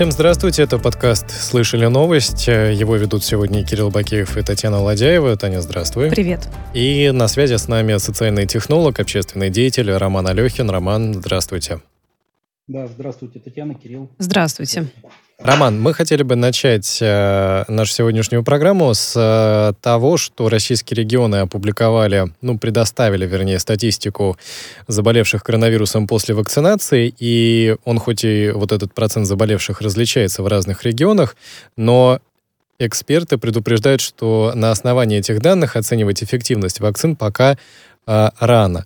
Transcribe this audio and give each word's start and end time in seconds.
Всем 0.00 0.12
здравствуйте, 0.12 0.62
это 0.62 0.78
подкаст 0.78 1.30
«Слышали 1.30 1.84
новость». 1.84 2.48
Его 2.48 2.96
ведут 2.96 3.22
сегодня 3.22 3.62
Кирилл 3.62 3.90
Бакеев 3.90 4.34
и 4.38 4.42
Татьяна 4.42 4.80
Ладяева. 4.80 5.36
Таня, 5.36 5.60
здравствуй. 5.60 6.08
Привет. 6.08 6.48
И 6.72 7.10
на 7.10 7.28
связи 7.28 7.56
с 7.56 7.68
нами 7.68 7.98
социальный 7.98 8.46
технолог, 8.46 8.98
общественный 8.98 9.50
деятель 9.50 9.92
Роман 9.92 10.26
Алехин. 10.26 10.70
Роман, 10.70 11.12
здравствуйте. 11.12 11.82
Да, 12.66 12.86
здравствуйте, 12.86 13.40
Татьяна, 13.40 13.74
Кирилл. 13.74 14.10
Здравствуйте. 14.16 14.86
Роман, 15.42 15.80
мы 15.80 15.94
хотели 15.94 16.22
бы 16.22 16.36
начать 16.36 16.98
э, 17.00 17.64
нашу 17.66 17.92
сегодняшнюю 17.92 18.44
программу 18.44 18.92
с 18.92 19.14
э, 19.16 19.72
того, 19.80 20.18
что 20.18 20.50
российские 20.50 20.98
регионы 20.98 21.36
опубликовали, 21.36 22.26
ну, 22.42 22.58
предоставили, 22.58 23.26
вернее, 23.26 23.58
статистику 23.58 24.36
заболевших 24.86 25.42
коронавирусом 25.42 26.06
после 26.06 26.34
вакцинации, 26.34 27.14
и 27.18 27.74
он 27.84 27.98
хоть 27.98 28.22
и 28.22 28.50
вот 28.54 28.70
этот 28.70 28.92
процент 28.92 29.26
заболевших 29.26 29.80
различается 29.80 30.42
в 30.42 30.46
разных 30.46 30.84
регионах, 30.84 31.36
но 31.74 32.20
эксперты 32.78 33.38
предупреждают, 33.38 34.02
что 34.02 34.52
на 34.54 34.70
основании 34.70 35.18
этих 35.18 35.40
данных 35.40 35.74
оценивать 35.74 36.22
эффективность 36.22 36.80
вакцин 36.80 37.16
пока 37.16 37.56
э, 38.06 38.28
рано. 38.38 38.84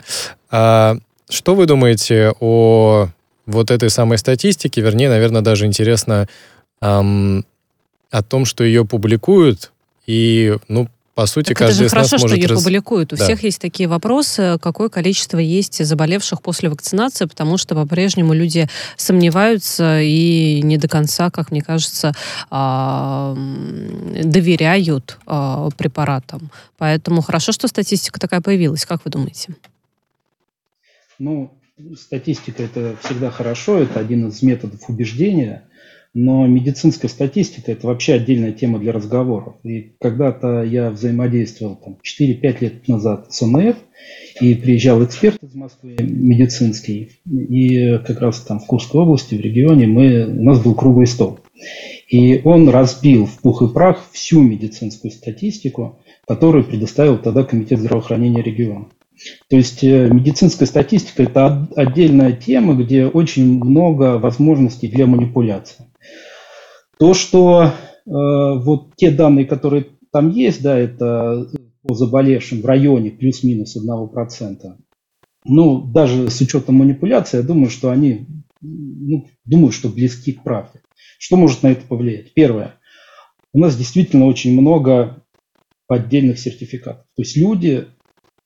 А 0.52 0.98
что 1.28 1.56
вы 1.56 1.66
думаете 1.66 2.32
о 2.38 3.08
вот 3.46 3.70
этой 3.70 3.90
самой 3.90 4.18
статистики, 4.18 4.80
вернее, 4.80 5.08
наверное, 5.08 5.42
даже 5.42 5.66
интересно 5.66 6.28
эм, 6.80 7.44
о 8.10 8.22
том, 8.22 8.44
что 8.44 8.64
ее 8.64 8.84
публикуют, 8.84 9.72
и, 10.06 10.56
ну, 10.68 10.88
по 11.14 11.26
сути, 11.26 11.48
так 11.48 11.58
каждый 11.58 11.72
это 11.72 11.78
же 11.78 11.84
из 11.86 11.90
хорошо, 11.90 12.14
нас 12.16 12.22
может 12.22 12.36
что 12.36 12.40
ее 12.40 12.48
раз... 12.48 12.62
публикуют. 12.62 13.12
У 13.12 13.16
да. 13.16 13.24
всех 13.24 13.44
есть 13.44 13.60
такие 13.60 13.88
вопросы, 13.88 14.58
какое 14.60 14.88
количество 14.88 15.38
есть 15.38 15.84
заболевших 15.84 16.42
после 16.42 16.68
вакцинации, 16.68 17.26
потому 17.26 17.56
что 17.56 17.76
по-прежнему 17.76 18.32
люди 18.32 18.68
сомневаются 18.96 20.00
и 20.00 20.60
не 20.62 20.76
до 20.76 20.88
конца, 20.88 21.30
как 21.30 21.52
мне 21.52 21.62
кажется, 21.62 22.12
доверяют 24.24 25.18
а, 25.26 25.70
препаратам. 25.76 26.50
Поэтому 26.78 27.22
хорошо, 27.22 27.52
что 27.52 27.68
статистика 27.68 28.18
такая 28.18 28.40
появилась. 28.40 28.84
Как 28.84 29.04
вы 29.04 29.12
думаете? 29.12 29.54
Ну, 31.20 31.52
статистика 31.96 32.62
это 32.62 32.96
всегда 33.02 33.30
хорошо, 33.30 33.78
это 33.78 34.00
один 34.00 34.28
из 34.28 34.42
методов 34.42 34.88
убеждения, 34.88 35.64
но 36.12 36.46
медицинская 36.46 37.10
статистика 37.10 37.72
это 37.72 37.88
вообще 37.88 38.14
отдельная 38.14 38.52
тема 38.52 38.78
для 38.78 38.92
разговоров. 38.92 39.56
И 39.64 39.94
когда-то 40.00 40.62
я 40.62 40.90
взаимодействовал 40.90 41.76
там, 41.76 41.98
4-5 42.04 42.56
лет 42.60 42.88
назад 42.88 43.32
с 43.32 43.42
ОМФ, 43.42 43.76
и 44.40 44.54
приезжал 44.54 45.04
эксперт 45.04 45.42
из 45.42 45.54
Москвы, 45.54 45.96
медицинский, 45.98 47.10
и 47.28 47.98
как 47.98 48.20
раз 48.20 48.40
там 48.40 48.60
в 48.60 48.66
Курской 48.66 49.00
области, 49.00 49.34
в 49.34 49.40
регионе, 49.40 49.86
мы, 49.86 50.26
у 50.26 50.42
нас 50.42 50.62
был 50.62 50.74
круглый 50.74 51.06
стол. 51.06 51.40
И 52.08 52.40
он 52.44 52.68
разбил 52.68 53.26
в 53.26 53.40
пух 53.40 53.62
и 53.62 53.72
прах 53.72 54.04
всю 54.12 54.40
медицинскую 54.42 55.10
статистику, 55.10 55.98
которую 56.26 56.64
предоставил 56.64 57.18
тогда 57.18 57.42
Комитет 57.42 57.80
здравоохранения 57.80 58.42
региона. 58.42 58.86
То 59.48 59.56
есть 59.56 59.82
э, 59.84 60.08
медицинская 60.08 60.66
статистика– 60.66 61.22
это 61.24 61.68
отдельная 61.76 62.32
тема, 62.32 62.74
где 62.74 63.06
очень 63.06 63.58
много 63.58 64.18
возможностей 64.18 64.88
для 64.88 65.06
манипуляции. 65.06 65.86
То, 66.98 67.14
что 67.14 67.64
э, 67.64 67.70
вот 68.06 68.96
те 68.96 69.10
данные, 69.10 69.46
которые 69.46 69.86
там 70.12 70.30
есть, 70.30 70.62
да, 70.62 70.78
это 70.78 71.48
по 71.82 71.94
заболевшим 71.94 72.62
в 72.62 72.66
районе 72.66 73.10
плюс-минус 73.10 73.76
1%, 73.76 74.76
ну, 75.44 75.82
даже 75.82 76.30
с 76.30 76.40
учетом 76.40 76.76
манипуляции, 76.76 77.38
я 77.38 77.42
думаю, 77.42 77.70
что 77.70 77.90
они, 77.90 78.26
ну, 78.60 79.26
думаю, 79.44 79.72
что 79.72 79.88
близки 79.88 80.32
к 80.32 80.42
правде. 80.42 80.80
Что 81.18 81.36
может 81.36 81.62
на 81.62 81.68
это 81.68 81.86
повлиять? 81.86 82.32
Первое. 82.34 82.76
У 83.52 83.58
нас 83.58 83.76
действительно 83.76 84.26
очень 84.26 84.58
много 84.58 85.22
поддельных 85.86 86.38
сертификатов. 86.38 87.04
То 87.14 87.22
есть 87.22 87.36
люди 87.36 87.86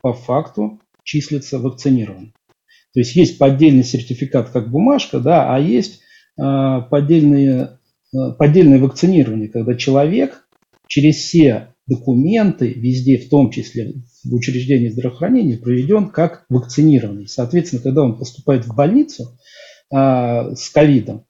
по 0.01 0.13
факту 0.13 0.81
числятся 1.03 1.59
вакцинированными. 1.59 2.35
То 2.95 3.01
есть 3.01 3.15
есть 3.17 3.39
поддельный 3.39 3.85
сертификат 3.85 4.51
как 4.51 4.71
бумажка, 4.71 5.21
да, 5.21 5.55
а 5.55 5.59
есть 5.59 6.01
э, 6.39 6.43
поддельные, 6.91 7.79
э, 8.15 8.33
поддельное 8.39 8.79
вакцинирование, 8.79 9.49
когда 9.49 9.75
человек 9.75 10.47
через 10.87 11.17
все 11.17 11.75
документы 11.87 12.73
везде, 12.73 13.19
в 13.19 13.29
том 13.29 13.51
числе 13.51 13.95
в 14.25 14.35
учреждении 14.35 14.89
здравоохранения, 14.89 15.57
проведен 15.57 16.11
как 16.11 16.45
вакцинированный. 16.49 17.29
Соответственно, 17.29 17.83
когда 17.83 18.03
он 18.03 18.19
поступает 18.19 18.67
в 18.67 18.75
больницу 18.75 19.39
э, 19.95 20.55
с 20.55 20.69
ковидом, 20.71 21.25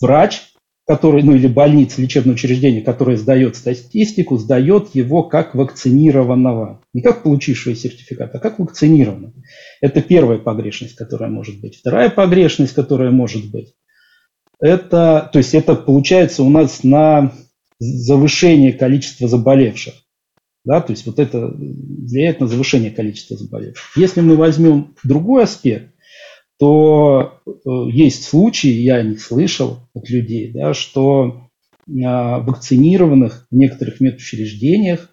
врач 0.00 0.54
который, 0.90 1.22
ну 1.22 1.36
или 1.36 1.46
больница, 1.46 2.02
лечебное 2.02 2.34
учреждение, 2.34 2.82
которое 2.82 3.16
сдает 3.16 3.54
статистику, 3.54 4.38
сдает 4.38 4.92
его 4.92 5.22
как 5.22 5.54
вакцинированного. 5.54 6.82
Не 6.92 7.00
как 7.00 7.22
получившего 7.22 7.76
сертификат, 7.76 8.34
а 8.34 8.40
как 8.40 8.58
вакцинированного. 8.58 9.32
Это 9.80 10.02
первая 10.02 10.38
погрешность, 10.38 10.96
которая 10.96 11.30
может 11.30 11.60
быть. 11.60 11.76
Вторая 11.76 12.10
погрешность, 12.10 12.74
которая 12.74 13.12
может 13.12 13.52
быть, 13.52 13.74
это, 14.58 15.30
то 15.32 15.38
есть 15.38 15.54
это 15.54 15.76
получается 15.76 16.42
у 16.42 16.50
нас 16.50 16.82
на 16.82 17.34
завышение 17.78 18.72
количества 18.72 19.28
заболевших. 19.28 19.94
Да, 20.64 20.80
то 20.80 20.90
есть 20.90 21.06
вот 21.06 21.20
это 21.20 21.54
влияет 21.56 22.40
на 22.40 22.48
завышение 22.48 22.90
количества 22.90 23.36
заболевших. 23.36 23.96
Если 23.96 24.22
мы 24.22 24.34
возьмем 24.34 24.96
другой 25.04 25.44
аспект, 25.44 25.94
то 26.60 27.40
э, 27.46 27.50
есть 27.90 28.24
случаи, 28.24 28.68
я 28.68 29.02
не 29.02 29.16
слышал 29.16 29.78
от 29.94 30.10
людей, 30.10 30.52
да, 30.52 30.74
что 30.74 31.48
а, 32.04 32.40
вакцинированных 32.40 33.46
в 33.50 33.56
некоторых 33.56 34.00
медучреждениях 34.00 35.08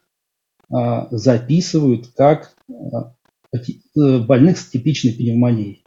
а, 0.69 1.07
записывают 1.09 2.07
как 2.17 2.53
а, 2.69 3.15
э, 3.55 4.19
больных 4.19 4.57
с 4.57 4.67
типичной 4.67 5.13
пневмонией. 5.13 5.85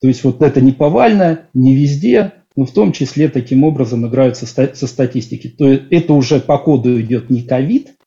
То 0.00 0.06
есть 0.06 0.22
вот 0.22 0.42
это 0.42 0.60
не 0.60 0.70
повально, 0.70 1.48
не 1.52 1.74
везде, 1.74 2.34
но 2.54 2.66
в 2.66 2.72
том 2.72 2.92
числе 2.92 3.28
таким 3.28 3.64
образом 3.64 4.06
играют 4.06 4.36
со, 4.36 4.46
со 4.46 4.86
статистики. 4.86 5.48
То 5.48 5.68
есть 5.68 5.82
это 5.90 6.12
уже 6.12 6.38
по 6.38 6.56
коду 6.58 7.00
идет 7.00 7.30
не 7.30 7.42
ковид, 7.42 7.97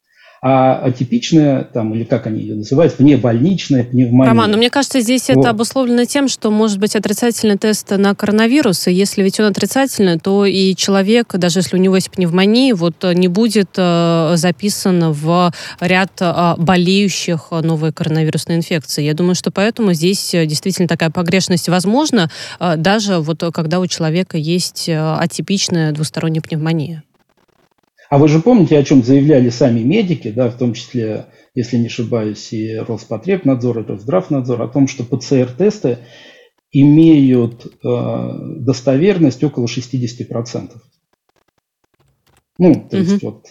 а 0.44 0.81
атипичная, 0.85 1.66
там, 1.66 1.94
или 1.94 2.03
как 2.03 2.25
они 2.25 2.41
ее 2.41 2.56
называют, 2.56 2.97
внебольничная 2.97 3.84
пневмония. 3.84 4.31
Роман, 4.31 4.47
но 4.47 4.53
ну, 4.53 4.57
мне 4.57 4.72
кажется, 4.72 5.00
здесь 5.00 5.29
вот. 5.29 5.38
это 5.38 5.52
обусловлено 5.52 6.06
тем, 6.06 6.28
что 6.28 6.50
может 6.50 6.79
быть 6.79 6.96
отрицательный 6.96 7.59
тест 7.59 7.91
на 7.91 8.16
коронавирус, 8.16 8.88
и 8.88 8.91
если 8.91 9.22
ведь 9.22 9.40
он 9.40 9.46
отрицательный, 9.46 10.19
то 10.19 10.47
и 10.47 10.75
человек, 10.75 11.35
даже 11.35 11.59
если 11.59 11.78
у 11.78 11.79
него 11.79 11.96
есть 11.96 12.09
пневмония, 12.09 12.74
вот 12.74 13.03
не 13.13 13.28
будет 13.28 13.69
э, 13.78 14.34
записан 14.35 15.12
в 15.12 15.53
ряд 15.79 16.12
э, 16.19 16.56
болеющих 16.58 17.52
новой 17.52 17.94
коронавирусной 17.94 18.58
инфекцией. 18.58 19.06
Я 19.06 19.13
думаю, 19.13 19.35
что 19.35 19.52
поэтому 19.52 19.94
здесь 19.94 20.31
действительно 20.31 20.88
такая 20.88 21.12
погрешность 21.12 21.69
возможна, 21.69 22.31
э, 22.59 22.78
даже 22.78 23.19
вот 23.19 23.44
когда 23.53 23.79
у 23.79 23.85
человека 23.85 24.38
есть 24.38 24.90
атипичная 24.90 25.91
двусторонняя 25.91 26.41
пневмония. 26.41 27.03
А 28.12 28.18
вы 28.18 28.28
же 28.28 28.42
помните, 28.42 28.78
о 28.78 28.84
чем 28.84 29.04
заявляли 29.04 29.48
сами 29.48 29.80
медики, 29.80 30.32
да, 30.32 30.50
в 30.50 30.58
том 30.58 30.74
числе, 30.74 31.28
если 31.56 31.78
не 31.78 31.86
ошибаюсь, 31.86 32.52
и 32.52 32.76
Роспотребнадзор, 32.76 33.80
и 33.80 33.84
Росздравнадзор, 33.84 34.62
о 34.62 34.68
том, 34.68 34.90
что 34.90 35.06
ПЦР-тесты 35.06 36.00
имеют 36.74 37.68
э, 37.68 38.32
достоверность 38.58 39.42
около 39.46 39.68
60%. 39.68 40.72
Ну, 42.58 42.88
то 42.90 42.98
есть 42.98 43.24
угу. 43.24 43.32
вот 43.32 43.46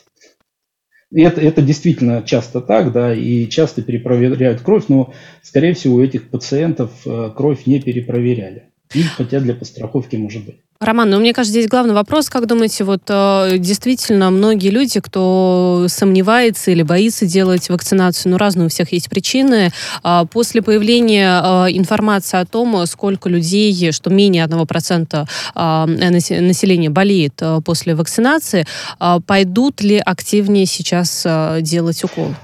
это, 1.10 1.41
это 1.41 1.62
действительно 1.62 2.22
часто 2.22 2.60
так, 2.60 2.93
да, 2.93 3.15
и 3.15 3.49
часто 3.49 3.81
перепроверяют 3.81 4.60
кровь, 4.60 4.84
но, 4.88 5.15
скорее 5.43 5.72
всего, 5.72 5.97
у 5.97 6.03
этих 6.03 6.28
пациентов 6.28 6.91
э, 7.06 7.31
кровь 7.34 7.65
не 7.65 7.81
перепроверяли. 7.81 8.70
И 8.94 9.02
хотя 9.02 9.40
для 9.40 9.54
постраховки 9.54 10.16
может 10.16 10.44
быть. 10.44 10.56
Роман, 10.81 11.10
ну 11.10 11.20
мне 11.20 11.34
кажется, 11.34 11.52
здесь 11.52 11.69
главный 11.69 11.92
вопрос, 11.92 12.31
как 12.31 12.46
думаете, 12.46 12.84
вот 12.84 13.02
э, 13.08 13.58
действительно 13.58 14.31
многие 14.31 14.70
люди, 14.70 14.98
кто 14.98 15.84
сомневается 15.88 16.70
или 16.70 16.82
боится 16.82 17.26
делать 17.26 17.69
вакцинацию, 17.69 18.32
ну 18.32 18.38
разные 18.38 18.64
у 18.64 18.70
всех 18.70 18.90
есть 18.90 19.10
причины, 19.10 19.72
э, 20.02 20.25
после 20.32 20.62
появления 20.62 21.38
э, 21.38 21.72
информации 21.72 22.40
о 22.40 22.46
том, 22.46 22.87
сколько 22.87 23.28
людей, 23.28 23.92
что 23.92 24.08
менее 24.08 24.46
1% 24.46 25.28
э, 25.54 26.40
населения 26.40 26.88
болеет 26.88 27.34
э, 27.43 27.60
после 27.62 27.94
вакцинации, 27.94 28.64
э, 28.98 29.19
пойдут 29.26 29.82
ли 29.82 29.98
активнее 29.98 30.64
сейчас 30.64 31.26
делать 31.60 32.02
укол? 32.04 32.34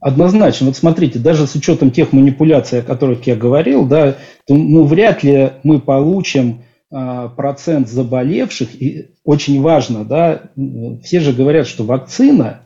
Однозначно. 0.00 0.68
Вот 0.68 0.76
смотрите, 0.76 1.18
даже 1.18 1.46
с 1.46 1.54
учетом 1.54 1.90
тех 1.90 2.12
манипуляций, 2.12 2.80
о 2.80 2.82
которых 2.82 3.26
я 3.26 3.36
говорил, 3.36 3.84
да, 3.86 4.16
то 4.46 4.54
ну, 4.54 4.84
вряд 4.84 5.22
ли 5.22 5.52
мы 5.62 5.78
получим 5.78 6.62
а, 6.90 7.28
процент 7.28 7.88
заболевших, 7.88 8.80
и 8.80 9.10
очень 9.24 9.60
важно, 9.60 10.04
да, 10.04 10.42
все 11.04 11.20
же 11.20 11.32
говорят, 11.32 11.66
что 11.66 11.84
вакцина 11.84 12.62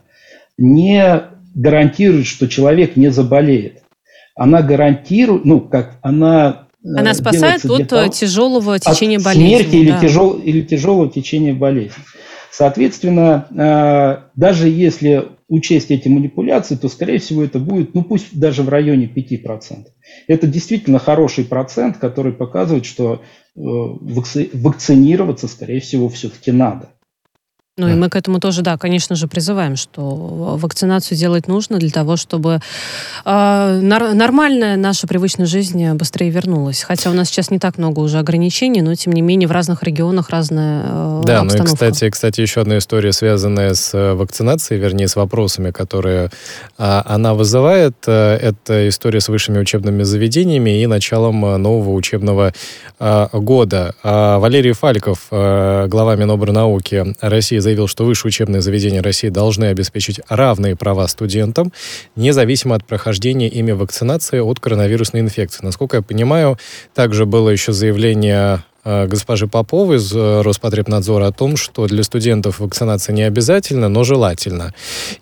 не 0.57 1.23
гарантирует, 1.53 2.25
что 2.25 2.47
человек 2.47 2.95
не 2.95 3.09
заболеет. 3.09 3.83
Она 4.35 4.61
гарантирует, 4.61 5.43
ну, 5.43 5.59
как 5.59 5.97
она 6.01 6.67
Она 6.83 7.13
спасает 7.13 7.65
от 7.65 7.87
того, 7.89 8.07
тяжелого 8.07 8.79
течения 8.79 9.19
болезни. 9.19 9.57
Смерти 9.57 9.71
да. 9.71 9.77
или, 9.77 10.07
тяжел, 10.07 10.31
или 10.33 10.61
тяжелого 10.61 11.09
течения 11.09 11.53
болезни. 11.53 12.01
Соответственно, 12.51 14.29
даже 14.35 14.69
если 14.69 15.29
учесть 15.47 15.91
эти 15.91 16.07
манипуляции, 16.07 16.75
то, 16.75 16.89
скорее 16.89 17.19
всего, 17.19 17.43
это 17.43 17.59
будет, 17.59 17.93
ну 17.93 18.03
пусть 18.03 18.37
даже 18.37 18.63
в 18.63 18.69
районе 18.69 19.05
5%. 19.05 19.85
Это 20.27 20.47
действительно 20.47 20.97
хороший 20.97 21.45
процент, 21.45 21.97
который 21.97 22.33
показывает, 22.33 22.85
что 22.85 23.21
вакцинироваться, 23.55 25.47
скорее 25.47 25.79
всего, 25.81 26.09
все-таки 26.09 26.51
надо. 26.51 26.89
Ну 27.77 27.89
и 27.89 27.93
мы 27.93 28.09
к 28.09 28.15
этому 28.15 28.39
тоже, 28.39 28.61
да, 28.61 28.77
конечно 28.77 29.17
же, 29.17 29.27
призываем, 29.27 29.75
что 29.75 30.01
вакцинацию 30.01 31.17
делать 31.17 31.49
нужно 31.49 31.77
для 31.77 31.89
того, 31.89 32.15
чтобы 32.15 32.61
э, 33.25 33.79
нар- 33.81 34.13
нормальная 34.13 34.77
наша 34.77 35.07
привычная 35.07 35.45
жизнь 35.45 35.85
быстрее 35.91 36.29
вернулась. 36.29 36.83
Хотя 36.83 37.09
у 37.09 37.13
нас 37.13 37.27
сейчас 37.27 37.51
не 37.51 37.59
так 37.59 37.77
много 37.77 37.99
уже 37.99 38.19
ограничений, 38.19 38.81
но 38.81 38.95
тем 38.95 39.11
не 39.11 39.21
менее 39.21 39.49
в 39.49 39.51
разных 39.51 39.83
регионах 39.83 40.29
разная 40.29 40.83
э, 40.85 41.23
да, 41.25 41.41
обстановка. 41.41 41.57
ну 41.57 41.63
и, 41.63 41.65
кстати, 41.65 42.09
кстати, 42.09 42.39
еще 42.39 42.61
одна 42.61 42.77
история, 42.77 43.11
связанная 43.11 43.73
с 43.73 43.93
э, 43.93 44.13
вакцинацией, 44.13 44.79
вернее, 44.79 45.09
с 45.09 45.17
вопросами, 45.17 45.71
которые 45.71 46.31
э, 46.77 47.01
она 47.03 47.33
вызывает. 47.33 47.97
Э, 48.07 48.37
это 48.37 48.87
история 48.87 49.19
с 49.19 49.27
высшими 49.27 49.59
учебными 49.59 50.03
заведениями 50.03 50.81
и 50.81 50.87
началом 50.87 51.43
э, 51.43 51.57
нового 51.57 51.91
учебного 51.91 52.53
э, 53.01 53.27
года. 53.33 53.95
Э, 54.01 54.37
Валерий 54.37 54.71
Фальков, 54.71 55.27
э, 55.29 55.87
глава 55.89 56.15
Минобрнауки 56.15 57.15
России, 57.19 57.64
заявил, 57.65 57.87
что 57.87 58.05
высшие 58.05 58.29
учебные 58.29 58.61
заведения 58.61 59.01
России 59.01 59.29
должны 59.29 59.65
обеспечить 59.65 60.21
равные 60.29 60.75
права 60.75 61.07
студентам, 61.07 61.73
независимо 62.15 62.75
от 62.75 62.85
прохождения 62.85 63.49
ими 63.49 63.71
вакцинации 63.71 64.39
от 64.39 64.59
коронавирусной 64.59 65.21
инфекции. 65.21 65.65
Насколько 65.65 65.97
я 65.97 66.03
понимаю, 66.03 66.59
также 66.93 67.25
было 67.25 67.49
еще 67.49 67.73
заявление 67.73 68.63
э, 68.83 69.07
госпожи 69.07 69.47
Поповой 69.47 69.97
из 69.97 70.15
э, 70.15 70.41
Роспотребнадзора 70.41 71.27
о 71.27 71.31
том, 71.31 71.57
что 71.57 71.87
для 71.87 72.03
студентов 72.03 72.59
вакцинация 72.59 73.13
не 73.13 73.23
обязательна, 73.23 73.89
но 73.89 74.03
желательно. 74.03 74.75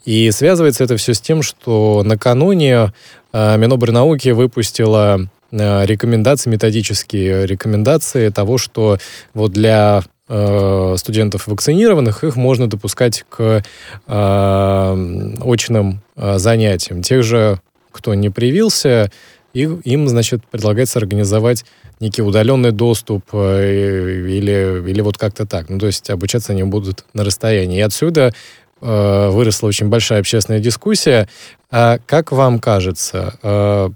И 0.04 0.30
связывается 0.32 0.84
это 0.84 0.98
все 0.98 1.14
с 1.14 1.22
тем, 1.22 1.44
что 1.44 2.04
накануне 2.04 2.92
э, 3.32 3.58
Минобрнауки 3.58 4.30
выпустила 4.30 5.30
рекомендации, 5.52 6.50
методические 6.50 7.46
рекомендации 7.46 8.30
того, 8.30 8.58
что 8.58 8.98
вот 9.36 9.52
для 9.52 10.02
студентов 10.28 11.48
вакцинированных, 11.48 12.24
их 12.24 12.36
можно 12.36 12.68
допускать 12.68 13.26
к 13.30 13.62
э, 14.08 15.32
очным 15.44 16.02
э, 16.16 16.38
занятиям. 16.38 17.02
Тех 17.02 17.24
же, 17.24 17.60
кто 17.92 18.14
не 18.14 18.30
привился, 18.30 19.12
им, 19.54 20.08
значит, 20.08 20.46
предлагается 20.50 21.00
организовать 21.00 21.66
некий 22.00 22.22
удаленный 22.22 22.72
доступ 22.72 23.24
э, 23.34 24.22
или, 24.28 24.90
или 24.90 25.02
вот 25.02 25.18
как-то 25.18 25.46
так. 25.46 25.70
Ну, 25.70 25.80
то 25.80 25.86
есть 25.86 26.10
обучаться 26.10 26.54
они 26.54 26.64
будут 26.64 27.06
на 27.14 27.24
расстоянии. 27.24 27.78
И 27.78 27.82
отсюда 27.82 28.34
э, 28.82 29.30
выросла 29.30 29.68
очень 29.68 29.90
большая 29.90 30.20
общественная 30.20 30.60
дискуссия. 30.60 31.30
А 31.70 32.00
как 32.06 32.32
вам 32.32 32.60
кажется, 32.60 33.38
э, 33.44 33.90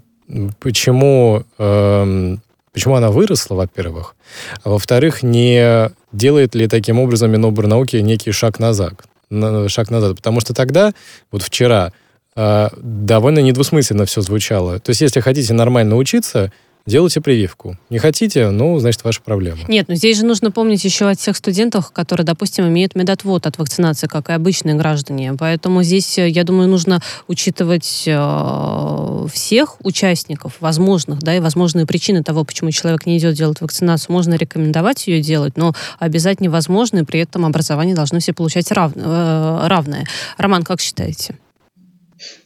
почему 0.60 1.44
э, 1.58 2.36
Почему 2.72 2.94
она 2.94 3.10
выросла, 3.10 3.54
во-первых? 3.54 4.14
А 4.62 4.70
во-вторых, 4.70 5.22
не 5.22 5.90
делает 6.12 6.54
ли 6.54 6.68
таким 6.68 6.98
образом 6.98 7.30
Минобрнауки 7.30 7.96
некий 7.96 8.32
шаг 8.32 8.58
назад? 8.58 8.94
Шаг 9.30 9.90
назад. 9.90 10.16
Потому 10.16 10.40
что 10.40 10.54
тогда, 10.54 10.92
вот 11.30 11.42
вчера, 11.42 11.92
а, 12.34 12.70
довольно 12.76 13.40
недвусмысленно 13.40 14.04
все 14.04 14.20
звучало. 14.20 14.78
То 14.78 14.90
есть, 14.90 15.00
если 15.00 15.20
хотите 15.20 15.52
нормально 15.54 15.96
учиться, 15.96 16.52
делайте 16.88 17.20
прививку. 17.20 17.76
Не 17.90 17.98
хотите, 17.98 18.50
ну, 18.50 18.78
значит, 18.78 19.04
ваша 19.04 19.20
проблема. 19.20 19.58
Нет, 19.68 19.88
но 19.88 19.94
здесь 19.94 20.16
же 20.16 20.26
нужно 20.26 20.50
помнить 20.50 20.82
еще 20.84 21.06
о 21.08 21.14
тех 21.14 21.36
студентах, 21.36 21.92
которые, 21.92 22.24
допустим, 22.24 22.66
имеют 22.66 22.96
медотвод 22.96 23.46
от 23.46 23.58
вакцинации, 23.58 24.06
как 24.06 24.30
и 24.30 24.32
обычные 24.32 24.74
граждане. 24.74 25.34
Поэтому 25.38 25.82
здесь, 25.82 26.18
э, 26.18 26.28
я 26.28 26.44
думаю, 26.44 26.68
нужно 26.68 27.00
учитывать 27.28 28.04
э, 28.06 29.26
всех 29.32 29.76
участников, 29.84 30.56
возможных, 30.60 31.20
да, 31.20 31.36
и 31.36 31.40
возможные 31.40 31.86
причины 31.86 32.24
того, 32.24 32.44
почему 32.44 32.70
человек 32.70 33.06
не 33.06 33.18
идет 33.18 33.34
делать 33.34 33.60
вакцинацию. 33.60 34.12
Можно 34.12 34.34
рекомендовать 34.34 35.06
ее 35.06 35.20
делать, 35.20 35.56
но 35.56 35.74
обязательно 35.98 36.46
невозможно, 36.46 36.98
и 37.00 37.04
при 37.04 37.20
этом 37.20 37.44
образование 37.44 37.94
должны 37.94 38.20
все 38.20 38.32
получать 38.32 38.72
рав, 38.72 38.92
э, 38.94 39.66
равное. 39.66 40.06
Роман, 40.38 40.62
как 40.62 40.80
считаете? 40.80 41.36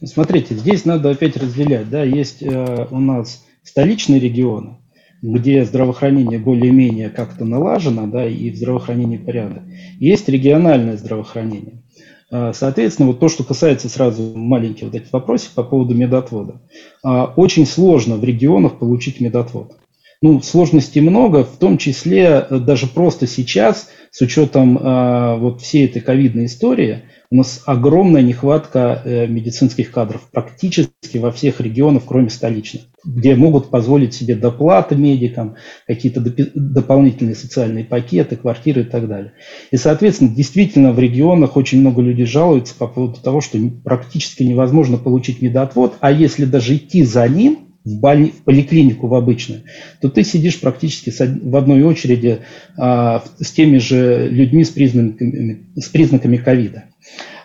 Смотрите, 0.05 0.55
здесь 0.55 0.85
надо 0.85 1.11
опять 1.11 1.37
разделять, 1.37 1.89
да, 1.89 2.03
есть 2.03 2.43
э, 2.43 2.87
у 2.91 2.99
нас 2.99 3.43
столичные 3.63 4.21
регионы, 4.21 4.79
где 5.23 5.65
здравоохранение 5.65 6.39
более-менее 6.39 7.11
как-то 7.11 7.45
налажено, 7.45 8.07
да, 8.07 8.27
и 8.27 8.51
в 8.51 8.57
здравоохранении 8.57 9.19
порядок. 9.19 9.63
Есть 9.99 10.29
региональное 10.29 10.97
здравоохранение. 10.97 11.83
А, 12.31 12.53
соответственно, 12.55 13.09
вот 13.09 13.21
то, 13.21 13.29
что 13.29 13.45
касается 13.45 13.89
сразу 13.89 14.33
маленьких 14.35 14.85
вот 14.85 14.95
этих 14.95 15.13
вопросов 15.13 15.51
по 15.55 15.63
поводу 15.63 15.95
медотвода. 15.95 16.63
А, 17.03 17.33
очень 17.37 17.67
сложно 17.67 18.17
в 18.17 18.25
регионах 18.25 18.79
получить 18.79 19.21
медотвод. 19.21 19.77
Ну, 20.23 20.41
сложностей 20.41 21.01
много, 21.01 21.45
в 21.45 21.59
том 21.59 21.79
числе 21.79 22.47
э, 22.49 22.59
даже 22.59 22.87
просто 22.87 23.27
сейчас, 23.27 23.91
с 24.13 24.21
учетом 24.21 24.79
э, 24.79 25.37
вот 25.39 25.61
всей 25.61 25.87
этой 25.87 26.01
ковидной 26.01 26.47
истории, 26.47 27.03
у 27.33 27.35
нас 27.35 27.63
огромная 27.65 28.21
нехватка 28.21 29.01
э, 29.07 29.27
медицинских 29.27 29.91
кадров 29.91 30.29
практически 30.31 31.17
во 31.17 31.33
всех 31.33 31.63
регионах, 31.63 32.03
кроме 32.07 32.29
столичных, 32.29 32.83
где 33.07 33.35
могут 33.35 33.71
позволить 33.71 34.13
себе 34.13 34.35
доплаты 34.35 34.97
медикам, 34.97 35.55
какие-то 35.87 36.21
дополнительные 36.21 37.35
социальные 37.35 37.85
пакеты, 37.85 38.37
квартиры 38.37 38.83
и 38.83 38.85
так 38.85 39.09
далее. 39.09 39.33
И, 39.71 39.79
соответственно, 39.79 40.35
действительно 40.35 40.93
в 40.93 40.99
регионах 40.99 41.57
очень 41.57 41.81
много 41.81 42.03
людей 42.03 42.27
жалуются 42.27 42.75
по 42.75 42.87
поводу 42.87 43.19
того, 43.23 43.41
что 43.41 43.59
практически 43.83 44.43
невозможно 44.43 44.99
получить 44.99 45.41
медотвод, 45.41 45.95
а 46.01 46.13
если 46.13 46.45
даже 46.45 46.77
идти 46.77 47.03
за 47.03 47.27
ним, 47.29 47.61
в, 47.83 47.99
боль... 47.99 48.31
в 48.31 48.45
поликлинику 48.45 49.07
в 49.07 49.15
обычную, 49.15 49.63
то 50.03 50.11
ты 50.11 50.23
сидишь 50.23 50.61
практически 50.61 51.11
в 51.11 51.57
одной 51.57 51.83
очереди 51.83 52.41
а, 52.77 53.25
с 53.41 53.51
теми 53.53 53.79
же 53.79 54.29
людьми 54.29 54.65
с 54.65 54.69
признаками 54.69 56.37
ковида. 56.37 56.92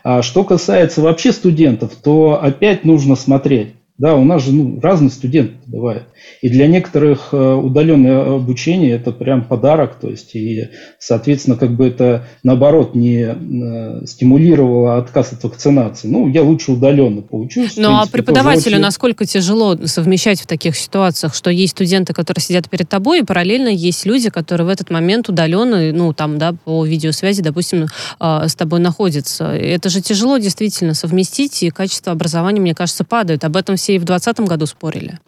А 0.10 0.22
что 0.22 0.46
касается 0.46 1.02
вообще 1.02 1.34
студентов, 1.34 1.92
то 2.02 2.40
опять 2.42 2.86
нужно 2.86 3.18
смотреть. 3.18 3.74
Да, 3.98 4.16
у 4.16 4.24
нас 4.24 4.44
же 4.44 4.52
ну, 4.52 4.80
разные 4.80 5.10
студенты 5.10 5.56
бывают. 5.66 6.04
И 6.44 6.50
для 6.50 6.68
некоторых 6.68 7.30
э, 7.32 7.54
удаленное 7.54 8.36
обучение 8.36 8.92
это 8.92 9.12
прям 9.12 9.44
подарок, 9.44 9.96
то 10.00 10.08
есть 10.08 10.36
и, 10.36 10.70
соответственно, 11.00 11.58
как 11.58 11.72
бы 11.72 11.88
это 11.88 12.26
наоборот 12.44 12.94
не 12.94 13.26
э, 13.26 14.06
стимулировало 14.06 15.00
отказ 15.00 15.34
от 15.34 15.44
вакцинации. 15.44 16.10
Ну, 16.10 16.28
я 16.28 16.44
лучше 16.44 16.74
удаленно 16.74 17.24
поучусь. 17.24 17.76
Ну, 17.76 17.90
а 17.90 18.06
преподавателю 18.06 18.76
очень... 18.76 18.84
насколько 18.84 19.26
тяжело 19.26 19.76
совмещать 19.88 20.42
в 20.42 20.46
таких 20.46 20.78
ситуациях, 20.78 21.34
что 21.34 21.50
есть 21.50 21.72
студенты, 21.72 22.14
которые 22.14 22.44
сидят 22.44 22.70
перед 22.70 22.88
тобой, 22.88 23.22
и 23.22 23.24
параллельно 23.24 23.70
есть 23.70 24.06
люди, 24.06 24.30
которые 24.30 24.68
в 24.68 24.70
этот 24.70 24.92
момент 24.92 25.28
удаленно, 25.28 25.92
ну, 25.92 26.14
там, 26.14 26.38
да, 26.38 26.54
по 26.54 26.86
видеосвязи, 26.86 27.42
допустим, 27.42 27.88
э, 28.20 28.48
с 28.48 28.54
тобой 28.54 28.80
находятся. 28.80 29.46
Это 29.46 29.90
же 29.90 30.02
тяжело 30.02 30.38
действительно 30.38 30.94
совместить, 30.94 31.64
и 31.64 31.72
качество 31.72 32.12
образования, 32.12 32.62
мне 32.62 32.76
кажется, 32.76 33.04
падает. 33.04 33.44
Об 33.44 33.58
этом 33.58 33.76
все 33.76 33.87
и 33.96 34.00
в 34.00 34.06
2020 34.06 34.40
году 34.48 34.66
спорили 34.66 35.20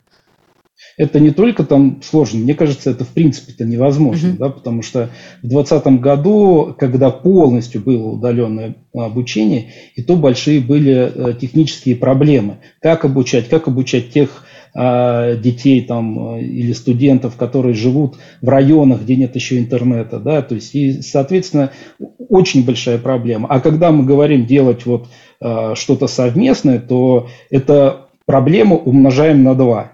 это 1.00 1.22
не 1.22 1.32
только 1.32 1.64
там 1.64 2.02
сложно, 2.04 2.40
мне 2.40 2.54
кажется, 2.54 2.92
это 2.92 3.06
в 3.06 3.10
принципе-то 3.10 3.64
невозможно, 3.64 4.28
mm-hmm. 4.28 4.38
да, 4.38 4.50
потому 4.50 4.82
что 4.82 5.10
в 5.42 5.48
2020 5.48 6.02
году, 6.02 6.76
когда 6.78 7.10
полностью 7.10 7.82
было 7.82 8.10
удаленное 8.10 8.76
обучение, 8.94 9.72
и 9.96 10.04
то 10.04 10.18
большие 10.18 10.60
были 10.60 10.94
э, 10.94 11.34
технические 11.40 11.96
проблемы. 11.96 12.58
Как 12.82 13.06
обучать, 13.06 13.48
как 13.48 13.70
обучать 13.70 14.12
тех 14.12 14.44
а, 14.76 15.36
детей 15.36 15.82
там 15.82 16.36
э, 16.36 16.44
или 16.44 16.74
студентов, 16.74 17.38
которые 17.38 17.76
живут 17.76 18.18
в 18.42 18.50
районах, 18.50 19.02
где 19.02 19.16
нет 19.16 19.34
еще 19.36 19.58
интернета, 19.58 20.20
да, 20.20 20.42
то 20.42 20.54
есть 20.56 20.76
и, 20.76 21.02
соответственно, 21.02 21.72
очень 22.28 22.66
большая 22.66 22.98
проблема. 22.98 23.48
А 23.50 23.62
когда 23.62 23.92
мы 23.92 24.04
говорим 24.04 24.46
делать 24.46 24.86
вот 24.86 25.08
а, 25.40 25.76
что-то 25.76 26.08
совместное, 26.08 26.80
то 26.80 27.30
это 27.50 28.09
проблему 28.30 28.78
умножаем 28.78 29.42
на 29.42 29.56
два. 29.56 29.94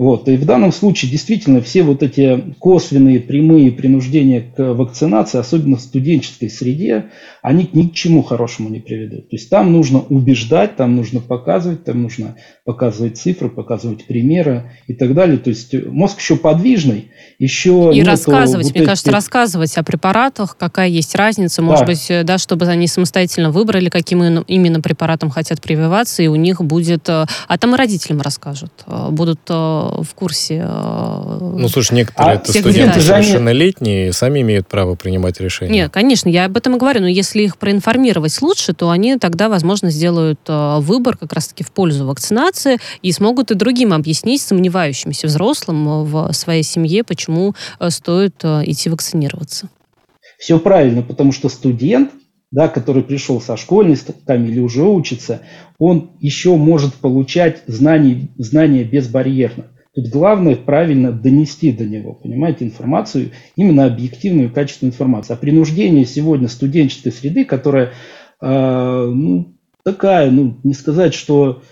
Вот. 0.00 0.30
И 0.30 0.36
в 0.38 0.46
данном 0.46 0.72
случае 0.72 1.10
действительно 1.10 1.60
все 1.60 1.82
вот 1.82 2.02
эти 2.02 2.54
косвенные, 2.58 3.20
прямые 3.20 3.70
принуждения 3.70 4.40
к 4.40 4.72
вакцинации, 4.72 5.36
особенно 5.36 5.76
в 5.76 5.82
студенческой 5.82 6.48
среде, 6.48 7.10
они 7.42 7.68
ни 7.74 7.86
к 7.88 7.92
чему 7.92 8.22
хорошему 8.22 8.70
не 8.70 8.80
приведут. 8.80 9.28
То 9.28 9.36
есть 9.36 9.50
там 9.50 9.70
нужно 9.70 10.00
убеждать, 10.00 10.76
там 10.76 10.96
нужно 10.96 11.20
показывать, 11.20 11.84
там 11.84 12.02
нужно 12.02 12.36
показывать 12.64 13.18
цифры, 13.18 13.50
показывать 13.50 14.06
примеры 14.06 14.72
и 14.86 14.94
так 14.94 15.12
далее. 15.12 15.36
То 15.36 15.50
есть 15.50 15.74
мозг 15.86 16.18
еще 16.18 16.36
подвижный, 16.36 17.10
еще... 17.38 17.90
И 17.92 18.02
рассказывать, 18.02 18.68
вот 18.68 18.72
мне 18.72 18.80
эти... 18.80 18.88
кажется, 18.88 19.12
рассказывать 19.12 19.76
о 19.76 19.82
препаратах, 19.82 20.56
какая 20.56 20.88
есть 20.88 21.14
разница, 21.14 21.60
может 21.60 21.84
да. 21.84 21.92
быть, 21.92 22.10
да, 22.24 22.38
чтобы 22.38 22.64
они 22.64 22.86
самостоятельно 22.86 23.50
выбрали, 23.50 23.90
каким 23.90 24.22
именно 24.22 24.80
препаратом 24.80 25.28
хотят 25.28 25.60
прививаться, 25.60 26.22
и 26.22 26.26
у 26.26 26.36
них 26.36 26.62
будет... 26.62 27.06
А 27.10 27.26
там 27.58 27.74
и 27.74 27.76
родителям 27.76 28.22
расскажут. 28.22 28.72
Будут 29.10 29.40
в 29.98 30.14
курсе. 30.14 30.64
Ну, 30.64 31.68
слушай, 31.68 31.94
некоторые 31.94 32.32
а 32.32 32.34
это 32.36 32.52
студенты 32.52 33.00
совершеннолетние 33.00 34.08
и 34.08 34.12
сами 34.12 34.40
имеют 34.40 34.68
право 34.68 34.94
принимать 34.94 35.40
решения. 35.40 35.72
Нет, 35.72 35.92
конечно, 35.92 36.28
я 36.28 36.46
об 36.46 36.56
этом 36.56 36.76
и 36.76 36.78
говорю, 36.78 37.00
но 37.00 37.08
если 37.08 37.42
их 37.42 37.58
проинформировать 37.58 38.40
лучше, 38.42 38.72
то 38.72 38.90
они 38.90 39.16
тогда, 39.16 39.48
возможно, 39.48 39.90
сделают 39.90 40.40
выбор 40.46 41.16
как 41.16 41.32
раз-таки 41.32 41.64
в 41.64 41.72
пользу 41.72 42.06
вакцинации 42.06 42.78
и 43.02 43.12
смогут 43.12 43.50
и 43.50 43.54
другим 43.54 43.92
объяснить, 43.92 44.42
сомневающимся 44.42 45.26
взрослым 45.26 46.04
в 46.04 46.32
своей 46.32 46.62
семье, 46.62 47.04
почему 47.04 47.54
стоит 47.88 48.44
идти 48.44 48.90
вакцинироваться. 48.90 49.68
Все 50.38 50.58
правильно, 50.58 51.02
потому 51.02 51.32
что 51.32 51.48
студент 51.48 52.10
да, 52.52 52.66
который 52.66 53.04
пришел 53.04 53.40
со 53.40 53.56
школьной 53.56 53.96
там 54.26 54.44
или 54.44 54.58
уже 54.58 54.82
учится, 54.82 55.42
он 55.78 56.16
еще 56.18 56.56
может 56.56 56.94
получать 56.94 57.62
знания, 57.68 58.28
знания 58.38 58.82
безбарьерно. 58.82 59.66
Тут 59.92 60.08
главное 60.08 60.54
правильно 60.54 61.10
донести 61.10 61.72
до 61.72 61.84
него, 61.84 62.12
понимаете, 62.12 62.64
информацию, 62.64 63.32
именно 63.56 63.86
объективную 63.86 64.52
качественную 64.52 64.92
информацию. 64.92 65.34
А 65.34 65.36
принуждение 65.36 66.04
сегодня 66.04 66.46
студенческой 66.48 67.10
среды, 67.10 67.44
которая 67.44 67.92
э, 68.40 69.10
ну, 69.12 69.56
такая, 69.82 70.30
ну, 70.30 70.58
не 70.62 70.74
сказать, 70.74 71.12
что 71.12 71.62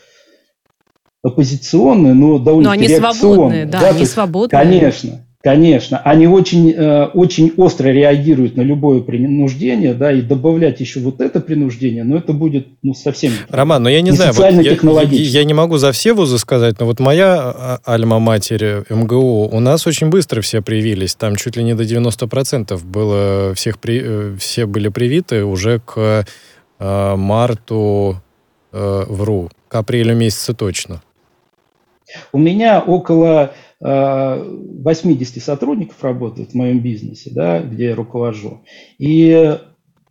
оппозиционная, 1.23 2.15
но 2.15 2.41
довольно 2.41 2.71
Но 2.71 2.73
они 2.73 2.89
свободные, 2.89 3.67
да, 3.67 3.81
да 3.81 3.89
они 3.91 4.05
свободные. 4.05 4.63
Конечно, 4.63 5.25
Конечно, 5.49 5.97
они 6.05 6.27
очень, 6.27 6.73
э, 6.73 7.07
очень 7.15 7.55
остро 7.57 7.89
реагируют 7.89 8.59
на 8.59 8.61
любое 8.61 9.01
принуждение, 9.01 9.95
да, 9.95 10.13
и 10.13 10.21
добавлять 10.21 10.79
еще 10.79 11.01
вот 11.01 11.23
это 11.23 11.41
принуждение, 11.41 12.05
но 12.05 12.19
это 12.19 12.35
будет 12.35 12.69
ну, 12.83 12.93
совсем 12.93 13.33
Роман, 13.49 13.83
но 13.83 13.89
я 13.89 14.03
не, 14.03 14.11
не 14.11 14.17
знаю, 14.17 14.35
вот 14.35 14.45
я, 14.45 14.77
я 15.11 15.45
не 15.45 15.55
могу 15.55 15.79
за 15.79 15.93
все 15.93 16.13
вузы 16.13 16.37
сказать, 16.37 16.79
но 16.79 16.85
вот 16.85 17.01
моя 17.01 17.39
а, 17.39 17.79
альма-матери 17.87 18.85
МГУ, 18.91 19.49
у 19.51 19.61
нас 19.61 19.87
очень 19.87 20.11
быстро 20.11 20.43
все 20.43 20.61
привились, 20.61 21.15
там 21.15 21.35
чуть 21.37 21.57
ли 21.57 21.65
не 21.65 21.73
до 21.73 21.85
90% 21.85 22.79
было, 22.85 23.55
всех 23.55 23.79
при, 23.79 24.03
э, 24.05 24.37
все 24.39 24.67
были 24.67 24.89
привиты 24.89 25.47
уже 25.47 25.81
к 25.81 26.27
э, 26.79 27.17
марту, 27.17 28.21
э, 28.73 29.05
вру, 29.09 29.49
к 29.69 29.75
апрелю 29.77 30.15
месяца 30.15 30.53
точно. 30.53 31.01
У 32.33 32.39
меня 32.39 32.81
около 32.81 33.53
80 33.81 35.43
сотрудников 35.43 36.03
работает 36.03 36.51
в 36.51 36.55
моем 36.55 36.81
бизнесе, 36.81 37.31
да, 37.33 37.61
где 37.61 37.87
я 37.87 37.95
руковожу. 37.95 38.63
И 38.99 39.57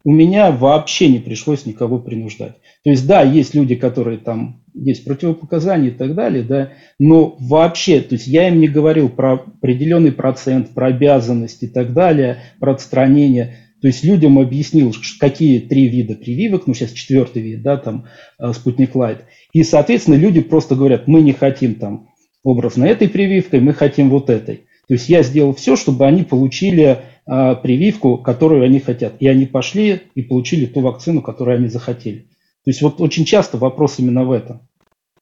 у 0.07 0.11
меня 0.11 0.51
вообще 0.51 1.09
не 1.09 1.19
пришлось 1.19 1.65
никого 1.65 1.99
принуждать. 1.99 2.53
То 2.85 2.91
есть, 2.91 3.05
да, 3.05 3.23
есть 3.23 3.53
люди, 3.53 3.75
которые 3.75 4.17
там, 4.17 4.63
есть 4.73 5.03
противопоказания 5.03 5.89
и 5.89 5.93
так 5.93 6.15
далее, 6.15 6.43
да, 6.43 6.69
но 6.97 7.35
вообще, 7.41 7.99
то 7.99 8.15
есть 8.15 8.25
я 8.25 8.47
им 8.47 8.61
не 8.61 8.69
говорил 8.69 9.09
про 9.09 9.33
определенный 9.33 10.13
процент, 10.13 10.69
про 10.69 10.87
обязанности 10.87 11.65
и 11.65 11.67
так 11.67 11.91
далее, 11.91 12.37
про 12.61 12.71
отстранение. 12.71 13.57
То 13.81 13.87
есть 13.87 14.05
людям 14.05 14.39
объяснил, 14.39 14.95
какие 15.19 15.59
три 15.59 15.89
вида 15.89 16.15
прививок, 16.15 16.67
ну 16.67 16.73
сейчас 16.73 16.91
четвертый 16.91 17.41
вид, 17.41 17.61
да, 17.61 17.75
там 17.75 18.05
э, 18.39 18.53
спутник 18.53 18.95
Лайт. 18.95 19.25
И, 19.51 19.63
соответственно, 19.63 20.15
люди 20.15 20.39
просто 20.39 20.75
говорят, 20.75 21.07
мы 21.07 21.19
не 21.19 21.33
хотим 21.33 21.75
там 21.75 22.07
образно 22.47 22.85
этой 22.85 23.09
прививкой, 23.09 23.59
мы 23.59 23.73
хотим 23.73 24.09
вот 24.09 24.29
этой. 24.29 24.67
То 24.87 24.93
есть 24.93 25.09
я 25.09 25.21
сделал 25.21 25.53
все, 25.53 25.75
чтобы 25.75 26.05
они 26.05 26.23
получили 26.23 26.99
а, 27.25 27.55
прививку, 27.55 28.17
которую 28.17 28.63
они 28.63 28.79
хотят. 28.79 29.15
И 29.19 29.27
они 29.27 29.45
пошли 29.45 30.03
и 30.15 30.21
получили 30.21 30.65
ту 30.65 30.79
вакцину, 30.79 31.21
которую 31.21 31.57
они 31.57 31.67
захотели. 31.67 32.19
То 32.63 32.71
есть 32.71 32.81
вот 32.81 33.01
очень 33.01 33.25
часто 33.25 33.57
вопрос 33.57 33.99
именно 33.99 34.23
в 34.23 34.31
этом. 34.31 34.61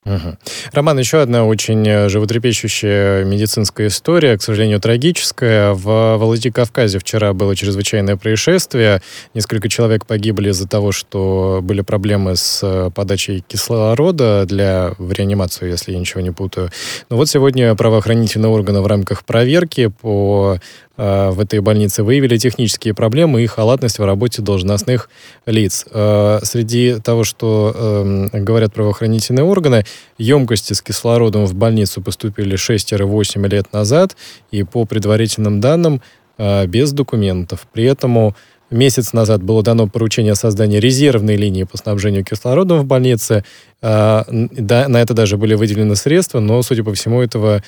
Угу. 0.06 0.38
Роман, 0.72 1.00
еще 1.00 1.20
одна 1.22 1.46
очень 1.46 1.88
э, 1.88 2.10
животрепещущая 2.10 3.24
медицинская 3.24 3.88
история, 3.88 4.38
к 4.38 4.44
сожалению, 4.44 4.80
трагическая. 4.80 5.74
В 5.74 6.18
Владикавказе 6.18 7.00
вчера 7.00 7.34
было 7.34 7.56
чрезвычайное 7.56 8.16
происшествие. 8.16 9.02
Несколько 9.34 9.68
человек 9.68 10.06
погибли 10.06 10.52
из-за 10.52 10.68
того, 10.68 10.92
что 10.92 11.60
были 11.64 11.82
проблемы 11.82 12.36
с 12.36 12.60
э, 12.62 12.92
подачей 12.94 13.44
кислорода 13.48 14.46
для 14.46 14.94
в 15.00 15.12
реанимацию, 15.12 15.72
если 15.72 15.94
я 15.94 15.98
ничего 15.98 16.22
не 16.22 16.32
путаю. 16.32 16.70
Но 17.10 17.18
вот 17.18 17.28
сегодня 17.28 17.74
правоохранительные 17.74 18.52
органы 18.52 18.82
в 18.82 18.88
рамках 18.88 19.26
проверки 19.26 19.88
по 19.88 20.60
в 20.98 21.40
этой 21.42 21.60
больнице 21.60 22.04
выявили 22.04 22.38
технические 22.38 22.94
проблемы 22.94 23.44
и 23.44 23.48
халатность 23.48 24.00
в 24.00 24.06
работе 24.06 24.42
должностных 24.42 25.10
лиц. 25.46 25.86
Э, 25.92 26.40
среди 26.44 26.96
того, 27.04 27.26
что 27.26 27.74
эм, 27.76 28.30
говорят 28.46 28.74
правоохранительные 28.74 29.44
органы, 29.44 29.84
емкости 30.18 30.72
с 30.74 30.82
кислородом 30.82 31.46
в 31.46 31.54
больницу 31.54 32.02
поступили 32.02 32.56
6-8 32.56 33.48
лет 33.50 33.74
назад, 33.74 34.16
и 34.52 34.64
по 34.64 34.86
предварительным 34.86 35.60
данным 35.60 36.02
э, 36.38 36.66
без 36.66 36.94
документов. 36.94 37.68
При 37.74 37.84
этом 37.84 38.34
месяц 38.72 39.12
назад 39.12 39.44
было 39.44 39.64
дано 39.64 39.88
поручение 39.88 40.32
о 40.32 40.36
создании 40.36 40.80
резервной 40.80 41.36
линии 41.36 41.64
по 41.64 41.78
снабжению 41.78 42.24
кислородом 42.24 42.80
в 42.80 42.86
больнице. 42.86 43.44
На 43.82 44.26
это 44.28 45.14
даже 45.14 45.38
были 45.38 45.54
выделены 45.54 45.96
средства, 45.96 46.40
но, 46.40 46.62
судя 46.64 46.84
по 46.84 46.92
всему, 46.94 47.22
этого 47.22 47.62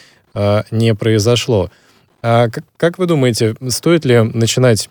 не 0.72 0.96
произошло. 0.96 1.70
А 2.30 2.50
как, 2.50 2.66
как 2.76 2.98
вы 2.98 3.06
думаете, 3.06 3.56
стоит 3.70 4.04
ли 4.04 4.20
начинать 4.20 4.90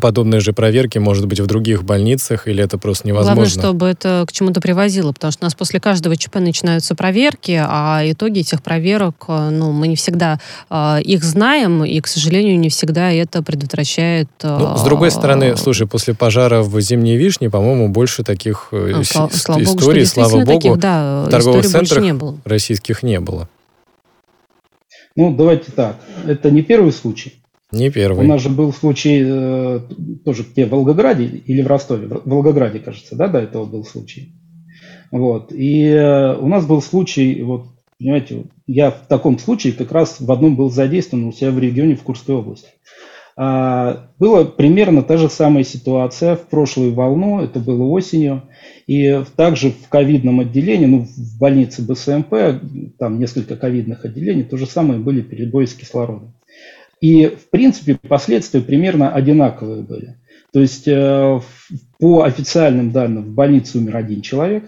подобные 0.00 0.40
же 0.40 0.54
проверки, 0.54 0.96
может 0.96 1.26
быть, 1.26 1.40
в 1.40 1.46
других 1.46 1.84
больницах, 1.84 2.48
или 2.48 2.64
это 2.64 2.78
просто 2.78 3.06
невозможно? 3.06 3.34
Главное, 3.34 3.50
чтобы 3.50 3.86
это 3.86 4.24
к 4.26 4.32
чему-то 4.32 4.58
привозило, 4.58 5.12
потому 5.12 5.30
что 5.30 5.44
у 5.44 5.46
нас 5.46 5.54
после 5.54 5.78
каждого 5.78 6.16
ЧП 6.16 6.36
начинаются 6.36 6.94
проверки, 6.94 7.62
а 7.62 8.00
итоги 8.02 8.40
этих 8.40 8.62
проверок, 8.62 9.26
э, 9.28 9.50
ну, 9.50 9.72
мы 9.72 9.88
не 9.88 9.96
всегда 9.96 10.40
э, 10.70 11.02
их 11.02 11.22
знаем, 11.22 11.84
и, 11.84 12.00
к 12.00 12.06
сожалению, 12.06 12.58
не 12.58 12.70
всегда 12.70 13.10
это 13.12 13.42
предотвращает... 13.42 14.28
Э, 14.42 14.56
ну, 14.58 14.76
с 14.78 14.82
другой 14.82 15.10
стороны, 15.10 15.54
слушай, 15.54 15.86
после 15.86 16.14
пожара 16.14 16.62
в 16.62 16.80
Зимней 16.80 17.18
Вишне, 17.18 17.50
по-моему, 17.50 17.88
больше 17.88 18.24
таких 18.24 18.68
э, 18.72 18.92
ну, 18.96 19.04
слава, 19.04 19.30
слава 19.34 19.62
историй, 19.62 20.02
богу, 20.02 20.06
слава 20.06 20.44
богу, 20.44 20.60
таких, 20.60 20.78
да, 20.78 21.24
в 21.26 21.30
торговых 21.30 21.66
центрах 21.66 22.02
не 22.02 22.14
было. 22.14 22.38
российских 22.46 23.02
не 23.02 23.20
было. 23.20 23.50
Ну, 25.18 25.34
давайте 25.34 25.72
так. 25.72 25.96
Это 26.28 26.48
не 26.52 26.62
первый 26.62 26.92
случай. 26.92 27.42
Не 27.72 27.90
первый. 27.90 28.24
У 28.24 28.28
нас 28.28 28.40
же 28.40 28.50
был 28.50 28.72
случай 28.72 29.20
э, 29.20 29.80
тоже 30.24 30.44
где, 30.44 30.64
в 30.64 30.70
Волгограде 30.70 31.24
или 31.24 31.60
в 31.60 31.66
Ростове. 31.66 32.06
В 32.06 32.22
Волгограде, 32.24 32.78
кажется, 32.78 33.16
да, 33.16 33.26
до 33.26 33.40
этого 33.40 33.64
был 33.64 33.84
случай. 33.84 34.32
Вот. 35.10 35.52
И 35.52 35.82
э, 35.86 36.36
у 36.36 36.46
нас 36.46 36.66
был 36.66 36.80
случай, 36.80 37.42
вот, 37.42 37.66
понимаете, 37.98 38.44
я 38.68 38.92
в 38.92 39.08
таком 39.08 39.40
случае 39.40 39.72
как 39.72 39.90
раз 39.90 40.20
в 40.20 40.30
одном 40.30 40.54
был 40.54 40.70
задействован 40.70 41.24
у 41.24 41.32
себя 41.32 41.50
в 41.50 41.58
регионе 41.58 41.96
в 41.96 42.04
Курской 42.04 42.36
области. 42.36 42.68
А, 43.40 44.08
была 44.18 44.44
примерно 44.44 45.04
та 45.04 45.16
же 45.16 45.28
самая 45.28 45.62
ситуация 45.62 46.34
в 46.34 46.48
прошлую 46.48 46.92
волну, 46.92 47.40
это 47.40 47.60
было 47.60 47.84
осенью. 47.84 48.42
И 48.88 49.22
также 49.36 49.70
в 49.70 49.88
ковидном 49.88 50.40
отделении, 50.40 50.86
ну, 50.86 51.06
в 51.06 51.38
больнице 51.38 51.82
БСМП, 51.82 52.34
там 52.98 53.20
несколько 53.20 53.54
ковидных 53.54 54.04
отделений, 54.04 54.42
то 54.42 54.56
же 54.56 54.66
самое 54.66 54.98
были 54.98 55.20
перебои 55.20 55.66
с 55.66 55.74
кислородом. 55.74 56.34
И, 57.00 57.26
в 57.26 57.48
принципе, 57.50 57.96
последствия 58.08 58.60
примерно 58.60 59.14
одинаковые 59.14 59.82
были. 59.82 60.16
То 60.52 60.58
есть, 60.58 60.88
э, 60.88 61.40
по 62.00 62.22
официальным 62.24 62.90
данным, 62.90 63.22
в 63.22 63.34
больнице 63.34 63.78
умер 63.78 63.98
один 63.98 64.20
человек. 64.20 64.64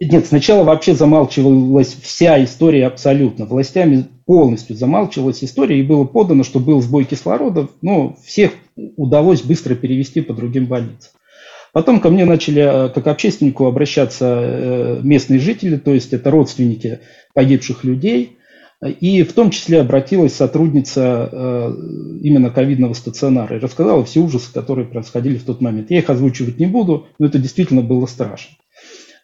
Нет, 0.00 0.26
сначала 0.26 0.64
вообще 0.64 0.94
замалчивалась 0.94 1.96
вся 2.02 2.42
история 2.42 2.86
абсолютно. 2.86 3.46
Властями 3.46 4.06
полностью 4.26 4.76
замалчивалась 4.76 5.44
история, 5.44 5.78
и 5.78 5.84
было 5.84 6.04
подано, 6.04 6.42
что 6.42 6.58
был 6.58 6.82
сбой 6.82 7.04
кислорода, 7.04 7.68
но 7.80 8.16
всех 8.24 8.52
удалось 8.76 9.42
быстро 9.42 9.74
перевести 9.74 10.20
по 10.20 10.34
другим 10.34 10.66
больницам. 10.66 11.12
Потом 11.72 12.00
ко 12.00 12.08
мне 12.08 12.24
начали 12.24 12.86
э, 12.86 12.88
как 12.88 13.06
общественнику 13.08 13.66
обращаться 13.66 14.40
э, 14.40 15.00
местные 15.02 15.40
жители, 15.40 15.76
то 15.76 15.92
есть 15.92 16.12
это 16.12 16.30
родственники 16.30 17.00
погибших 17.34 17.84
людей. 17.84 18.38
И 19.00 19.22
в 19.22 19.32
том 19.32 19.50
числе 19.50 19.80
обратилась 19.80 20.34
сотрудница 20.34 21.28
э, 21.32 21.74
именно 22.22 22.50
ковидного 22.50 22.92
стационара 22.92 23.56
и 23.56 23.60
рассказала 23.60 24.04
все 24.04 24.20
ужасы, 24.20 24.52
которые 24.52 24.86
происходили 24.86 25.38
в 25.38 25.44
тот 25.44 25.60
момент. 25.60 25.90
Я 25.90 25.98
их 25.98 26.10
озвучивать 26.10 26.58
не 26.58 26.66
буду, 26.66 27.06
но 27.18 27.26
это 27.26 27.38
действительно 27.38 27.82
было 27.82 28.06
страшно. 28.06 28.54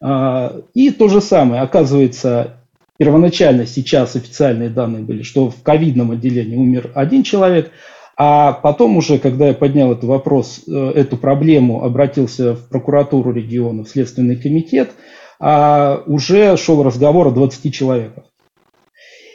А, 0.02 0.61
и 0.75 0.90
то 0.90 1.09
же 1.09 1.21
самое, 1.21 1.62
оказывается, 1.62 2.57
первоначально 2.99 3.66
сейчас 3.66 4.16
официальные 4.16 4.71
данные 4.71 5.02
были, 5.02 5.23
что 5.23 5.50
в 5.50 5.62
ковидном 5.62 6.12
отделении 6.12 6.57
умер 6.57 6.90
один 6.95 7.23
человек, 7.23 7.71
а 8.16 8.52
потом 8.52 8.97
уже, 8.99 9.19
когда 9.19 9.49
я 9.49 9.54
поднял 9.54 9.92
этот 9.92 10.04
вопрос, 10.04 10.61
э, 10.69 10.92
эту 10.95 11.16
проблему, 11.16 11.83
обратился 11.83 12.54
в 12.54 12.69
прокуратуру 12.69 13.33
региона, 13.33 13.85
в 13.85 13.88
Следственный 13.88 14.37
комитет, 14.37 14.90
а 15.38 16.02
уже 16.07 16.59
шел 16.59 16.83
разговор 16.83 17.28
о 17.28 17.30
20 17.30 17.73
человеках. 17.73 18.25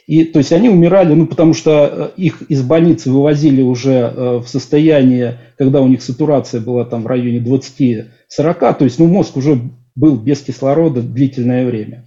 И, 0.06 0.24
то 0.24 0.38
есть 0.38 0.52
они 0.54 0.70
умирали, 0.70 1.16
ну, 1.16 1.26
потому 1.26 1.56
что 1.56 2.12
э, 2.16 2.22
их 2.22 2.44
из 2.44 2.62
больницы 2.62 3.10
вывозили 3.10 3.64
уже 3.64 4.14
э, 4.16 4.38
в 4.38 4.48
состоянии, 4.48 5.40
когда 5.58 5.82
у 5.82 5.88
них 5.88 6.04
сатурация 6.04 6.62
была 6.62 6.86
там 6.86 7.02
в 7.02 7.08
районе 7.08 7.40
20-40, 7.40 8.06
то 8.38 8.76
есть 8.82 9.00
ну, 9.00 9.08
мозг 9.08 9.36
уже 9.38 9.60
был 9.96 10.16
без 10.18 10.42
кислорода 10.42 11.02
длительное 11.02 11.66
время. 11.66 12.06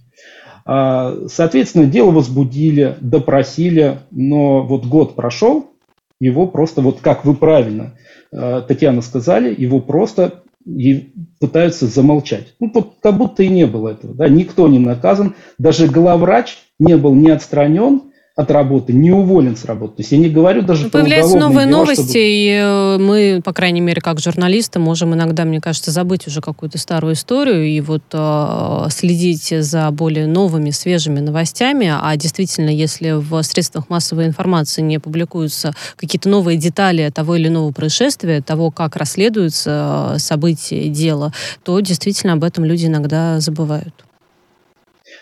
А, 0.65 1.27
соответственно, 1.27 1.85
дело 1.85 2.11
возбудили, 2.11 2.95
допросили, 3.01 3.99
но 4.11 4.63
вот 4.63 4.85
год 4.85 5.15
прошел, 5.15 5.71
его 6.19 6.47
просто, 6.47 6.81
вот 6.81 6.99
как 7.01 7.25
вы 7.25 7.33
правильно, 7.33 7.95
а, 8.31 8.61
Татьяна, 8.61 9.01
сказали, 9.01 9.53
его 9.57 9.79
просто 9.79 10.43
и 10.65 11.13
пытаются 11.39 11.87
замолчать. 11.87 12.53
Ну, 12.59 12.71
как 13.01 13.17
будто 13.17 13.43
и 13.43 13.47
не 13.47 13.65
было 13.65 13.89
этого. 13.89 14.13
Да? 14.13 14.27
Никто 14.27 14.67
не 14.67 14.77
наказан. 14.77 15.35
Даже 15.57 15.87
главврач 15.87 16.57
не 16.77 16.97
был 16.97 17.15
не 17.15 17.31
отстранен, 17.31 18.08
от 18.39 18.51
работы, 18.51 18.93
не 18.93 19.11
уволен 19.11 19.57
с 19.57 19.65
работы. 19.65 19.97
То 19.97 20.01
есть 20.01 20.13
я 20.13 20.17
не 20.17 20.29
говорю 20.29 20.61
даже 20.61 20.85
ну, 20.85 20.89
Появляются 20.91 21.37
новые 21.37 21.67
дела, 21.67 21.79
новости, 21.79 22.03
чтобы... 22.03 22.19
и 22.19 22.59
э, 22.61 22.97
мы, 22.97 23.41
по 23.43 23.51
крайней 23.51 23.81
мере, 23.81 23.99
как 23.99 24.19
журналисты, 24.21 24.79
можем 24.79 25.13
иногда, 25.13 25.43
мне 25.43 25.59
кажется, 25.59 25.91
забыть 25.91 26.25
уже 26.25 26.39
какую-то 26.39 26.77
старую 26.77 27.15
историю 27.15 27.65
и 27.65 27.81
вот 27.81 28.03
э, 28.13 28.87
следить 28.91 29.53
за 29.63 29.91
более 29.91 30.25
новыми, 30.25 30.69
свежими 30.69 31.19
новостями. 31.19 31.91
А 31.91 32.15
действительно, 32.15 32.69
если 32.69 33.11
в 33.11 33.43
средствах 33.43 33.89
массовой 33.89 34.25
информации 34.25 34.81
не 34.81 34.99
публикуются 34.99 35.73
какие-то 35.97 36.29
новые 36.29 36.57
детали 36.57 37.09
того 37.09 37.35
или 37.35 37.49
иного 37.49 37.73
происшествия, 37.73 38.41
того, 38.41 38.71
как 38.71 38.95
расследуются 38.95 40.13
э, 40.15 40.19
события, 40.19 40.87
дело, 40.87 41.33
то 41.65 41.77
действительно 41.81 42.33
об 42.33 42.45
этом 42.45 42.63
люди 42.63 42.85
иногда 42.85 43.41
забывают. 43.41 43.93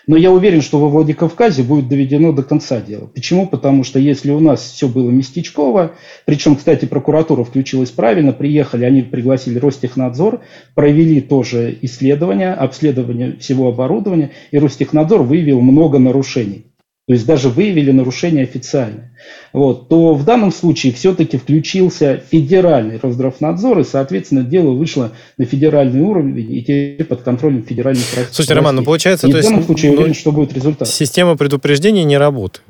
Но 0.08 0.16
я 0.16 0.32
уверен, 0.32 0.62
что 0.62 0.80
во 0.80 0.88
Владикавказе 0.88 1.62
будет 1.62 1.86
доведено 1.86 2.32
до 2.32 2.42
конца 2.42 2.80
дело. 2.80 3.06
Почему? 3.06 3.46
Потому 3.46 3.84
что 3.84 3.98
если 3.98 4.30
у 4.30 4.40
нас 4.40 4.62
все 4.62 4.88
было 4.88 5.10
местечково, 5.10 5.92
причем, 6.24 6.56
кстати, 6.56 6.86
прокуратура 6.86 7.44
включилась 7.44 7.90
правильно, 7.90 8.32
приехали, 8.32 8.86
они 8.86 9.02
пригласили 9.02 9.58
Ростехнадзор, 9.58 10.40
провели 10.74 11.20
тоже 11.20 11.76
исследование, 11.82 12.54
обследование 12.54 13.36
всего 13.38 13.68
оборудования, 13.68 14.30
и 14.50 14.58
Ростехнадзор 14.58 15.24
выявил 15.24 15.60
много 15.60 15.98
нарушений 15.98 16.67
то 17.08 17.14
есть 17.14 17.24
даже 17.24 17.48
выявили 17.48 17.90
нарушение 17.90 18.44
официально, 18.44 19.10
вот, 19.54 19.88
то 19.88 20.12
в 20.12 20.26
данном 20.26 20.52
случае 20.52 20.92
все-таки 20.92 21.38
включился 21.38 22.22
федеральный 22.30 23.00
Росздравнадзор, 23.02 23.78
и, 23.78 23.84
соответственно, 23.84 24.42
дело 24.42 24.72
вышло 24.72 25.12
на 25.38 25.46
федеральный 25.46 26.02
уровень 26.02 26.38
и 26.54 26.60
теперь 26.60 27.02
под 27.04 27.22
контролем 27.22 27.64
федеральных. 27.64 28.04
Слушайте, 28.30 28.52
Роман, 28.52 28.76
ну 28.76 28.84
получается... 28.84 29.26
И 29.26 29.32
то 29.32 29.38
в 29.38 29.42
данном 29.42 29.62
случае 29.64 29.92
ну, 29.92 29.96
уверен, 29.98 30.14
что 30.14 30.32
будет 30.32 30.52
результат. 30.52 30.86
Система 30.86 31.34
предупреждения 31.38 32.04
не 32.04 32.18
работает. 32.18 32.66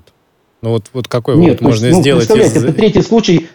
Ну 0.62 0.70
вот, 0.70 0.84
вот 0.92 1.08
какой 1.08 1.36
Нет, 1.36 1.60
вот 1.60 1.70
можно 1.70 1.86
есть, 1.86 1.96
ну, 1.96 2.02
сделать? 2.02 2.30
Из... 2.30 2.56
Это 2.56 2.72
третий 2.72 3.02
случай, 3.02 3.48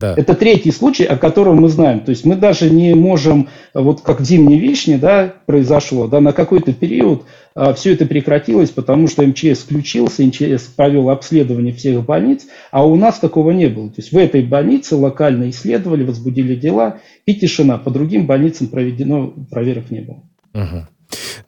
да. 0.00 0.14
Это 0.16 0.34
третий 0.34 0.72
случай, 0.72 1.04
о 1.04 1.18
котором 1.18 1.56
мы 1.56 1.68
знаем. 1.68 2.00
То 2.00 2.10
есть 2.10 2.24
мы 2.24 2.34
даже 2.34 2.70
не 2.70 2.94
можем, 2.94 3.50
вот 3.74 4.00
как 4.00 4.20
в 4.20 4.24
зимней 4.24 4.58
вишне 4.58 4.96
да, 4.96 5.34
произошло, 5.44 6.06
да, 6.06 6.20
на 6.20 6.32
какой-то 6.32 6.72
период 6.72 7.24
а, 7.54 7.74
все 7.74 7.92
это 7.92 8.06
прекратилось, 8.06 8.70
потому 8.70 9.08
что 9.08 9.22
МЧС 9.22 9.60
включился, 9.60 10.24
МЧС 10.24 10.62
провел 10.74 11.10
обследование 11.10 11.74
всех 11.74 12.02
больниц, 12.06 12.46
а 12.70 12.86
у 12.86 12.96
нас 12.96 13.18
такого 13.18 13.50
не 13.50 13.66
было. 13.66 13.88
То 13.88 13.96
есть 13.98 14.10
в 14.12 14.16
этой 14.16 14.42
больнице 14.42 14.96
локально 14.96 15.50
исследовали, 15.50 16.02
возбудили 16.02 16.54
дела, 16.54 17.00
и 17.26 17.34
тишина. 17.34 17.76
По 17.76 17.90
другим 17.90 18.26
больницам 18.26 18.68
проведено 18.68 19.34
проверок 19.50 19.90
не 19.90 20.00
было. 20.00 20.22
Угу. 20.54 20.86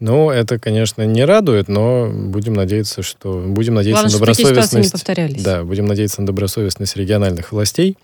Ну, 0.00 0.30
это, 0.30 0.58
конечно, 0.58 1.02
не 1.02 1.24
радует, 1.24 1.68
но 1.68 2.10
будем 2.12 2.54
надеяться, 2.54 3.02
что 3.02 3.42
будем 3.46 3.74
надеяться 3.74 4.02
Главное, 4.02 4.12
на 4.12 4.18
добросовестность. 4.18 4.86
не 4.86 4.90
повторялись. 4.90 5.42
Да, 5.42 5.62
будем 5.64 5.86
надеяться 5.86 6.20
на 6.20 6.26
добросовестность 6.26 6.96
региональных 6.96 7.52
властей. 7.52 7.96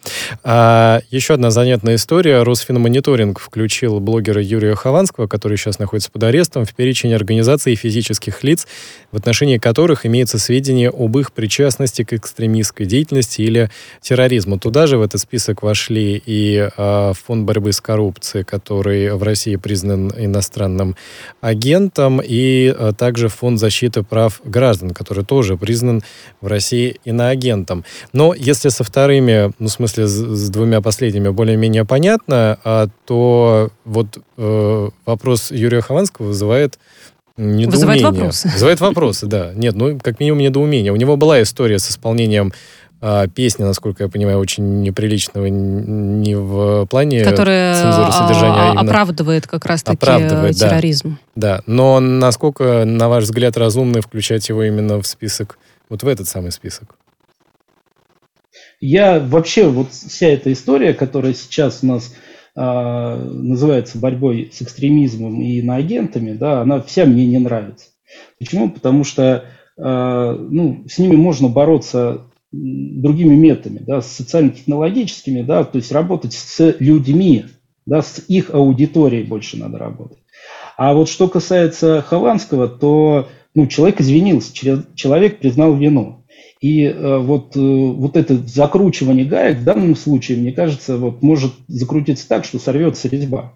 А, 0.44 1.00
еще 1.10 1.34
одна 1.34 1.50
занятная 1.50 1.96
история. 1.96 2.42
Росфинмониторинг 2.42 3.40
включил 3.40 4.00
блогера 4.00 4.42
Юрия 4.42 4.74
Хованского, 4.74 5.26
который 5.26 5.56
сейчас 5.56 5.78
находится 5.78 6.10
под 6.10 6.22
арестом, 6.22 6.64
в 6.64 6.74
перечень 6.74 7.14
организаций 7.14 7.72
и 7.72 7.76
физических 7.76 8.42
лиц, 8.44 8.66
в 9.10 9.16
отношении 9.16 9.58
которых 9.58 10.06
имеются 10.06 10.38
сведения 10.38 10.90
об 10.90 11.18
их 11.18 11.32
причастности 11.32 12.04
к 12.04 12.12
экстремистской 12.12 12.86
деятельности 12.86 13.42
или 13.42 13.70
терроризму. 14.00 14.58
Туда 14.58 14.86
же 14.86 14.98
в 14.98 15.02
этот 15.02 15.20
список 15.20 15.62
вошли 15.62 16.22
и 16.24 16.68
а, 16.76 17.12
Фонд 17.26 17.44
борьбы 17.44 17.72
с 17.72 17.80
коррупцией, 17.80 18.44
который 18.44 19.14
в 19.14 19.22
России 19.22 19.56
признан 19.56 20.12
иностранным 20.16 20.96
агентом, 21.48 22.20
и 22.24 22.74
а, 22.76 22.92
также 22.92 23.28
Фонд 23.28 23.58
защиты 23.58 24.02
прав 24.02 24.40
граждан, 24.44 24.90
который 24.90 25.24
тоже 25.24 25.56
признан 25.56 26.02
в 26.40 26.46
России 26.46 27.00
иноагентом. 27.04 27.84
Но 28.12 28.34
если 28.34 28.68
со 28.68 28.84
вторыми, 28.84 29.52
ну, 29.58 29.68
в 29.68 29.70
смысле, 29.70 30.06
с, 30.06 30.12
с 30.12 30.50
двумя 30.50 30.80
последними 30.80 31.28
более-менее 31.28 31.84
понятно, 31.84 32.58
а, 32.64 32.88
то 33.06 33.70
вот 33.84 34.18
э, 34.36 34.88
вопрос 35.06 35.50
Юрия 35.50 35.80
Хованского 35.80 36.26
вызывает 36.26 36.78
недоумение. 37.38 37.70
Вызывает 37.70 38.02
вопросы. 38.02 38.48
Вызывает 38.48 38.80
вопросы, 38.80 39.26
да. 39.26 39.52
Нет, 39.54 39.74
ну, 39.74 39.98
как 39.98 40.20
минимум 40.20 40.40
недоумение. 40.40 40.92
У 40.92 40.96
него 40.96 41.16
была 41.16 41.40
история 41.42 41.78
с 41.78 41.90
исполнением 41.90 42.52
а, 43.00 43.28
песни, 43.28 43.62
насколько 43.62 44.04
я 44.04 44.08
понимаю, 44.08 44.38
очень 44.38 44.82
неприличного 44.82 45.46
не 45.46 46.34
в 46.34 46.86
плане 46.86 47.22
Которая 47.22 47.74
цензуры 47.74 48.12
содержания, 48.12 48.72
а 48.72 48.80
оправдывает 48.80 49.46
как 49.46 49.66
раз-таки 49.66 49.96
оправдывает, 49.96 50.56
терроризм. 50.56 51.18
Да, 51.36 51.58
да, 51.58 51.62
но 51.66 52.00
насколько, 52.00 52.84
на 52.84 53.08
ваш 53.08 53.24
взгляд, 53.24 53.56
разумно 53.56 54.02
включать 54.02 54.48
его 54.48 54.64
именно 54.64 55.00
в 55.00 55.06
список, 55.06 55.58
вот 55.88 56.02
в 56.02 56.08
этот 56.08 56.26
самый 56.26 56.50
список? 56.50 56.96
Я 58.80 59.20
вообще, 59.20 59.68
вот 59.68 59.92
вся 59.92 60.28
эта 60.28 60.52
история, 60.52 60.92
которая 60.92 61.34
сейчас 61.34 61.80
у 61.82 61.86
нас 61.86 62.12
а, 62.56 63.16
называется 63.16 63.98
борьбой 63.98 64.50
с 64.52 64.60
экстремизмом 64.60 65.40
и 65.40 65.58
иноагентами, 65.58 66.32
да, 66.32 66.62
она 66.62 66.80
вся 66.82 67.04
мне 67.04 67.26
не 67.26 67.38
нравится. 67.38 67.86
Почему? 68.40 68.70
Потому 68.70 69.04
что 69.04 69.44
а, 69.78 70.34
ну, 70.34 70.84
с 70.88 70.98
ними 70.98 71.14
можно 71.14 71.48
бороться 71.48 72.22
другими 72.52 73.34
методами, 73.34 73.78
да, 73.78 74.00
социально-технологическими, 74.00 75.42
да, 75.42 75.64
то 75.64 75.76
есть 75.76 75.92
работать 75.92 76.32
с 76.32 76.76
людьми, 76.78 77.44
да, 77.86 78.02
с 78.02 78.22
их 78.28 78.50
аудиторией 78.54 79.24
больше 79.24 79.58
надо 79.58 79.78
работать. 79.78 80.18
А 80.76 80.94
вот 80.94 81.08
что 81.08 81.28
касается 81.28 82.02
Хованского, 82.02 82.68
то 82.68 83.28
ну, 83.54 83.66
человек 83.66 84.00
извинился, 84.00 84.52
человек 84.94 85.38
признал 85.40 85.74
вину. 85.74 86.24
И 86.60 86.84
э, 86.84 87.18
вот, 87.18 87.56
э, 87.56 87.60
вот 87.60 88.16
это 88.16 88.36
закручивание 88.36 89.24
гаек 89.24 89.58
в 89.58 89.64
данном 89.64 89.94
случае, 89.94 90.38
мне 90.38 90.52
кажется, 90.52 90.96
вот 90.96 91.22
может 91.22 91.52
закрутиться 91.68 92.28
так, 92.28 92.44
что 92.44 92.58
сорвется 92.58 93.08
резьба. 93.08 93.54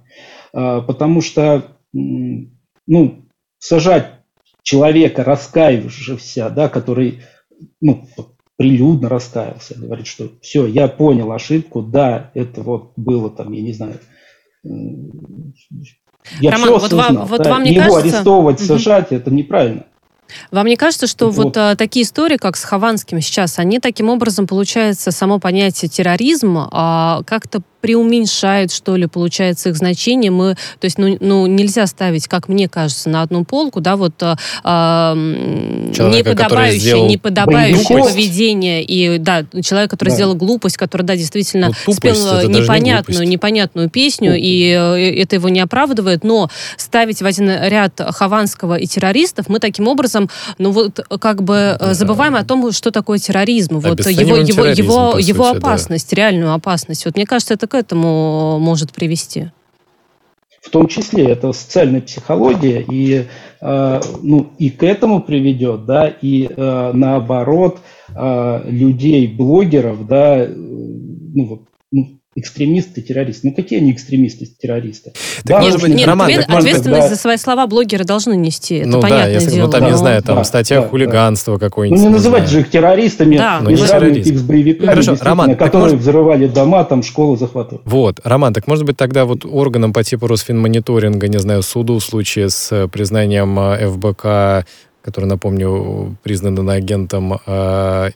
Э, 0.52 0.80
потому 0.86 1.20
что 1.20 1.76
ну, 1.92 3.24
сажать 3.58 4.10
человека, 4.62 5.24
раскаявшегося, 5.24 6.50
да, 6.50 6.68
который 6.68 7.22
ну, 7.80 8.06
прилюдно 8.62 9.08
раскаялся, 9.08 9.74
говорит, 9.76 10.06
что 10.06 10.28
все, 10.40 10.66
я 10.66 10.86
понял 10.86 11.32
ошибку, 11.32 11.82
да, 11.82 12.30
это 12.34 12.62
вот 12.62 12.92
было 12.94 13.28
там, 13.28 13.50
я 13.50 13.60
не 13.60 13.72
знаю, 13.72 13.98
я 16.40 16.52
Роман, 16.52 16.68
все 16.68 16.76
осознал, 16.76 17.08
вот 17.08 17.16
вам, 17.16 17.26
вот 17.26 17.42
да, 17.42 17.50
вам 17.50 17.64
не 17.64 17.72
его 17.72 17.80
кажется... 17.80 18.18
арестовывать, 18.18 18.60
сажать, 18.60 19.06
угу. 19.06 19.16
это 19.16 19.32
неправильно. 19.32 19.84
Вам 20.52 20.68
не 20.68 20.76
кажется, 20.76 21.08
что 21.08 21.28
вот, 21.30 21.44
вот 21.44 21.56
а, 21.56 21.74
такие 21.74 22.04
истории, 22.04 22.36
как 22.36 22.56
с 22.56 22.62
Хованским 22.62 23.20
сейчас, 23.20 23.58
они 23.58 23.80
таким 23.80 24.08
образом, 24.08 24.46
получается, 24.46 25.10
само 25.10 25.40
понятие 25.40 25.88
терроризма 25.88 26.68
а, 26.70 27.22
как-то 27.24 27.62
преуменьшает, 27.82 28.72
что 28.72 28.96
ли, 28.96 29.06
получается, 29.06 29.68
их 29.68 29.76
значение. 29.76 30.30
Мы, 30.30 30.54
то 30.54 30.84
есть, 30.84 30.96
ну, 30.96 31.18
ну 31.20 31.46
нельзя 31.46 31.86
ставить, 31.86 32.28
как 32.28 32.48
мне 32.48 32.68
кажется, 32.68 33.10
на 33.10 33.20
одну 33.20 33.44
полку, 33.44 33.82
да, 33.82 33.96
вот 33.96 34.14
э, 34.22 34.34
неподобающее, 35.14 37.02
неподобающее 37.02 38.02
поведение 38.02 38.82
и, 38.82 39.18
да, 39.18 39.44
человек, 39.62 39.90
который 39.90 40.08
да. 40.08 40.14
сделал 40.14 40.34
глупость, 40.34 40.78
который, 40.78 41.02
да, 41.02 41.16
действительно 41.16 41.72
ну, 41.86 41.92
спел 41.92 42.14
непонятную, 42.48 43.28
не 43.28 43.36
непонятную 43.42 43.90
песню, 43.90 44.36
и 44.36 44.70
э, 44.70 45.20
это 45.20 45.34
его 45.36 45.48
не 45.48 45.58
оправдывает, 45.58 46.22
но 46.22 46.48
ставить 46.76 47.22
в 47.22 47.26
один 47.26 47.50
ряд 47.50 48.00
Хованского 48.00 48.76
и 48.76 48.86
террористов 48.86 49.48
мы 49.48 49.58
таким 49.58 49.88
образом, 49.88 50.30
ну 50.58 50.70
вот, 50.70 51.00
как 51.20 51.42
бы 51.42 51.76
да. 51.80 51.94
забываем 51.94 52.36
о 52.36 52.44
том, 52.44 52.70
что 52.70 52.92
такое 52.92 53.18
терроризм, 53.18 53.80
вот 53.80 54.06
его, 54.06 54.36
его, 54.36 54.66
его, 54.66 55.18
его 55.18 55.48
опасность, 55.48 56.10
да. 56.10 56.16
реальную 56.16 56.52
опасность. 56.52 57.04
Вот 57.04 57.16
мне 57.16 57.26
кажется, 57.26 57.54
это 57.54 57.66
к 57.72 57.74
этому 57.74 58.58
может 58.58 58.92
привести? 58.92 59.50
В 60.60 60.68
том 60.68 60.88
числе 60.88 61.30
это 61.30 61.52
социальная 61.52 62.02
психология, 62.02 62.84
и, 62.86 63.24
э, 63.62 64.00
ну, 64.22 64.52
и 64.58 64.68
к 64.68 64.82
этому 64.82 65.22
приведет, 65.22 65.86
да, 65.86 66.06
и 66.06 66.48
э, 66.54 66.92
наоборот 66.92 67.78
э, 68.14 68.62
людей, 68.66 69.26
блогеров, 69.26 70.06
да, 70.06 70.44
э, 70.44 70.54
ну, 70.54 71.46
вот, 71.46 71.60
ну, 71.90 72.20
экстремисты, 72.34 73.02
террористы. 73.02 73.48
Ну, 73.48 73.54
какие 73.54 73.80
они 73.80 73.92
экстремисты, 73.92 74.46
террористы? 74.46 75.12
Так, 75.44 75.44
да, 75.44 75.60
может 75.60 75.82
быть, 75.82 75.94
нет, 75.94 76.06
Роман, 76.06 76.30
ответ, 76.30 76.46
так, 76.46 76.58
ответственность 76.58 77.02
быть, 77.02 77.10
за 77.10 77.16
свои 77.16 77.36
слова 77.36 77.66
блогеры 77.66 78.04
должны 78.04 78.34
нести. 78.34 78.76
Это 78.76 78.88
ну, 78.88 79.00
понятное 79.00 79.26
да, 79.26 79.30
если, 79.32 79.50
дело. 79.50 79.66
Ну, 79.66 79.72
там, 79.72 79.80
да, 79.82 79.90
не 79.90 79.96
знаю, 79.96 80.22
там 80.22 80.36
да, 80.36 80.44
статья 80.44 80.80
да, 80.80 80.88
хулиганства 80.88 81.58
да. 81.58 81.66
какой-нибудь. 81.66 82.00
Ну, 82.00 82.08
не 82.08 82.12
называть 82.14 82.48
же 82.48 82.60
их 82.60 82.70
террористами, 82.70 83.36
да. 83.36 83.60
не 83.60 83.76
ну, 83.76 83.76
сравнивать 83.76 84.26
их 84.26 84.38
с 84.38 84.42
боевиками, 84.42 84.86
Хорошо, 84.86 85.16
Роман, 85.20 85.56
которые 85.56 85.82
может... 85.82 86.00
взрывали 86.00 86.46
дома, 86.46 86.84
там, 86.84 87.02
школы 87.02 87.36
захватывали. 87.36 87.82
Вот, 87.84 88.20
Роман, 88.24 88.54
так 88.54 88.66
может 88.66 88.84
быть 88.86 88.96
тогда 88.96 89.26
вот 89.26 89.44
органам 89.44 89.92
по 89.92 90.02
типу 90.02 90.26
Росфинмониторинга, 90.26 91.28
не 91.28 91.38
знаю, 91.38 91.62
суду 91.62 91.98
в 91.98 92.04
случае 92.04 92.48
с 92.48 92.88
признанием 92.88 93.58
э, 93.58 93.88
ФБК 93.88 94.66
который, 95.02 95.24
напомню, 95.24 96.16
признан 96.22 96.70
агентом 96.70 97.40
э, 97.44 98.10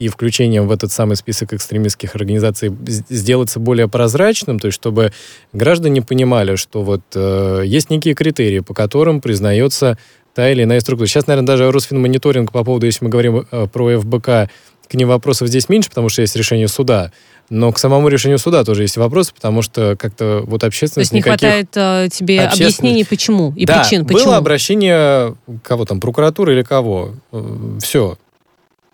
и 0.00 0.08
включением 0.08 0.66
в 0.66 0.72
этот 0.72 0.90
самый 0.90 1.14
список 1.14 1.52
экстремистских 1.52 2.16
организаций 2.16 2.74
сделаться 2.86 3.60
более 3.60 3.86
прозрачным, 3.86 4.58
то 4.58 4.66
есть 4.66 4.76
чтобы 4.76 5.12
граждане 5.52 6.00
понимали, 6.00 6.56
что 6.56 6.82
вот 6.82 7.02
э, 7.14 7.62
есть 7.66 7.90
некие 7.90 8.14
критерии, 8.14 8.60
по 8.60 8.72
которым 8.72 9.20
признается 9.20 9.98
та 10.34 10.50
или 10.50 10.64
иная 10.64 10.80
структура. 10.80 11.06
Сейчас, 11.06 11.26
наверное, 11.26 11.46
даже 11.46 11.70
Росфинмониторинг 11.70 12.50
по 12.50 12.64
поводу, 12.64 12.86
если 12.86 13.04
мы 13.04 13.10
говорим 13.10 13.46
э, 13.50 13.66
про 13.70 14.00
ФБК, 14.00 14.50
к 14.88 14.94
ним 14.94 15.08
вопросов 15.08 15.48
здесь 15.48 15.68
меньше, 15.68 15.90
потому 15.90 16.08
что 16.08 16.22
есть 16.22 16.34
решение 16.34 16.66
суда. 16.66 17.12
Но 17.50 17.70
к 17.70 17.78
самому 17.78 18.08
решению 18.08 18.38
суда 18.38 18.64
тоже 18.64 18.82
есть 18.82 18.96
вопросы, 18.96 19.34
потому 19.34 19.60
что 19.60 19.96
как-то 19.98 20.42
вот 20.46 20.64
общественность... 20.64 21.10
То 21.10 21.16
есть 21.16 21.26
не 21.26 21.30
хватает 21.30 21.68
э, 21.74 22.08
тебе 22.10 22.40
объяснений, 22.42 23.04
почему 23.04 23.52
и 23.54 23.66
да, 23.66 23.80
причин, 23.80 24.06
почему? 24.06 24.24
было 24.24 24.36
обращение 24.38 25.36
кого 25.62 25.84
там, 25.84 26.00
прокуратуры 26.00 26.54
или 26.54 26.62
кого. 26.62 27.16
Э, 27.32 27.78
Все. 27.82 28.16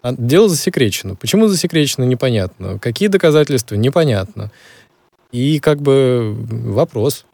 А 0.06 0.12
дело 0.12 0.48
засекречено. 0.48 1.16
Почему 1.16 1.48
засекречено, 1.48 2.04
непонятно. 2.04 2.78
Какие 2.78 3.08
доказательства, 3.08 3.74
непонятно. 3.74 4.52
И 5.32 5.58
как 5.58 5.82
бы 5.82 6.32
вопрос. 6.48 7.25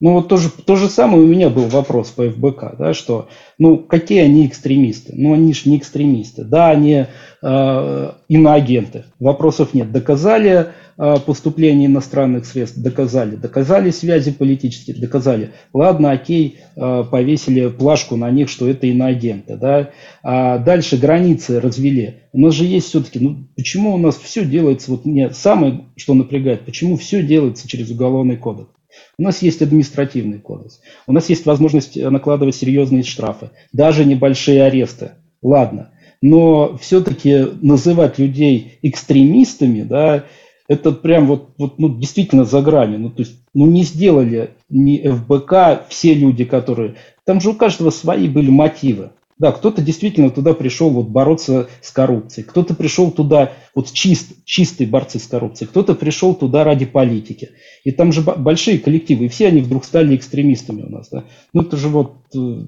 Ну 0.00 0.14
вот 0.14 0.28
тоже, 0.28 0.50
то 0.50 0.74
же 0.76 0.88
самое 0.88 1.22
у 1.22 1.26
меня 1.26 1.48
был 1.48 1.66
вопрос 1.68 2.10
по 2.10 2.28
ФБК, 2.28 2.76
да, 2.78 2.94
что, 2.94 3.28
ну, 3.58 3.78
какие 3.78 4.22
они 4.22 4.46
экстремисты? 4.46 5.12
Ну, 5.16 5.32
они 5.32 5.54
же 5.54 5.70
не 5.70 5.78
экстремисты. 5.78 6.44
Да, 6.44 6.70
они 6.70 7.06
э, 7.42 8.10
иноагенты, 8.28 9.04
вопросов 9.20 9.72
нет. 9.72 9.92
Доказали 9.92 10.66
э, 10.98 11.16
поступление 11.24 11.86
иностранных 11.86 12.44
средств, 12.44 12.78
доказали. 12.78 13.36
Доказали 13.36 13.90
связи 13.90 14.32
политические, 14.32 14.96
доказали. 14.96 15.52
Ладно, 15.72 16.10
окей, 16.10 16.58
э, 16.74 17.04
повесили 17.08 17.68
плашку 17.68 18.16
на 18.16 18.30
них, 18.32 18.48
что 18.48 18.68
это 18.68 18.88
иноагенты, 18.88 19.56
да. 19.56 19.90
А 20.24 20.58
дальше 20.58 20.96
границы 20.96 21.60
развели. 21.60 22.22
У 22.32 22.40
нас 22.40 22.52
же 22.52 22.64
есть 22.64 22.88
все-таки, 22.88 23.20
ну, 23.20 23.46
почему 23.54 23.94
у 23.94 23.98
нас 23.98 24.16
все 24.16 24.44
делается, 24.44 24.90
вот 24.90 25.04
мне 25.04 25.30
самое, 25.30 25.84
что 25.94 26.14
напрягает, 26.14 26.64
почему 26.66 26.96
все 26.96 27.22
делается 27.22 27.68
через 27.68 27.90
уголовный 27.92 28.36
кодекс? 28.36 28.73
У 29.18 29.22
нас 29.22 29.42
есть 29.42 29.62
административный 29.62 30.38
кодекс. 30.38 30.80
У 31.06 31.12
нас 31.12 31.28
есть 31.28 31.46
возможность 31.46 31.96
накладывать 31.96 32.56
серьезные 32.56 33.02
штрафы, 33.02 33.50
даже 33.72 34.04
небольшие 34.04 34.64
аресты. 34.64 35.12
Ладно. 35.42 35.90
Но 36.20 36.76
все-таки 36.78 37.46
называть 37.60 38.18
людей 38.18 38.78
экстремистами, 38.82 39.82
да, 39.82 40.24
это 40.68 40.92
прям 40.92 41.26
вот, 41.26 41.50
вот 41.58 41.78
ну, 41.78 41.94
действительно 41.94 42.44
за 42.44 42.62
гранью. 42.62 42.98
Ну, 42.98 43.10
то 43.10 43.20
есть, 43.20 43.38
ну, 43.52 43.66
не 43.66 43.82
сделали 43.82 44.50
ни 44.70 45.06
ФБК 45.06 45.86
все 45.88 46.14
люди, 46.14 46.44
которые... 46.44 46.94
Там 47.24 47.40
же 47.40 47.50
у 47.50 47.54
каждого 47.54 47.90
свои 47.90 48.28
были 48.28 48.50
мотивы. 48.50 49.10
Да, 49.36 49.50
кто-то 49.50 49.82
действительно 49.82 50.30
туда 50.30 50.54
пришел 50.54 50.90
вот 50.90 51.08
бороться 51.08 51.68
с 51.82 51.90
коррупцией, 51.90 52.46
кто-то 52.46 52.74
пришел 52.74 53.10
туда 53.10 53.52
вот 53.74 53.92
чист, 53.92 54.44
чистые 54.44 54.86
борцы 54.86 55.18
с 55.18 55.26
коррупцией, 55.26 55.68
кто-то 55.68 55.96
пришел 55.96 56.34
туда 56.34 56.62
ради 56.62 56.86
политики. 56.86 57.50
И 57.82 57.90
там 57.90 58.12
же 58.12 58.22
большие 58.22 58.78
коллективы, 58.78 59.24
и 59.24 59.28
все 59.28 59.48
они 59.48 59.60
вдруг 59.60 59.84
стали 59.84 60.14
экстремистами 60.14 60.82
у 60.82 60.90
нас. 60.90 61.08
Да? 61.10 61.24
Ну 61.52 61.62
это 61.62 61.76
же 61.76 61.88
вот 61.88 62.14
э, 62.36 62.66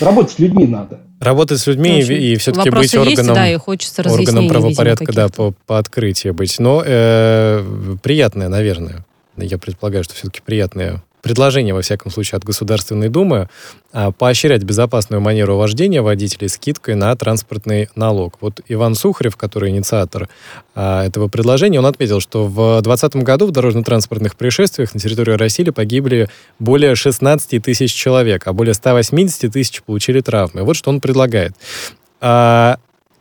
работать 0.00 0.32
с 0.32 0.38
людьми 0.40 0.66
надо. 0.66 1.02
Работать 1.20 1.60
с 1.60 1.68
людьми 1.68 1.98
Очень. 1.98 2.14
и, 2.14 2.32
и 2.32 2.36
все-таки 2.36 2.70
быть 2.70 2.92
органом, 2.92 3.26
есть, 3.26 3.34
да, 3.34 3.48
и 3.48 3.56
хочется 3.56 4.02
органом 4.02 4.48
правопорядка, 4.48 5.12
да, 5.12 5.28
по, 5.28 5.54
по 5.66 5.78
открытию 5.78 6.34
быть. 6.34 6.58
Но 6.58 6.82
э, 6.84 7.64
приятное, 8.02 8.48
наверное. 8.48 9.06
Я 9.36 9.56
предполагаю, 9.56 10.02
что 10.02 10.14
все-таки 10.14 10.40
приятное 10.44 11.02
предложение, 11.22 11.72
во 11.72 11.80
всяком 11.80 12.10
случае, 12.10 12.36
от 12.36 12.44
Государственной 12.44 13.08
Думы 13.08 13.48
а, 13.92 14.10
поощрять 14.10 14.64
безопасную 14.64 15.20
манеру 15.20 15.56
вождения 15.56 16.02
водителей 16.02 16.48
скидкой 16.48 16.96
на 16.96 17.14
транспортный 17.16 17.88
налог. 17.94 18.36
Вот 18.40 18.60
Иван 18.68 18.94
Сухарев, 18.94 19.36
который 19.36 19.70
инициатор 19.70 20.28
а, 20.74 21.06
этого 21.06 21.28
предложения, 21.28 21.78
он 21.78 21.86
отметил, 21.86 22.20
что 22.20 22.46
в 22.46 22.82
2020 22.82 23.16
году 23.16 23.46
в 23.46 23.52
дорожно-транспортных 23.52 24.36
происшествиях 24.36 24.92
на 24.92 25.00
территории 25.00 25.32
России 25.32 25.62
погибли 25.70 26.28
более 26.58 26.94
16 26.96 27.62
тысяч 27.62 27.94
человек, 27.94 28.46
а 28.46 28.52
более 28.52 28.74
180 28.74 29.52
тысяч 29.52 29.82
получили 29.82 30.20
травмы. 30.20 30.64
Вот 30.64 30.76
что 30.76 30.90
он 30.90 31.00
предлагает. 31.00 31.54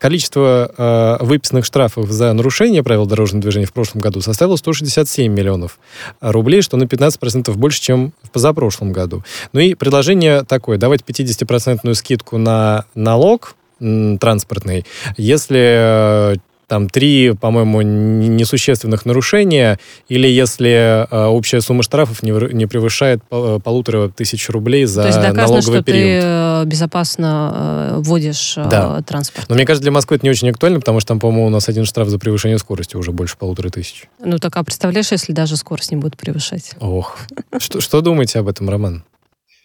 Количество 0.01 0.73
э, 0.75 1.23
выписанных 1.23 1.63
штрафов 1.63 2.09
за 2.09 2.33
нарушение 2.33 2.81
правил 2.81 3.05
дорожного 3.05 3.43
движения 3.43 3.67
в 3.67 3.73
прошлом 3.73 4.01
году 4.01 4.19
составило 4.21 4.55
167 4.55 5.31
миллионов 5.31 5.77
рублей, 6.21 6.63
что 6.63 6.75
на 6.75 6.85
15% 6.85 7.53
больше, 7.53 7.79
чем 7.79 8.11
в 8.23 8.31
позапрошлом 8.31 8.93
году. 8.93 9.23
Ну 9.53 9.59
и 9.59 9.75
предложение 9.75 10.41
такое, 10.43 10.79
давать 10.79 11.01
50% 11.01 11.93
скидку 11.93 12.39
на 12.39 12.85
налог 12.95 13.55
транспортный, 13.79 14.87
если 15.17 16.33
э, 16.33 16.35
там 16.71 16.87
три, 16.87 17.33
по-моему, 17.33 17.81
несущественных 17.81 19.05
нарушения, 19.05 19.77
или 20.07 20.25
если 20.25 21.05
э, 21.11 21.25
общая 21.25 21.59
сумма 21.59 21.83
штрафов 21.83 22.23
не, 22.23 22.31
не 22.53 22.65
превышает 22.65 23.21
пол, 23.23 23.59
полутора 23.59 24.07
тысяч 24.07 24.47
рублей 24.47 24.85
за 24.85 25.01
То 25.01 25.07
есть 25.09 25.19
доказано, 25.19 25.47
налоговый 25.47 25.79
что 25.79 25.83
период. 25.83 26.21
ты 26.21 26.27
э, 26.27 26.63
безопасно 26.65 27.89
э, 27.91 27.99
водишь 27.99 28.53
э, 28.55 28.65
да. 28.69 29.01
транспорт. 29.01 29.49
Но 29.49 29.55
мне 29.55 29.65
кажется, 29.65 29.83
для 29.83 29.91
Москвы 29.91 30.15
это 30.15 30.25
не 30.25 30.29
очень 30.29 30.49
актуально, 30.49 30.79
потому 30.79 31.01
что 31.01 31.09
там, 31.09 31.19
по-моему, 31.19 31.47
у 31.47 31.49
нас 31.49 31.67
один 31.67 31.83
штраф 31.83 32.07
за 32.07 32.17
превышение 32.19 32.57
скорости 32.57 32.95
уже 32.95 33.11
больше 33.11 33.35
полутора 33.37 33.69
тысяч. 33.69 34.05
Ну 34.23 34.37
так, 34.37 34.55
а 34.55 34.63
представляешь, 34.63 35.11
если 35.11 35.33
даже 35.33 35.57
скорость 35.57 35.91
не 35.91 35.97
будет 35.97 36.15
превышать? 36.15 36.71
Ох. 36.79 37.17
Что, 37.57 37.81
что 37.81 37.99
думаете 37.99 38.39
об 38.39 38.47
этом, 38.47 38.69
Роман? 38.69 39.03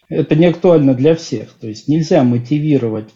Это 0.09 0.35
не 0.35 0.47
актуально 0.47 0.93
для 0.93 1.15
всех. 1.15 1.53
То 1.53 1.67
есть 1.67 1.87
нельзя 1.87 2.25
мотивировать 2.25 3.07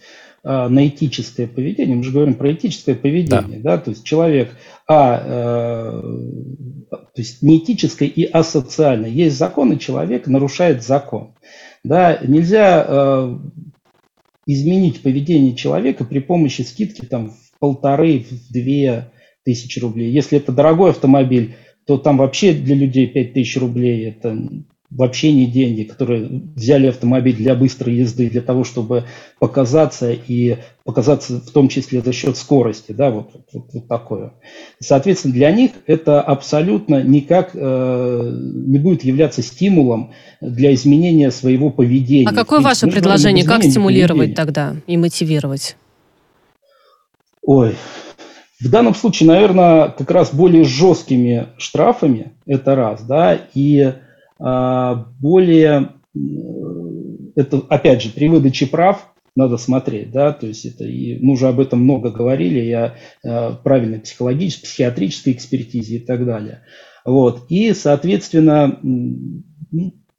на 0.43 0.87
этическое 0.87 1.47
поведение, 1.47 1.95
мы 1.95 2.03
же 2.03 2.11
говорим 2.11 2.33
про 2.33 2.51
этическое 2.51 2.95
поведение, 2.95 3.59
да, 3.59 3.75
да? 3.75 3.77
то 3.77 3.91
есть 3.91 4.03
человек, 4.03 4.55
а, 4.87 5.21
э, 5.23 6.01
то 6.89 7.21
есть 7.21 7.41
не 7.41 7.59
этическое 7.59 8.07
и 8.07 8.23
асоциальное. 8.23 9.09
Есть 9.09 9.37
закон, 9.37 9.73
и 9.73 9.79
человек 9.79 10.27
нарушает 10.27 10.83
закон. 10.83 11.35
Да? 11.83 12.19
Нельзя 12.23 12.85
э, 12.87 13.37
изменить 14.45 15.01
поведение 15.01 15.55
человека 15.55 16.05
при 16.05 16.19
помощи 16.19 16.63
скидки 16.63 17.05
там, 17.05 17.29
в 17.31 17.59
полторы, 17.59 18.25
в 18.29 18.51
две 18.51 19.11
тысячи 19.43 19.79
рублей. 19.79 20.11
Если 20.11 20.37
это 20.37 20.51
дорогой 20.51 20.91
автомобиль, 20.91 21.55
то 21.85 21.97
там 21.97 22.17
вообще 22.17 22.53
для 22.53 22.75
людей 22.75 23.07
5 23.07 23.33
тысяч 23.33 23.57
рублей 23.57 24.07
это 24.09 24.37
вообще 24.91 25.31
не 25.31 25.45
деньги, 25.45 25.83
которые 25.83 26.27
взяли 26.55 26.87
автомобиль 26.87 27.35
для 27.35 27.55
быстрой 27.55 27.95
езды, 27.95 28.29
для 28.29 28.41
того, 28.41 28.65
чтобы 28.65 29.05
показаться 29.39 30.11
и 30.11 30.57
показаться 30.83 31.39
в 31.39 31.49
том 31.51 31.69
числе 31.69 32.01
за 32.01 32.11
счет 32.11 32.35
скорости, 32.35 32.91
да, 32.91 33.09
вот, 33.09 33.29
вот, 33.53 33.65
вот 33.73 33.87
такое. 33.87 34.33
Соответственно, 34.79 35.33
для 35.33 35.51
них 35.51 35.71
это 35.87 36.21
абсолютно 36.21 37.01
никак 37.01 37.51
э, 37.53 38.31
не 38.33 38.79
будет 38.79 39.03
являться 39.05 39.41
стимулом 39.41 40.11
для 40.41 40.73
изменения 40.73 41.31
своего 41.31 41.69
поведения. 41.69 42.27
А 42.27 42.33
какое 42.33 42.59
ваше 42.59 42.87
предложение, 42.87 43.45
как 43.45 43.63
стимулировать 43.63 44.35
поведения. 44.35 44.35
тогда 44.35 44.75
и 44.87 44.97
мотивировать? 44.97 45.77
Ой, 47.43 47.75
в 48.59 48.69
данном 48.69 48.93
случае, 48.93 49.27
наверное, 49.29 49.87
как 49.89 50.11
раз 50.11 50.33
более 50.33 50.65
жесткими 50.65 51.47
штрафами, 51.57 52.33
это 52.45 52.75
раз, 52.75 53.01
да, 53.03 53.39
и 53.53 53.93
более, 54.41 55.89
это 57.35 57.63
опять 57.69 58.01
же, 58.01 58.09
при 58.09 58.27
выдаче 58.27 58.67
прав 58.67 59.11
надо 59.35 59.57
смотреть, 59.57 60.11
да, 60.11 60.33
то 60.33 60.47
есть 60.47 60.65
это, 60.65 60.83
и 60.83 61.17
мы 61.23 61.33
уже 61.33 61.47
об 61.47 61.59
этом 61.59 61.81
много 61.81 62.09
говорили, 62.11 62.69
о 62.71 62.95
э, 63.23 63.55
правильной 63.63 63.99
психологической, 63.99 64.67
психиатрической 64.67 65.33
экспертизе 65.33 65.97
и 65.97 65.99
так 65.99 66.25
далее. 66.25 66.63
Вот, 67.05 67.45
и, 67.49 67.73
соответственно, 67.73 68.79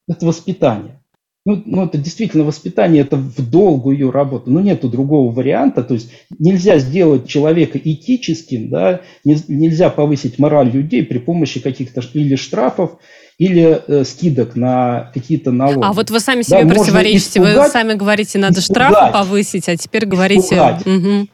это 0.09 0.27
воспитание. 0.27 0.99
Ну, 1.45 1.61
ну, 1.67 1.85
это 1.85 1.99
действительно 1.99 2.45
воспитание, 2.45 3.03
это 3.03 3.17
в 3.17 3.51
долгую 3.51 4.13
работу. 4.13 4.51
Ну, 4.51 4.61
нету 4.61 4.89
другого 4.89 5.33
варианта. 5.33 5.83
То 5.83 5.95
есть 5.95 6.13
нельзя 6.39 6.79
сделать 6.79 7.27
человека 7.27 7.81
этическим, 7.83 8.71
да, 8.71 9.01
нельзя 9.25 9.91
повысить 9.91 10.39
мораль 10.39 10.71
людей 10.71 11.05
при 11.05 11.19
помощи 11.19 11.61
каких-то 11.61 12.01
или 12.15 12.37
штрафов, 12.37 12.99
или 13.39 13.83
э, 13.87 14.05
скидок 14.05 14.57
на 14.57 15.11
какие-то 15.15 15.51
налоги. 15.51 15.85
А 15.85 15.93
вот 15.93 16.11
вы 16.11 16.21
сами 16.21 16.43
себе 16.43 16.65
да, 16.65 16.75
противоречите. 16.75 17.41
Испугать, 17.41 17.57
вы 17.57 17.69
сами 17.69 17.95
говорите, 17.95 18.39
надо 18.39 18.61
испугать, 18.61 18.91
штрафы 18.91 19.13
повысить, 19.13 19.69
а 19.69 19.77
теперь 19.77 20.07
говорите... 20.07 20.79
Угу. 20.85 21.29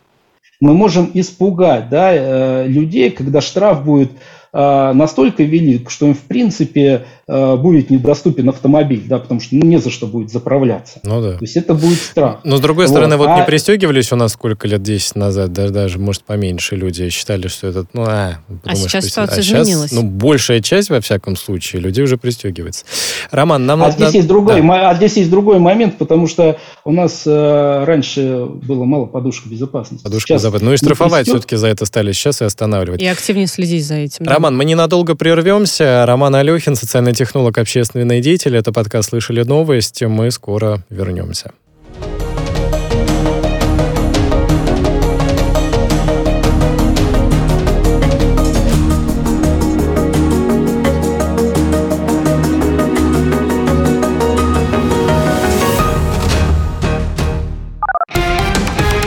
Мы 0.61 0.75
можем 0.75 1.09
испугать 1.15 1.89
да, 1.89 2.11
э, 2.13 2.67
людей, 2.67 3.11
когда 3.11 3.41
штраф 3.41 3.85
будет 3.85 4.11
настолько 4.53 5.43
велик, 5.43 5.91
что 5.91 6.07
им, 6.07 6.15
в 6.15 6.23
принципе, 6.23 7.05
э, 7.27 7.57
будет 7.57 7.91
недоступен 7.91 8.49
автомобиль, 8.49 9.03
да, 9.07 9.19
потому 9.19 9.41
что 9.41 9.55
ну, 9.57 9.67
не 9.67 9.79
за 9.79 9.91
что 9.91 10.07
будет 10.07 10.31
заправляться. 10.31 11.01
Ну 11.03 11.21
да. 11.21 11.33
То 11.33 11.45
есть 11.45 11.57
это 11.57 11.75
будет 11.75 11.99
страх. 11.99 12.41
Но, 12.45 12.57
с 12.57 12.61
другой 12.61 12.87
вот. 12.87 12.91
стороны, 12.91 13.17
вот 13.17 13.29
а... 13.29 13.41
не 13.41 13.45
пристегивались 13.45 14.11
у 14.13 14.17
нас 14.17 14.33
сколько 14.33 14.67
лет, 14.67 14.83
10 14.83 15.17
назад, 15.17 15.53
даже, 15.53 15.73
даже, 15.73 15.99
может, 15.99 16.25
поменьше 16.25 16.77
люди 16.77 17.09
считали, 17.11 17.49
что 17.49 17.67
это, 17.67 17.87
ну, 17.93 18.05
а... 18.07 18.39
А 18.65 18.75
сейчас 18.75 19.05
что 19.05 19.11
ситуация 19.11 19.39
а 19.39 19.41
изменилась. 19.41 19.93
ну, 19.93 20.03
большая 20.03 20.61
часть, 20.61 20.91
во 20.91 21.01
всяком 21.01 21.37
случае, 21.37 21.83
людей 21.83 22.05
уже 22.05 22.17
пристегивается. 22.17 22.85
Роман, 23.31 23.67
нам... 23.67 23.83
А, 23.83 23.91
здесь, 23.91 24.15
есть 24.15 24.29
другой, 24.29 24.63
да. 24.63 24.91
а 24.91 24.95
здесь 24.95 25.17
есть 25.17 25.31
другой 25.31 25.59
момент, 25.59 25.99
потому 25.99 26.27
что 26.27 26.59
у 26.85 26.93
нас 26.93 27.23
э, 27.27 27.85
раньше 27.85 28.47
было 28.47 28.85
мало 28.85 29.07
подушек 29.07 29.47
безопасности. 29.47 30.05
Подушка 30.05 30.35
безопасности. 30.35 30.65
Ну 30.65 30.73
и 30.73 30.77
штрафовать 30.77 31.25
пристег... 31.25 31.35
все-таки 31.35 31.57
за 31.57 31.67
это 31.69 31.85
стали 31.85 32.13
сейчас 32.13 32.41
и 32.41 32.45
останавливать. 32.45 33.03
И 33.03 33.07
активнее 33.07 33.47
следить 33.47 33.87
за 33.87 33.97
этим. 33.97 34.25
Да. 34.25 34.38
Роман, 34.39 34.57
мы 34.57 34.65
ненадолго 34.65 35.17
прервемся. 35.17 36.07
Роман 36.07 36.33
Алехин, 36.37 36.77
социальный 36.77 37.13
технолог, 37.13 37.59
общественный 37.59 38.21
деятель. 38.21 38.57
Это 38.57 38.73
подкаст 38.73 39.09
«Слышали 39.09 39.43
новость». 39.43 40.01
Мы 40.03 40.31
скоро 40.31 40.81
вернемся. 40.91 41.51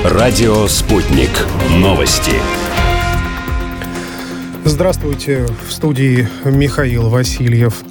Радио 0.04 0.68
«Спутник». 0.68 1.30
Новости. 1.70 2.34
Здравствуйте. 4.64 5.48
В 5.68 5.72
студии 5.72 6.28
Михаил 6.46 7.10
Васильев. 7.10 7.82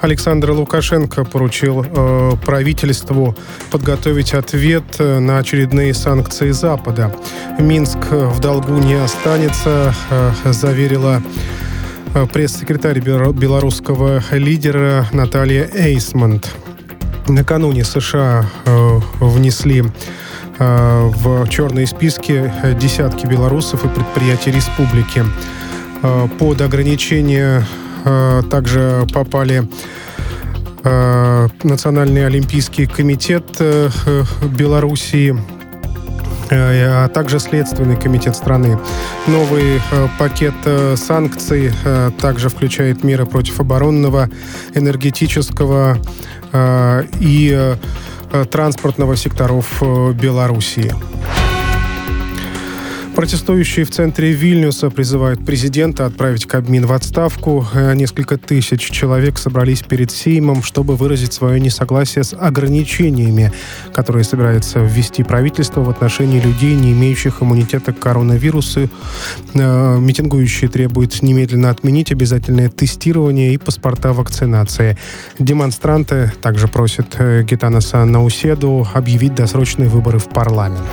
Александр 0.00 0.50
Лукашенко 0.50 1.24
поручил 1.24 1.84
э, 1.84 2.32
правительству 2.44 3.36
подготовить 3.70 4.34
ответ 4.34 4.84
на 4.98 5.38
очередные 5.38 5.94
санкции 5.94 6.50
Запада. 6.50 7.14
Минск 7.60 7.98
в 8.10 8.40
долгу 8.40 8.74
не 8.74 8.94
останется, 8.94 9.94
э, 10.10 10.32
заверила 10.52 11.22
э, 12.14 12.26
пресс-секретарь 12.26 12.98
белорусского 12.98 14.22
лидера 14.32 15.06
Наталья 15.12 15.70
Эйсмонт. 15.72 16.50
Накануне 17.28 17.84
США 17.84 18.46
э, 18.64 19.00
внесли 19.20 19.84
э, 20.58 21.10
в 21.14 21.48
черные 21.48 21.86
списки 21.86 22.52
десятки 22.80 23.26
белорусов 23.26 23.84
и 23.84 23.88
предприятий 23.88 24.50
республики. 24.50 25.24
Э, 26.06 26.28
под 26.38 26.60
ограничения 26.60 27.64
э, 28.04 28.42
также 28.50 29.06
попали 29.12 29.68
э, 30.84 31.48
Национальный 31.62 32.26
олимпийский 32.26 32.86
комитет 32.86 33.60
Белоруссии, 34.42 35.36
а 36.48 37.08
также 37.08 37.40
Следственный 37.40 37.96
комитет 37.96 38.36
страны. 38.36 38.78
Новый 39.26 39.80
пакет 40.18 40.54
санкций 40.94 41.72
также 42.20 42.48
включает 42.50 43.02
меры 43.02 43.26
против 43.26 43.58
оборонного, 43.58 44.28
энергетического 44.74 45.98
и 47.18 47.74
транспортного 48.50 49.16
секторов 49.16 49.82
Белоруссии. 50.14 50.94
Протестующие 53.16 53.86
в 53.86 53.90
центре 53.90 54.32
Вильнюса 54.32 54.90
призывают 54.90 55.42
президента 55.42 56.04
отправить 56.04 56.44
Кабмин 56.44 56.84
в 56.84 56.92
отставку. 56.92 57.66
Э, 57.72 57.94
несколько 57.94 58.36
тысяч 58.36 58.90
человек 58.90 59.38
собрались 59.38 59.80
перед 59.80 60.10
Сеймом, 60.10 60.62
чтобы 60.62 60.96
выразить 60.96 61.32
свое 61.32 61.58
несогласие 61.58 62.24
с 62.24 62.36
ограничениями, 62.38 63.52
которые 63.94 64.22
собирается 64.22 64.80
ввести 64.80 65.22
правительство 65.22 65.80
в 65.80 65.88
отношении 65.88 66.40
людей, 66.40 66.74
не 66.74 66.92
имеющих 66.92 67.40
иммунитета 67.40 67.94
к 67.94 67.98
коронавирусу. 67.98 68.90
Э, 69.54 69.98
митингующие 69.98 70.68
требуют 70.68 71.22
немедленно 71.22 71.70
отменить 71.70 72.12
обязательное 72.12 72.68
тестирование 72.68 73.54
и 73.54 73.56
паспорта 73.56 74.12
вакцинации. 74.12 74.98
Демонстранты 75.38 76.32
также 76.42 76.68
просят 76.68 77.16
э, 77.16 77.44
Гитанаса 77.44 78.04
Науседу 78.04 78.86
объявить 78.92 79.34
досрочные 79.34 79.88
выборы 79.88 80.18
в 80.18 80.28
парламент. 80.28 80.84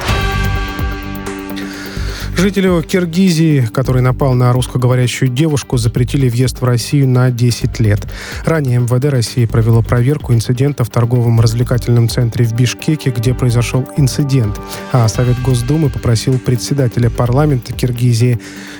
Жителю 2.35 2.81
Киргизии, 2.81 3.69
который 3.73 4.01
напал 4.01 4.33
на 4.33 4.51
русскоговорящую 4.53 5.29
девушку, 5.29 5.77
запретили 5.77 6.27
въезд 6.27 6.61
в 6.61 6.65
Россию 6.65 7.07
на 7.07 7.29
10 7.29 7.79
лет. 7.79 8.07
Ранее 8.43 8.79
МВД 8.79 9.05
России 9.05 9.45
провело 9.45 9.81
проверку 9.83 10.33
инцидента 10.33 10.83
в 10.83 10.89
торговом 10.89 11.39
развлекательном 11.39 12.09
центре 12.09 12.43
в 12.45 12.53
Бишкеке, 12.53 13.11
где 13.11 13.33
произошел 13.33 13.87
инцидент. 13.97 14.59
А 14.91 15.07
Совет 15.07 15.39
Госдумы 15.43 15.89
попросил 15.89 16.39
председателя 16.39 17.09
парламента 17.09 17.71
Киргизии 17.71 18.39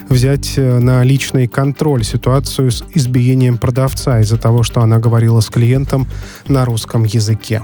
взять 0.10 0.54
э, 0.58 0.80
на 0.80 1.04
личный 1.04 1.48
контроль 1.48 2.04
ситуацию 2.04 2.72
с 2.72 2.84
избиением 2.96 3.60
продавца 3.60 4.20
из-за 4.22 4.38
того, 4.38 4.63
что 4.63 4.82
она 4.82 4.98
говорила 4.98 5.39
с 5.42 5.48
клиентом 5.48 6.08
на 6.48 6.66
русском 6.66 7.04
языке. 7.04 7.62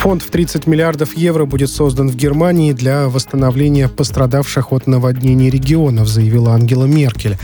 Фонд 0.00 0.22
в 0.22 0.30
30 0.30 0.66
миллиардов 0.66 1.14
евро 1.14 1.44
будет 1.44 1.68
создан 1.68 2.08
в 2.08 2.16
Германии 2.16 2.72
для 2.72 3.10
восстановления 3.10 3.86
пострадавших 3.86 4.72
от 4.72 4.86
наводнений 4.86 5.50
регионов, 5.50 6.08
заявила 6.08 6.54
Ангела 6.54 6.86
Меркель. 6.86 7.36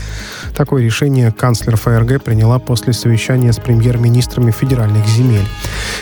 Такое 0.55 0.81
решение 0.81 1.31
канцлер 1.31 1.77
ФРГ 1.77 2.23
приняла 2.23 2.57
после 2.57 2.93
совещания 2.93 3.53
с 3.53 3.57
премьер-министрами 3.57 4.49
федеральных 4.49 5.05
земель. 5.05 5.45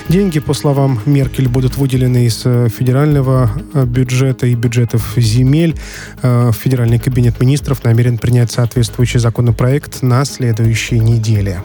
Деньги, 0.07 0.39
по 0.39 0.53
словам 0.53 1.01
Меркель, 1.05 1.49
будут 1.49 1.75
выделены 1.75 2.25
из 2.25 2.43
э, 2.45 2.69
федерального 2.69 3.51
э, 3.73 3.83
бюджета 3.83 4.47
и 4.47 4.55
бюджетов 4.55 5.11
земель. 5.17 5.75
Э, 6.21 6.53
Федеральный 6.57 6.99
кабинет 6.99 7.37
министров 7.41 7.83
намерен 7.83 8.17
принять 8.17 8.49
соответствующий 8.49 9.19
законопроект 9.19 10.01
на 10.01 10.23
следующей 10.23 11.01
неделе. 11.01 11.61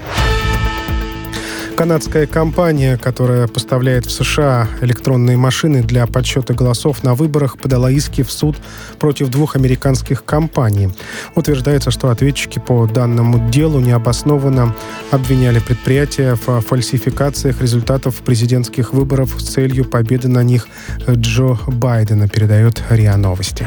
Канадская 1.80 2.26
компания, 2.26 2.98
которая 2.98 3.46
поставляет 3.46 4.04
в 4.04 4.10
США 4.10 4.68
электронные 4.82 5.38
машины 5.38 5.82
для 5.82 6.06
подсчета 6.06 6.52
голосов 6.52 7.02
на 7.02 7.14
выборах, 7.14 7.56
подала 7.56 7.90
иски 7.90 8.22
в 8.22 8.30
суд 8.30 8.58
против 8.98 9.30
двух 9.30 9.56
американских 9.56 10.22
компаний. 10.22 10.90
Утверждается, 11.36 11.90
что 11.90 12.10
ответчики 12.10 12.58
по 12.58 12.86
данному 12.86 13.48
делу 13.48 13.80
необоснованно 13.80 14.76
обвиняли 15.10 15.58
предприятия 15.58 16.34
в 16.34 16.60
фальсификациях 16.60 17.62
результатов 17.62 18.16
президентских 18.16 18.92
выборов 18.92 19.40
с 19.40 19.44
целью 19.46 19.86
победы 19.86 20.28
на 20.28 20.42
них 20.42 20.68
Джо 21.08 21.56
Байдена, 21.66 22.28
передает 22.28 22.82
РИА 22.90 23.16
Новости. 23.16 23.66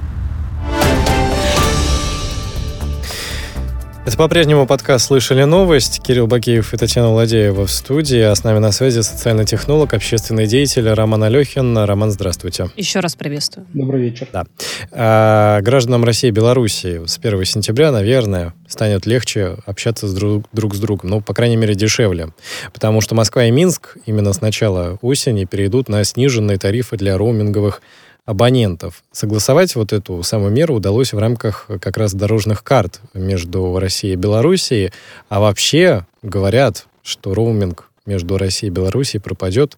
Это 4.03 4.17
по-прежнему 4.17 4.65
подкаст 4.65 5.05
«Слышали 5.05 5.43
новость». 5.43 6.01
Кирилл 6.01 6.25
Бакеев 6.25 6.73
и 6.73 6.77
Татьяна 6.77 7.11
Владеева 7.11 7.67
в 7.67 7.71
студии, 7.71 8.19
а 8.19 8.33
с 8.33 8.43
нами 8.43 8.57
на 8.57 8.71
связи 8.71 9.01
социальный 9.01 9.45
технолог, 9.45 9.93
общественный 9.93 10.47
деятель 10.47 10.89
Роман 10.89 11.21
Алехин. 11.23 11.77
Роман, 11.77 12.09
здравствуйте. 12.09 12.71
Еще 12.75 12.99
раз 12.99 13.15
приветствую. 13.15 13.67
Добрый 13.75 14.01
вечер. 14.01 14.27
Да. 14.33 14.45
А, 14.91 15.61
гражданам 15.61 16.03
России 16.03 16.29
и 16.29 16.31
Белоруссии 16.31 17.05
с 17.05 17.19
1 17.19 17.45
сентября, 17.45 17.91
наверное, 17.91 18.55
станет 18.67 19.05
легче 19.05 19.57
общаться 19.67 20.07
с 20.07 20.13
друг, 20.15 20.45
друг 20.51 20.73
с 20.73 20.79
другом. 20.79 21.11
Ну, 21.11 21.21
по 21.21 21.35
крайней 21.35 21.57
мере, 21.57 21.75
дешевле. 21.75 22.29
Потому 22.73 23.01
что 23.01 23.13
Москва 23.13 23.45
и 23.45 23.51
Минск 23.51 23.97
именно 24.07 24.33
с 24.33 24.41
начала 24.41 24.97
осени 25.03 25.45
перейдут 25.45 25.89
на 25.89 26.03
сниженные 26.03 26.57
тарифы 26.57 26.97
для 26.97 27.19
роуминговых 27.19 27.83
абонентов. 28.25 29.03
Согласовать 29.11 29.75
вот 29.75 29.93
эту 29.93 30.23
самую 30.23 30.51
меру 30.51 30.75
удалось 30.75 31.13
в 31.13 31.17
рамках 31.17 31.67
как 31.81 31.97
раз 31.97 32.13
дорожных 32.13 32.63
карт 32.63 33.01
между 33.13 33.79
Россией 33.79 34.13
и 34.13 34.17
Белоруссией. 34.17 34.91
А 35.29 35.39
вообще 35.39 36.05
говорят, 36.21 36.85
что 37.03 37.33
роуминг 37.33 37.89
между 38.05 38.37
Россией 38.37 38.71
и 38.71 38.73
Белоруссией 38.73 39.21
пропадет 39.21 39.77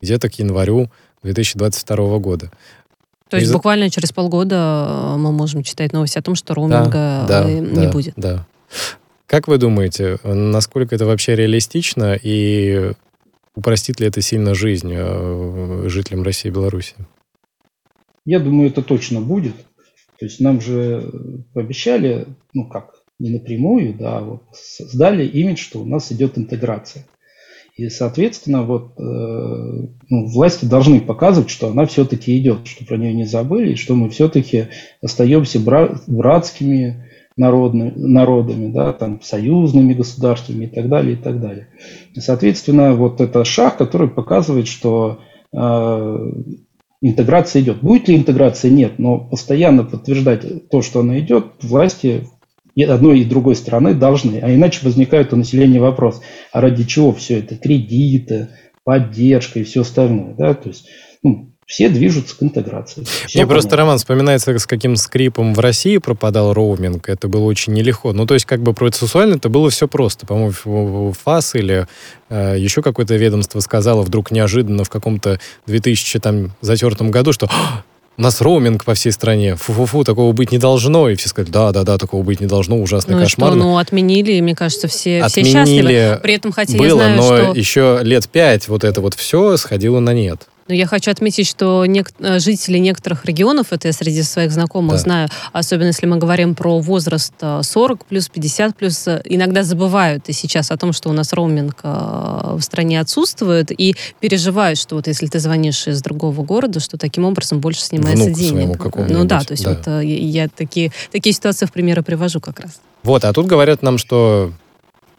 где-то 0.00 0.28
к 0.30 0.34
январю 0.38 0.90
2022 1.22 2.18
года. 2.18 2.50
То 3.28 3.36
есть 3.36 3.48
Из... 3.48 3.52
буквально 3.52 3.90
через 3.90 4.12
полгода 4.12 4.86
э, 4.88 5.16
мы 5.16 5.30
можем 5.30 5.62
читать 5.62 5.92
новости 5.92 6.18
о 6.18 6.22
том, 6.22 6.34
что 6.34 6.54
роуминга 6.54 7.24
да, 7.28 7.42
да, 7.42 7.44
не 7.44 7.86
да, 7.86 7.90
будет. 7.90 8.14
Да. 8.16 8.46
Как 9.26 9.46
вы 9.46 9.58
думаете, 9.58 10.18
насколько 10.24 10.94
это 10.94 11.06
вообще 11.06 11.36
реалистично 11.36 12.18
и 12.20 12.92
упростит 13.54 14.00
ли 14.00 14.08
это 14.08 14.20
сильно 14.20 14.54
жизнь 14.54 14.92
э, 14.92 15.84
жителям 15.86 16.24
России 16.24 16.48
и 16.48 16.52
Беларуси? 16.52 16.94
Я 18.24 18.40
думаю, 18.40 18.68
это 18.68 18.82
точно 18.82 19.20
будет. 19.20 19.54
То 20.18 20.26
есть 20.26 20.40
нам 20.40 20.60
же 20.60 21.44
пообещали, 21.54 22.26
ну 22.52 22.68
как, 22.68 22.94
не 23.18 23.30
напрямую, 23.30 23.94
да, 23.94 24.18
а 24.18 24.20
вот 24.22 24.42
сдали 24.52 25.26
имидж, 25.26 25.58
что 25.58 25.80
у 25.80 25.84
нас 25.84 26.12
идет 26.12 26.36
интеграция. 26.38 27.06
И, 27.76 27.88
соответственно, 27.88 28.62
вот 28.62 28.92
э, 28.98 29.02
ну, 29.02 30.26
власти 30.26 30.66
должны 30.66 31.00
показывать, 31.00 31.48
что 31.48 31.68
она 31.68 31.86
все-таки 31.86 32.36
идет, 32.36 32.66
что 32.66 32.84
про 32.84 32.96
нее 32.96 33.14
не 33.14 33.24
забыли, 33.24 33.72
и 33.72 33.76
что 33.76 33.94
мы 33.94 34.10
все-таки 34.10 34.66
остаемся 35.00 35.60
бра- 35.60 35.98
братскими 36.06 37.06
народными, 37.36 37.92
народами, 37.96 38.70
да, 38.70 38.92
там, 38.92 39.22
союзными 39.22 39.94
государствами 39.94 40.66
и 40.66 40.68
так 40.68 40.90
далее, 40.90 41.14
и 41.14 41.16
так 41.16 41.40
далее. 41.40 41.68
И, 42.14 42.20
соответственно, 42.20 42.94
вот 42.94 43.20
это 43.22 43.44
шаг, 43.44 43.78
который 43.78 44.08
показывает, 44.08 44.66
что 44.66 45.20
э, 45.52 46.32
интеграция 47.00 47.62
идет. 47.62 47.80
Будет 47.80 48.08
ли 48.08 48.16
интеграция? 48.16 48.70
Нет, 48.70 48.98
но 48.98 49.18
постоянно 49.18 49.84
подтверждать 49.84 50.68
то, 50.68 50.82
что 50.82 51.00
она 51.00 51.18
идет, 51.18 51.46
власти 51.62 52.26
и 52.74 52.84
одной 52.84 53.20
и 53.20 53.24
другой 53.24 53.56
стороны 53.56 53.94
должны. 53.94 54.38
А 54.42 54.54
иначе 54.54 54.80
возникает 54.82 55.32
у 55.32 55.36
населения 55.36 55.80
вопрос, 55.80 56.20
а 56.52 56.60
ради 56.60 56.84
чего 56.84 57.12
все 57.12 57.38
это? 57.38 57.56
Кредиты, 57.56 58.48
поддержка 58.84 59.60
и 59.60 59.64
все 59.64 59.82
остальное. 59.82 60.34
Да? 60.34 60.54
То 60.54 60.68
есть 60.68 60.86
ну, 61.22 61.49
все 61.70 61.88
движутся 61.88 62.36
к 62.36 62.42
интеграции. 62.42 63.04
Все 63.04 63.38
Мне 63.38 63.46
просто, 63.46 63.76
Роман, 63.76 63.98
вспоминается, 63.98 64.58
с 64.58 64.66
каким 64.66 64.96
скрипом 64.96 65.54
в 65.54 65.60
России 65.60 65.98
пропадал 65.98 66.52
роуминг. 66.52 67.08
Это 67.08 67.28
было 67.28 67.44
очень 67.44 67.74
нелегко. 67.74 68.12
Ну, 68.12 68.26
то 68.26 68.34
есть, 68.34 68.44
как 68.44 68.60
бы 68.60 68.74
процессуально 68.74 69.36
это 69.36 69.48
было 69.48 69.70
все 69.70 69.86
просто. 69.86 70.26
По-моему, 70.26 71.12
ФАС 71.12 71.54
или 71.54 71.86
э, 72.28 72.56
еще 72.58 72.82
какое-то 72.82 73.14
ведомство 73.14 73.60
сказало 73.60 74.02
вдруг 74.02 74.32
неожиданно 74.32 74.82
в 74.82 74.90
каком-то 74.90 75.38
2000 75.68 76.18
там 76.18 76.50
затертом 76.60 77.12
году, 77.12 77.32
что 77.32 77.48
у 78.18 78.22
нас 78.22 78.40
роуминг 78.40 78.84
по 78.84 78.94
всей 78.94 79.12
стране, 79.12 79.54
фу-фу-фу, 79.54 80.02
такого 80.02 80.32
быть 80.32 80.50
не 80.50 80.58
должно. 80.58 81.08
И 81.08 81.14
все 81.14 81.28
сказали, 81.28 81.52
да-да-да, 81.52 81.98
такого 81.98 82.24
быть 82.24 82.40
не 82.40 82.48
должно, 82.48 82.80
ужасно, 82.82 83.14
ну 83.14 83.22
кошмарно. 83.22 83.60
Что, 83.60 83.64
ну, 83.68 83.78
отменили, 83.78 84.40
мне 84.40 84.56
кажется, 84.56 84.88
все, 84.88 85.22
отменили, 85.22 85.48
все 85.48 85.64
счастливы. 85.64 86.20
При 86.20 86.34
этом, 86.34 86.50
хотя 86.50 86.76
было, 86.76 86.86
я 86.86 86.94
знаю, 86.94 87.16
но 87.16 87.22
что... 87.22 87.52
еще 87.54 88.00
лет 88.02 88.28
пять 88.28 88.66
вот 88.66 88.82
это 88.82 89.00
вот 89.00 89.14
все 89.14 89.56
сходило 89.56 90.00
на 90.00 90.12
нет. 90.12 90.48
Но 90.70 90.76
я 90.76 90.86
хочу 90.86 91.10
отметить, 91.10 91.48
что 91.48 91.84
нек- 91.84 92.14
э, 92.20 92.38
жители 92.38 92.78
некоторых 92.78 93.24
регионов, 93.24 93.72
это 93.72 93.88
я 93.88 93.92
среди 93.92 94.22
своих 94.22 94.52
знакомых 94.52 94.92
да. 94.92 94.98
знаю, 94.98 95.28
особенно 95.52 95.88
если 95.88 96.06
мы 96.06 96.16
говорим 96.16 96.54
про 96.54 96.78
возраст 96.78 97.34
40 97.40 98.00
э, 98.00 98.04
плюс, 98.08 98.28
50 98.28 98.76
плюс, 98.76 99.08
э, 99.08 99.20
иногда 99.24 99.64
забывают 99.64 100.28
и 100.28 100.32
сейчас 100.32 100.70
о 100.70 100.76
том, 100.76 100.92
что 100.92 101.08
у 101.08 101.12
нас 101.12 101.32
роуминг 101.32 101.80
в 101.82 102.60
стране 102.60 103.00
отсутствует, 103.00 103.72
и 103.76 103.96
переживают, 104.20 104.78
что 104.78 104.94
вот 104.94 105.08
если 105.08 105.26
ты 105.26 105.40
звонишь 105.40 105.88
из 105.88 106.02
другого 106.02 106.42
города, 106.44 106.78
что 106.78 106.96
таким 106.96 107.24
образом 107.24 107.58
больше 107.58 107.82
снимается 107.82 108.26
Внуку 108.26 108.38
денег. 108.38 108.96
Ну 109.08 109.24
да, 109.24 109.40
то 109.40 109.52
есть 109.52 109.64
да. 109.64 109.70
вот 109.70 109.86
я, 109.86 110.42
я 110.42 110.48
такие, 110.48 110.92
такие 111.10 111.32
ситуации 111.32 111.66
в 111.66 111.72
примеры 111.72 112.04
привожу 112.04 112.40
как 112.40 112.60
раз. 112.60 112.80
Вот, 113.02 113.24
а 113.24 113.32
тут 113.32 113.46
говорят 113.46 113.82
нам, 113.82 113.98
что 113.98 114.52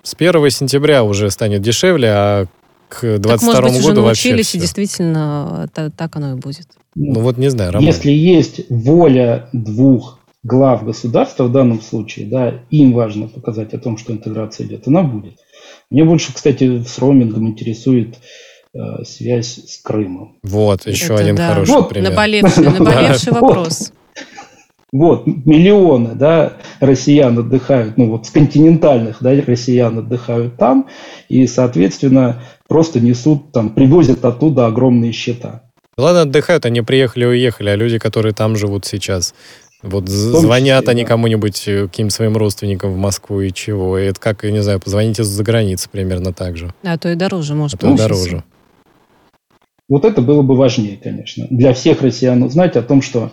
с 0.01 0.13
1 0.17 0.49
сентября 0.49 1.03
уже 1.03 1.29
станет 1.29 1.61
дешевле, 1.61 2.09
а 2.09 2.47
к 2.91 3.19
22 3.19 3.31
так, 3.37 3.41
может 3.41 3.63
быть, 3.63 3.73
году 3.73 3.91
уже 3.91 3.93
научились, 4.01 4.37
вообще 4.37 4.57
и 4.57 4.61
действительно 4.61 5.69
так, 5.73 5.93
так 5.95 6.15
оно 6.17 6.33
и 6.33 6.35
будет. 6.35 6.67
Ну 6.95 7.21
вот 7.21 7.37
не 7.37 7.49
знаю, 7.49 7.71
Роман. 7.71 7.87
Если 7.87 8.11
есть 8.11 8.61
воля 8.69 9.47
двух 9.53 10.19
глав 10.43 10.83
государства 10.83 11.45
в 11.45 11.51
данном 11.51 11.81
случае, 11.81 12.27
да, 12.27 12.53
им 12.69 12.93
важно 12.93 13.27
показать 13.27 13.73
о 13.73 13.79
том, 13.79 13.97
что 13.97 14.11
интеграция 14.11 14.67
идет, 14.67 14.87
она 14.87 15.03
будет. 15.03 15.35
Мне 15.89 16.03
больше, 16.03 16.33
кстати, 16.33 16.83
с 16.83 16.99
роумингом 16.99 17.47
интересует 17.47 18.17
э, 18.73 19.03
связь 19.05 19.59
с 19.67 19.77
Крымом. 19.77 20.37
Вот, 20.43 20.85
еще 20.85 21.13
Это 21.13 21.15
один 21.15 21.35
да. 21.35 21.53
хороший 21.53 21.71
вот, 21.71 21.89
пример. 21.89 22.09
Наболевший, 22.09 22.63
наболевший 22.79 23.33
вопрос. 23.33 23.93
Вот, 24.91 25.25
миллионы, 25.25 26.15
да, 26.15 26.57
россиян 26.81 27.37
отдыхают, 27.37 27.97
ну 27.97 28.09
вот 28.09 28.27
с 28.27 28.29
континентальных, 28.29 29.19
да, 29.21 29.31
россиян 29.47 29.97
отдыхают 29.97 30.57
там, 30.57 30.87
и, 31.29 31.47
соответственно, 31.47 32.43
просто 32.71 33.01
несут 33.01 33.51
там, 33.51 33.71
привозят 33.71 34.23
оттуда 34.23 34.65
огромные 34.65 35.11
счета. 35.11 35.63
Ладно, 35.97 36.21
отдыхают, 36.21 36.65
они 36.65 36.81
приехали 36.81 37.25
и 37.25 37.27
уехали, 37.27 37.67
а 37.67 37.75
люди, 37.75 37.99
которые 37.99 38.33
там 38.33 38.55
живут 38.55 38.85
сейчас, 38.85 39.35
вот 39.83 40.07
звонят 40.07 40.83
числе, 40.83 40.91
они 40.91 41.03
да. 41.03 41.09
кому-нибудь, 41.09 41.67
э, 41.67 41.87
каким 41.87 42.09
своим 42.09 42.37
родственникам 42.37 42.93
в 42.93 42.97
Москву 42.97 43.41
и 43.41 43.51
чего. 43.51 43.99
И 43.99 44.05
это 44.05 44.21
как, 44.21 44.45
я 44.45 44.51
не 44.51 44.63
знаю, 44.63 44.79
позвоните 44.79 45.25
за 45.25 45.43
границей 45.43 45.89
примерно 45.91 46.31
так 46.31 46.55
же. 46.55 46.73
А 46.81 46.97
то 46.97 47.09
и 47.09 47.15
дороже, 47.15 47.55
может, 47.55 47.83
а 47.83 47.87
то 47.87 47.93
и 47.93 47.97
дороже. 47.97 48.43
Вот 49.89 50.05
это 50.05 50.21
было 50.21 50.41
бы 50.41 50.55
важнее, 50.55 50.95
конечно, 50.95 51.47
для 51.49 51.73
всех 51.73 52.01
россиян 52.01 52.41
узнать 52.41 52.77
о 52.77 52.83
том, 52.83 53.01
что 53.01 53.31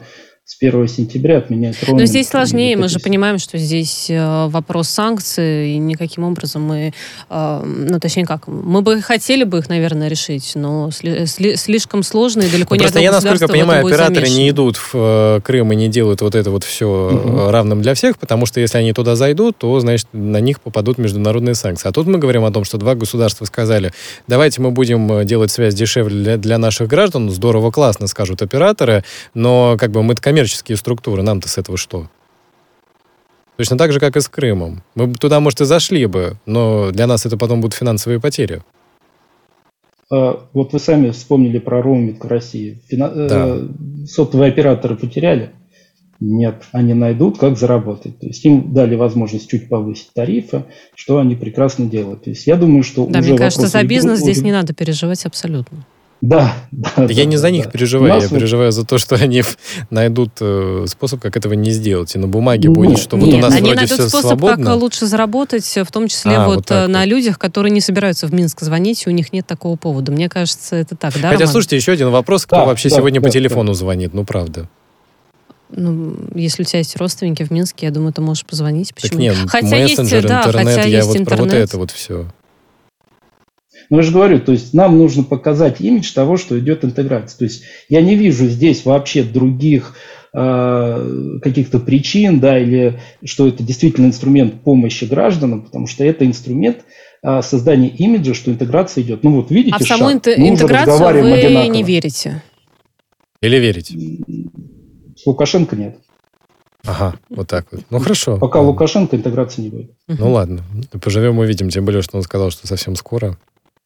с 0.48 0.56
1 0.58 0.88
сентября 0.88 1.38
отменять 1.38 1.76
роуминг. 1.82 2.00
Но 2.00 2.06
здесь 2.06 2.28
сложнее, 2.28 2.74
мы 2.78 2.88
же 2.88 3.00
понимаем, 3.00 3.38
что 3.38 3.58
здесь 3.58 4.06
э, 4.08 4.46
вопрос 4.48 4.88
санкций, 4.88 5.72
и 5.72 5.76
никаким 5.76 6.24
образом 6.24 6.62
мы, 6.62 6.94
э, 7.28 7.62
ну, 7.62 8.00
точнее 8.00 8.24
как, 8.24 8.48
мы 8.48 8.80
бы 8.80 9.02
хотели 9.02 9.44
бы 9.44 9.58
их, 9.58 9.68
наверное, 9.68 10.08
решить, 10.08 10.52
но 10.54 10.90
сли, 10.90 11.26
сли, 11.26 11.54
слишком 11.56 12.02
сложно 12.02 12.40
и 12.40 12.50
далеко 12.50 12.74
ну, 12.74 12.76
не 12.76 12.84
Просто 12.84 12.98
я, 13.00 13.12
насколько 13.12 13.46
понимаю, 13.46 13.84
операторы 13.84 14.14
замешаны. 14.14 14.38
не 14.38 14.48
идут 14.48 14.78
в 14.78 14.90
э, 14.94 15.40
Крым 15.44 15.70
и 15.72 15.76
не 15.76 15.88
делают 15.88 16.22
вот 16.22 16.34
это 16.34 16.50
вот 16.50 16.64
все 16.64 16.87
угу. 16.87 17.50
равным 17.50 17.82
для 17.82 17.92
всех, 17.92 18.18
потому 18.18 18.46
что 18.46 18.58
если 18.58 18.78
они 18.78 18.94
туда 18.94 19.16
зайдут, 19.16 19.58
то, 19.58 19.78
значит, 19.80 20.08
на 20.14 20.40
них 20.40 20.62
попадут 20.62 20.96
международные 20.96 21.56
санкции. 21.56 21.90
А 21.90 21.92
тут 21.92 22.06
мы 22.06 22.16
говорим 22.16 22.46
о 22.46 22.50
том, 22.50 22.64
что 22.64 22.78
два 22.78 22.94
государства 22.94 23.44
сказали, 23.44 23.92
давайте 24.26 24.62
мы 24.62 24.70
будем 24.70 25.26
делать 25.26 25.50
связь 25.50 25.74
дешевле 25.74 26.22
для, 26.22 26.37
для 26.38 26.56
наших 26.56 26.88
граждан, 26.88 27.28
здорово, 27.28 27.70
классно, 27.70 28.06
скажут 28.06 28.40
операторы, 28.40 29.04
но 29.34 29.76
как 29.78 29.90
бы 29.90 30.02
мы-то 30.02 30.22
коммерческие 30.38 30.77
структуры, 30.77 31.22
нам-то 31.22 31.48
с 31.48 31.59
этого 31.59 31.77
что? 31.77 32.09
Точно 33.57 33.77
так 33.77 33.92
же, 33.92 33.98
как 33.98 34.16
и 34.16 34.20
с 34.20 34.29
Крымом. 34.29 34.85
Мы 34.94 35.12
туда, 35.14 35.40
может, 35.40 35.61
и 35.61 35.64
зашли 35.64 36.07
бы, 36.07 36.37
но 36.46 36.92
для 36.92 37.09
нас 37.09 37.27
это 37.27 37.37
потом 37.37 37.61
будут 37.61 37.74
финансовые 37.74 38.20
потери. 38.20 38.62
А, 40.12 40.46
вот 40.53 40.72
вы 40.72 40.79
сами 40.79 41.11
вспомнили 41.11 41.59
про 41.59 41.83
роуминг 41.83 42.24
в 42.24 42.29
России. 42.29 42.81
Фина... 42.87 43.11
Э, 43.12 43.29
да. 43.29 44.07
Сотовые 44.07 44.53
операторы 44.53 44.94
потеряли? 44.94 45.51
Нет, 46.20 46.62
они 46.70 46.94
найдут, 46.94 47.38
как 47.38 47.59
заработать. 47.59 48.20
То 48.20 48.27
есть 48.27 48.44
им 48.44 48.72
дали 48.72 48.94
возможность 48.94 49.51
чуть 49.51 49.68
повысить 49.68 50.12
тарифы, 50.14 50.66
что 50.94 51.18
они 51.18 51.35
прекрасно 51.35 51.87
делают. 51.87 52.24
То 52.24 52.31
есть 52.31 52.46
я 52.46 52.55
думаю, 52.55 52.85
что 52.85 53.07
да, 53.07 53.18
уже 53.18 53.31
мне 53.31 53.38
кажется, 53.38 53.66
за 53.66 53.83
бизнес 53.83 54.20
здесь 54.20 54.40
не 54.40 54.53
надо 54.53 54.72
переживать 54.72 55.27
абсолютно. 55.27 55.85
Да, 56.20 56.52
да. 56.72 56.90
Я 57.04 57.07
да, 57.07 57.24
не 57.24 57.37
за 57.37 57.50
них 57.50 57.66
да. 57.66 57.70
переживаю, 57.70 58.14
я 58.14 58.28
вот... 58.28 58.31
переживаю 58.31 58.72
за 58.72 58.85
то, 58.85 58.98
что 58.98 59.14
они 59.14 59.44
найдут 59.90 60.31
э, 60.40 60.85
способ, 60.88 61.20
как 61.20 61.37
этого 61.37 61.52
не 61.52 61.70
сделать. 61.70 62.14
И 62.16 62.18
на 62.18 62.26
бумаге 62.26 62.68
будет, 62.70 62.90
нет, 62.90 62.98
что 62.98 63.16
нет, 63.16 63.26
вот 63.26 63.35
у 63.35 63.38
нас 63.38 63.54
они 63.54 63.70
вроде 63.70 63.76
найдут 63.76 63.98
все 63.98 64.09
способ, 64.09 64.26
свободно. 64.26 64.66
как 64.66 64.81
лучше 64.81 65.07
заработать, 65.07 65.64
в 65.64 65.92
том 65.92 66.09
числе 66.09 66.33
а, 66.33 66.46
вот, 66.46 66.57
вот 66.57 66.70
э, 66.72 66.87
на 66.88 67.00
вот. 67.00 67.09
людях, 67.09 67.38
которые 67.38 67.70
не 67.70 67.81
собираются 67.81 68.26
в 68.26 68.35
Минск 68.35 68.62
звонить, 68.62 69.04
и 69.07 69.09
у 69.09 69.12
них 69.12 69.33
нет 69.33 69.46
такого 69.46 69.76
повода. 69.76 70.11
Мне 70.11 70.28
кажется, 70.28 70.74
это 70.74 70.96
так, 70.96 71.14
да, 71.14 71.28
Хотя, 71.28 71.40
Роман? 71.40 71.48
слушайте, 71.48 71.76
еще 71.76 71.92
один 71.92 72.11
вопрос. 72.11 72.46
Кто 72.46 72.57
да, 72.57 72.64
вообще 72.64 72.88
да, 72.88 72.96
сегодня 72.96 73.20
да, 73.20 73.26
по 73.26 73.33
телефону 73.33 73.68
да. 73.68 73.74
звонит? 73.74 74.12
Ну, 74.12 74.24
правда. 74.24 74.68
Ну, 75.70 76.16
если 76.35 76.62
у 76.62 76.64
тебя 76.64 76.78
есть 76.78 76.96
родственники 76.96 77.44
в 77.44 77.50
Минске, 77.50 77.87
я 77.87 77.92
думаю, 77.92 78.12
ты 78.12 78.22
можешь 78.22 78.44
позвонить. 78.44 78.94
Почему? 78.94 79.11
Так 79.11 79.20
нет, 79.20 79.37
хотя 79.48 79.66
мессенджер, 79.66 79.83
есть, 79.85 79.98
интернет, 80.00 80.28
да, 80.28 80.42
хотя 80.42 80.83
я 80.83 80.96
есть 80.96 81.07
вот 81.09 81.16
интернет. 81.16 81.26
про 81.26 81.44
вот 81.44 81.52
это 81.52 81.78
вот 81.78 81.90
все. 81.90 82.26
Но 83.91 83.99
я 83.99 84.03
же 84.03 84.12
говорю, 84.12 84.41
то 84.41 84.53
есть 84.53 84.75
нам 84.75 84.99
нужно 84.99 85.23
показать 85.23 85.81
имидж 85.81 86.12
того, 86.12 86.37
что 86.37 86.59
идет 86.59 86.85
интеграция. 86.85 87.38
То 87.38 87.45
есть 87.45 87.62
я 87.88 88.01
не 88.01 88.17
вижу 88.17 88.47
здесь 88.47 88.85
вообще 88.85 89.23
других 89.23 89.95
э, 90.33 91.38
каких-то 91.43 91.79
причин, 91.81 92.41
да, 92.41 92.59
или 92.59 93.01
что 93.25 93.49
это 93.49 93.62
действительно 93.62 94.07
инструмент 94.07 94.62
помощи 94.62 95.05
гражданам, 95.05 95.62
потому 95.62 95.87
что 95.87 96.05
это 96.05 96.27
инструмент 96.27 96.79
э, 97.23 97.43
создания 97.43 97.89
имиджа, 97.89 98.35
что 98.35 98.51
интеграция 98.51 99.03
идет. 99.03 99.24
Ну 99.24 99.37
вот 99.37 99.51
видите, 99.51 99.76
а 99.76 99.79
в 99.79 99.87
саму 99.87 100.11
шаг. 100.11 100.29
интеграцию 100.29 101.22
вы 101.22 101.33
одинаково. 101.33 101.72
не 101.72 101.83
верите? 101.83 102.43
Или 103.41 103.57
верите? 103.57 103.97
С 105.16 105.26
Лукашенко 105.26 105.76
нет. 105.76 105.99
Ага, 106.85 107.16
вот 107.29 107.49
так 107.49 107.66
вот. 107.70 107.83
Ну 107.91 107.99
хорошо. 107.99 108.39
Пока 108.39 108.59
ладно. 108.59 108.70
Лукашенко 108.70 109.16
интеграции 109.16 109.62
не 109.62 109.68
будет. 109.68 109.91
Ну 110.07 110.33
ладно, 110.33 110.64
поживем 111.03 111.39
увидим, 111.39 111.70
тем 111.70 111.85
более, 111.85 112.03
что 112.03 112.16
он 112.16 112.22
сказал, 112.22 112.51
что 112.51 112.66
совсем 112.66 112.97
скоро. 112.97 113.37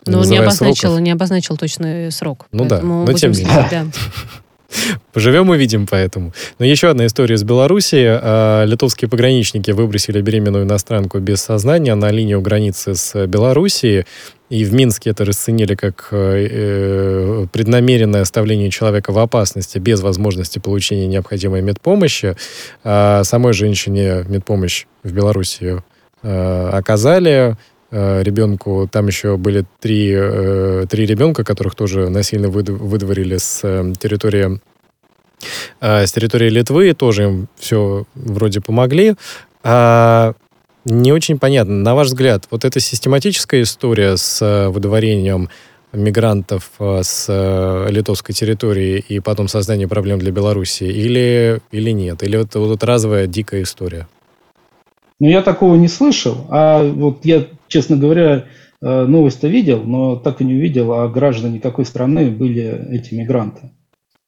Ну, 0.07 0.25
не 0.25 0.39
обозначил, 0.39 0.99
не 0.99 1.11
обозначил 1.11 1.57
точный 1.57 2.11
срок. 2.11 2.47
Ну 2.53 2.65
да, 2.65 2.81
но 2.81 3.13
тем 3.13 3.33
не 3.33 3.45
менее. 3.45 3.93
Поживем, 5.13 5.51
увидим 5.51 5.87
поэтому. 5.87 6.33
Но 6.59 6.65
еще 6.65 6.89
одна 6.89 7.07
история 7.07 7.35
из 7.35 7.45
Беларуси. 7.45 8.05
А, 8.07 8.65
литовские 8.65 9.09
пограничники 9.09 9.71
выбросили 9.71 10.21
беременную 10.21 10.65
иностранку 10.65 11.19
без 11.19 11.43
сознания 11.43 11.95
на 11.95 12.11
линию 12.11 12.41
границы 12.41 12.95
с 12.95 13.27
Белоруссией. 13.27 14.07
И 14.49 14.65
в 14.65 14.73
Минске 14.75 15.11
это 15.11 15.25
расценили 15.25 15.75
как 15.75 16.09
э, 16.11 16.47
э, 16.51 17.47
преднамеренное 17.53 18.21
оставление 18.21 18.71
человека 18.71 19.13
в 19.13 19.19
опасности 19.19 19.79
без 19.79 20.01
возможности 20.03 20.59
получения 20.59 21.07
необходимой 21.07 21.63
медпомощи. 21.63 22.37
А 22.85 23.25
самой 23.25 23.55
женщине 23.55 24.25
медпомощь 24.29 24.85
в 25.03 25.13
Беларуси 25.13 25.83
э, 26.23 26.71
оказали. 26.73 27.57
Э, 27.95 28.23
ребенку, 28.23 28.89
там 28.91 29.09
еще 29.09 29.37
были 29.37 29.67
три, 29.79 30.11
э, 30.17 30.87
три 30.89 31.05
ребенка, 31.05 31.45
которых 31.45 31.75
тоже 31.75 32.09
насильно 32.09 32.49
выдворили 32.49 33.37
с 33.37 33.61
э, 33.63 33.93
территории 34.01 34.61
с 35.81 36.13
территории 36.13 36.49
Литвы, 36.49 36.95
тоже 36.95 37.25
им 37.25 37.49
все 37.59 38.05
вроде 38.15 38.61
помогли. 38.61 39.17
А 39.65 40.35
не 40.85 41.13
очень 41.13 41.37
понятно, 41.37 41.75
на 41.75 41.97
ваш 41.97 42.07
взгляд, 42.07 42.47
вот 42.49 42.65
эта 42.65 42.79
систематическая 42.79 43.63
история 43.63 44.17
с 44.17 44.69
выдворением 44.71 45.49
мигрантов 45.93 46.71
с 46.79 47.27
литовской 47.91 48.37
территории 48.37 49.05
и 49.09 49.19
потом 49.19 49.49
создание 49.49 49.89
проблем 49.89 50.21
для 50.21 50.31
Беларуси 50.31 50.85
или, 50.85 51.61
или 51.73 51.91
нет? 51.91 52.23
Или 52.23 52.41
это 52.41 52.61
вот 52.61 52.85
разовая 52.85 53.27
дикая 53.27 53.63
история? 53.63 54.07
Ну, 55.23 55.29
я 55.29 55.41
такого 55.41 55.77
не 55.77 55.87
слышал. 55.87 56.49
А 56.49 56.83
вот 56.83 57.25
я, 57.25 57.47
честно 57.69 57.97
говоря, 57.97 58.47
э, 58.81 59.05
новость-то 59.05 59.47
видел, 59.47 59.85
но 59.85 60.17
так 60.17 60.41
и 60.41 60.45
не 60.45 60.55
увидел, 60.55 60.93
а 60.95 61.09
граждане 61.09 61.61
какой 61.61 61.85
страны 61.85 62.29
были 62.29 62.89
эти 62.91 63.15
мигранты. 63.15 63.71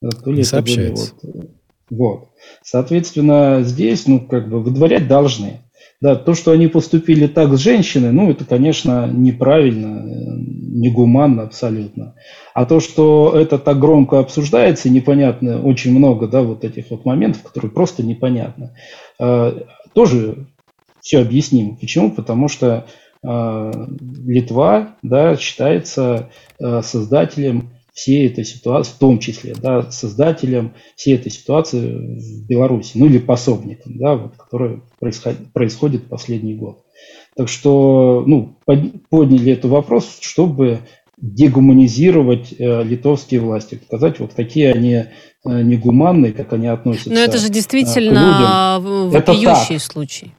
То 0.01 0.31
ли 0.31 0.37
не 0.37 0.45
сообщается. 0.45 1.15
Вот, 1.21 1.47
вот. 1.91 2.29
Соответственно, 2.63 3.63
здесь, 3.65 4.07
ну, 4.07 4.21
как 4.21 4.49
бы 4.49 4.61
выдворять 4.61 5.09
должны. 5.09 5.63
Да, 6.01 6.15
то, 6.15 6.35
что 6.35 6.53
они 6.53 6.69
поступили 6.69 7.27
так 7.27 7.53
с 7.55 7.59
женщиной, 7.59 8.13
ну, 8.13 8.31
это, 8.31 8.45
конечно, 8.45 9.09
неправильно, 9.09 9.99
э, 9.99 10.37
негуманно 10.39 11.43
абсолютно. 11.43 12.15
А 12.55 12.67
то, 12.67 12.79
что 12.79 13.35
это 13.37 13.59
так 13.59 13.81
громко 13.81 14.21
обсуждается, 14.21 14.89
непонятно, 14.91 15.61
очень 15.61 15.91
много, 15.91 16.29
да, 16.29 16.43
вот 16.43 16.63
этих 16.63 16.93
вот 16.93 17.05
моментов, 17.05 17.43
которые 17.43 17.73
просто 17.73 18.05
непонятно, 18.05 18.77
э, 19.19 19.63
тоже 19.93 20.47
все 21.05 21.19
объясним. 21.21 21.77
Почему? 21.77 22.11
Потому 22.11 22.49
что 22.49 22.87
э, 23.23 23.73
Литва 24.27 24.97
да, 25.03 25.37
считается 25.37 26.31
э, 26.59 26.81
создателем 26.83 27.71
всей 27.93 28.27
этой 28.27 28.45
ситуации, 28.45 28.93
в 28.93 28.99
том 28.99 29.19
числе, 29.19 29.55
да, 29.55 29.89
создателем 29.91 30.73
всей 30.97 31.15
этой 31.15 31.31
ситуации 31.31 32.17
в 32.19 32.47
Беларуси, 32.49 32.93
ну 32.95 33.07
или 33.07 33.19
пособником, 33.19 33.99
да, 33.99 34.15
вот, 34.15 34.37
которая 34.37 34.81
происходит, 34.99 35.53
происходит 35.53 36.09
последний 36.09 36.55
год. 36.55 36.79
Так 37.37 37.49
что, 37.49 38.25
ну, 38.27 38.57
подняли 38.65 39.53
этот 39.53 39.71
вопрос, 39.71 40.19
чтобы 40.21 40.81
дегуманизировать 41.19 42.55
э, 42.59 42.83
литовские 42.83 43.41
власти, 43.41 43.75
показать, 43.75 44.21
вот 44.21 44.33
какие 44.33 44.67
они 44.69 44.95
э, 44.95 45.05
негуманные, 45.45 46.33
как 46.33 46.53
они 46.55 46.67
относятся. 46.67 47.11
Но 47.11 47.21
это 47.21 47.37
же 47.39 47.51
действительно 47.51 48.81
э, 48.81 49.09
вопиющий 49.11 49.79
случай. 49.79 50.33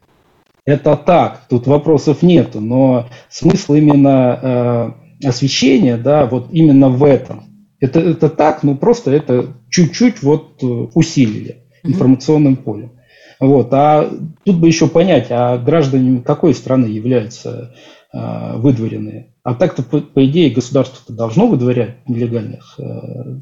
Это 0.65 0.95
так, 0.97 1.41
тут 1.47 1.67
вопросов 1.67 2.23
нету, 2.23 2.59
но 2.59 3.07
смысл 3.29 3.75
именно 3.75 4.95
э, 5.21 5.27
освещения, 5.27 5.95
да, 5.95 6.25
вот 6.25 6.47
именно 6.51 6.89
в 6.89 7.03
этом. 7.03 7.43
Это, 7.79 7.99
это 7.99 8.29
так, 8.29 8.63
ну 8.63 8.75
просто 8.75 9.11
это 9.11 9.53
чуть-чуть 9.69 10.23
вот 10.23 10.63
э, 10.63 10.65
усилили 10.65 11.65
информационным 11.83 12.55
полем. 12.55 12.93
Вот. 13.39 13.71
А 13.73 14.09
тут 14.43 14.59
бы 14.59 14.67
еще 14.67 14.87
понять, 14.87 15.27
а 15.29 15.57
граждане 15.57 16.21
какой 16.21 16.55
страны 16.55 16.87
являются 16.87 17.75
э, 18.11 18.57
выдворенные? 18.57 19.33
А 19.43 19.53
так-то, 19.53 19.83
по, 19.83 19.99
по 19.99 20.25
идее, 20.25 20.49
государство 20.49 21.13
должно 21.13 21.45
выдворять 21.47 22.07
нелегальных 22.07 22.75
э, 22.79 23.39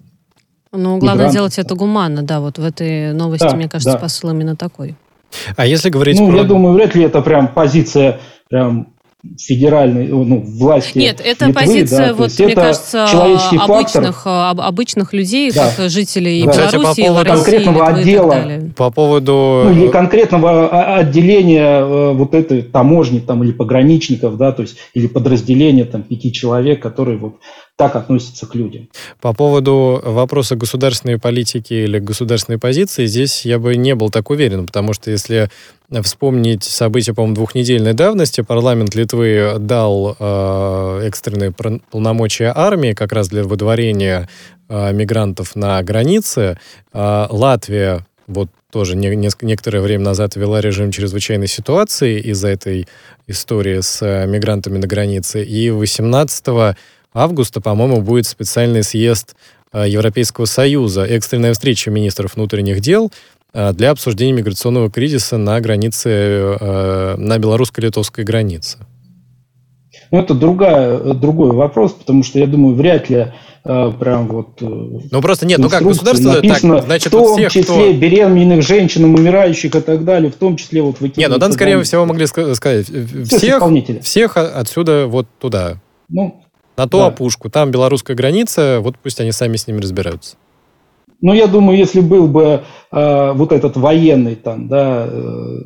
ну, 0.73 0.97
главное 0.97 1.27
мигрантов. 1.27 1.33
делать 1.33 1.59
это 1.59 1.75
гуманно, 1.75 2.23
да, 2.23 2.41
вот 2.41 2.57
в 2.57 2.63
этой 2.63 3.13
новости, 3.13 3.45
да, 3.45 3.55
мне 3.55 3.69
кажется, 3.69 3.93
да. 3.93 3.99
посыл 3.99 4.31
именно 4.31 4.55
такой. 4.55 4.95
А 5.55 5.65
если 5.65 5.89
говорить 5.89 6.19
ну, 6.19 6.29
про... 6.29 6.37
я 6.37 6.43
думаю, 6.43 6.75
вряд 6.75 6.95
ли 6.95 7.03
это 7.03 7.21
прям 7.21 7.47
позиция 7.47 8.19
прям 8.49 8.93
федеральной 9.39 10.07
ну, 10.07 10.43
власти. 10.45 10.97
Нет, 10.97 11.21
это 11.23 11.45
Литвы, 11.45 11.61
позиция, 11.61 12.07
да, 12.07 12.13
вот, 12.13 12.39
мне 12.39 12.55
кажется, 12.55 13.05
обычных, 13.57 14.23
фактор. 14.23 14.65
обычных 14.65 15.13
людей, 15.13 15.51
да. 15.51 15.71
как 15.75 15.89
жителей 15.89 16.45
да. 16.45 16.51
Беларуси, 16.51 16.77
Кстати, 16.77 17.05
по 17.05 17.05
поводу 17.05 17.29
конкретного 17.29 17.85
России, 17.85 18.01
отдела, 18.01 18.71
по 18.75 18.91
поводу 18.91 19.61
ну, 19.65 19.71
или 19.71 19.87
конкретного 19.87 20.97
отделения 20.97 21.79
э, 21.79 22.11
вот 22.11 22.33
этой 22.35 22.63
таможни 22.63 23.19
там 23.19 23.43
или 23.43 23.53
пограничников, 23.53 24.37
да, 24.37 24.51
то 24.51 24.63
есть 24.63 24.75
или 24.93 25.07
подразделения 25.07 25.85
там 25.85 26.03
пяти 26.03 26.33
человек, 26.33 26.81
которые 26.81 27.17
вот 27.17 27.35
так 27.75 27.95
относятся 27.95 28.45
к 28.45 28.53
людям. 28.55 28.87
По 29.19 29.33
поводу 29.33 29.99
вопроса 30.03 30.55
государственной 30.55 31.17
политики 31.17 31.73
или 31.73 31.99
государственной 31.99 32.59
позиции, 32.59 33.07
здесь 33.07 33.45
я 33.45 33.57
бы 33.57 33.75
не 33.75 33.95
был 33.95 34.09
так 34.09 34.29
уверен, 34.29 34.67
потому 34.67 34.93
что 34.93 35.09
если 35.09 35.49
вспомнить 36.03 36.63
события, 36.63 37.13
по-моему, 37.13 37.35
двухнедельной 37.35 37.93
давности, 37.93 38.41
парламент 38.41 38.95
Литвы 38.95 39.55
дал 39.59 40.15
э, 40.19 41.01
экстренные 41.05 41.51
полномочия 41.51 42.51
армии 42.55 42.93
как 42.93 43.11
раз 43.11 43.29
для 43.29 43.43
выдворения 43.43 44.29
э, 44.69 44.93
мигрантов 44.93 45.55
на 45.55 45.81
границе. 45.81 46.59
Э, 46.93 47.27
Латвия 47.29 48.05
вот 48.27 48.49
тоже 48.71 48.95
не, 48.95 49.15
не, 49.15 49.29
некоторое 49.41 49.81
время 49.81 50.05
назад 50.05 50.35
ввела 50.35 50.61
режим 50.61 50.91
чрезвычайной 50.91 51.47
ситуации 51.47 52.19
из-за 52.19 52.49
этой 52.49 52.87
истории 53.27 53.81
с 53.81 54.01
э, 54.01 54.25
мигрантами 54.27 54.77
на 54.77 54.87
границе. 54.87 55.43
И 55.43 55.69
18 55.69 56.75
августа, 57.13 57.61
по-моему, 57.61 58.01
будет 58.01 58.27
специальный 58.27 58.83
съезд 58.83 59.35
э, 59.71 59.85
Европейского 59.87 60.45
Союза, 60.45 61.03
экстренная 61.05 61.53
встреча 61.53 61.91
министров 61.91 62.35
внутренних 62.35 62.81
дел 62.81 63.11
э, 63.53 63.73
для 63.73 63.91
обсуждения 63.91 64.33
миграционного 64.33 64.89
кризиса 64.89 65.37
на 65.37 65.59
границе, 65.61 66.09
э, 66.09 67.15
на 67.17 67.37
белорусско-литовской 67.37 68.23
границе. 68.23 68.79
Ну, 70.11 70.19
это 70.19 70.33
другая, 70.33 70.99
другой 71.13 71.51
вопрос, 71.51 71.93
потому 71.93 72.23
что, 72.23 72.39
я 72.39 72.47
думаю, 72.47 72.75
вряд 72.75 73.09
ли 73.09 73.33
прям 73.63 74.27
вот... 74.27 74.59
Ну, 74.59 75.21
просто 75.21 75.45
нет, 75.45 75.57
ну 75.57 75.69
как, 75.69 75.83
государство 75.83 76.33
написано, 76.33 76.75
так, 76.75 76.85
значит, 76.85 77.07
в 77.07 77.11
том 77.11 77.37
всех, 77.37 77.51
числе 77.51 77.63
кто... 77.63 77.93
беременных 77.93 78.61
женщин, 78.61 79.05
умирающих 79.05 79.73
и 79.73 79.79
так 79.79 80.03
далее, 80.03 80.29
в 80.29 80.35
том 80.35 80.57
числе 80.57 80.81
вот... 80.81 80.99
Нет, 80.99 81.29
ну 81.29 81.39
там, 81.39 81.53
скорее 81.53 81.81
всего, 81.81 82.05
могли 82.05 82.27
сказать, 82.27 82.87
всех, 82.87 83.63
всех 84.01 84.35
отсюда 84.35 85.07
вот 85.07 85.27
туда. 85.39 85.77
Ну, 86.09 86.43
на 86.77 86.87
ту 86.87 86.97
да. 86.97 87.07
опушку. 87.07 87.49
Там 87.49 87.71
белорусская 87.71 88.15
граница, 88.15 88.79
вот 88.81 88.95
пусть 89.01 89.19
они 89.19 89.31
сами 89.31 89.57
с 89.57 89.67
ними 89.67 89.79
разбираются. 89.79 90.35
Ну, 91.21 91.33
я 91.33 91.47
думаю, 91.47 91.77
если 91.77 92.01
был 92.01 92.27
бы 92.27 92.63
э, 92.91 93.31
вот 93.33 93.51
этот 93.53 93.77
военный 93.77 94.35
там, 94.35 94.67
да, 94.67 95.07
э, 95.07 95.59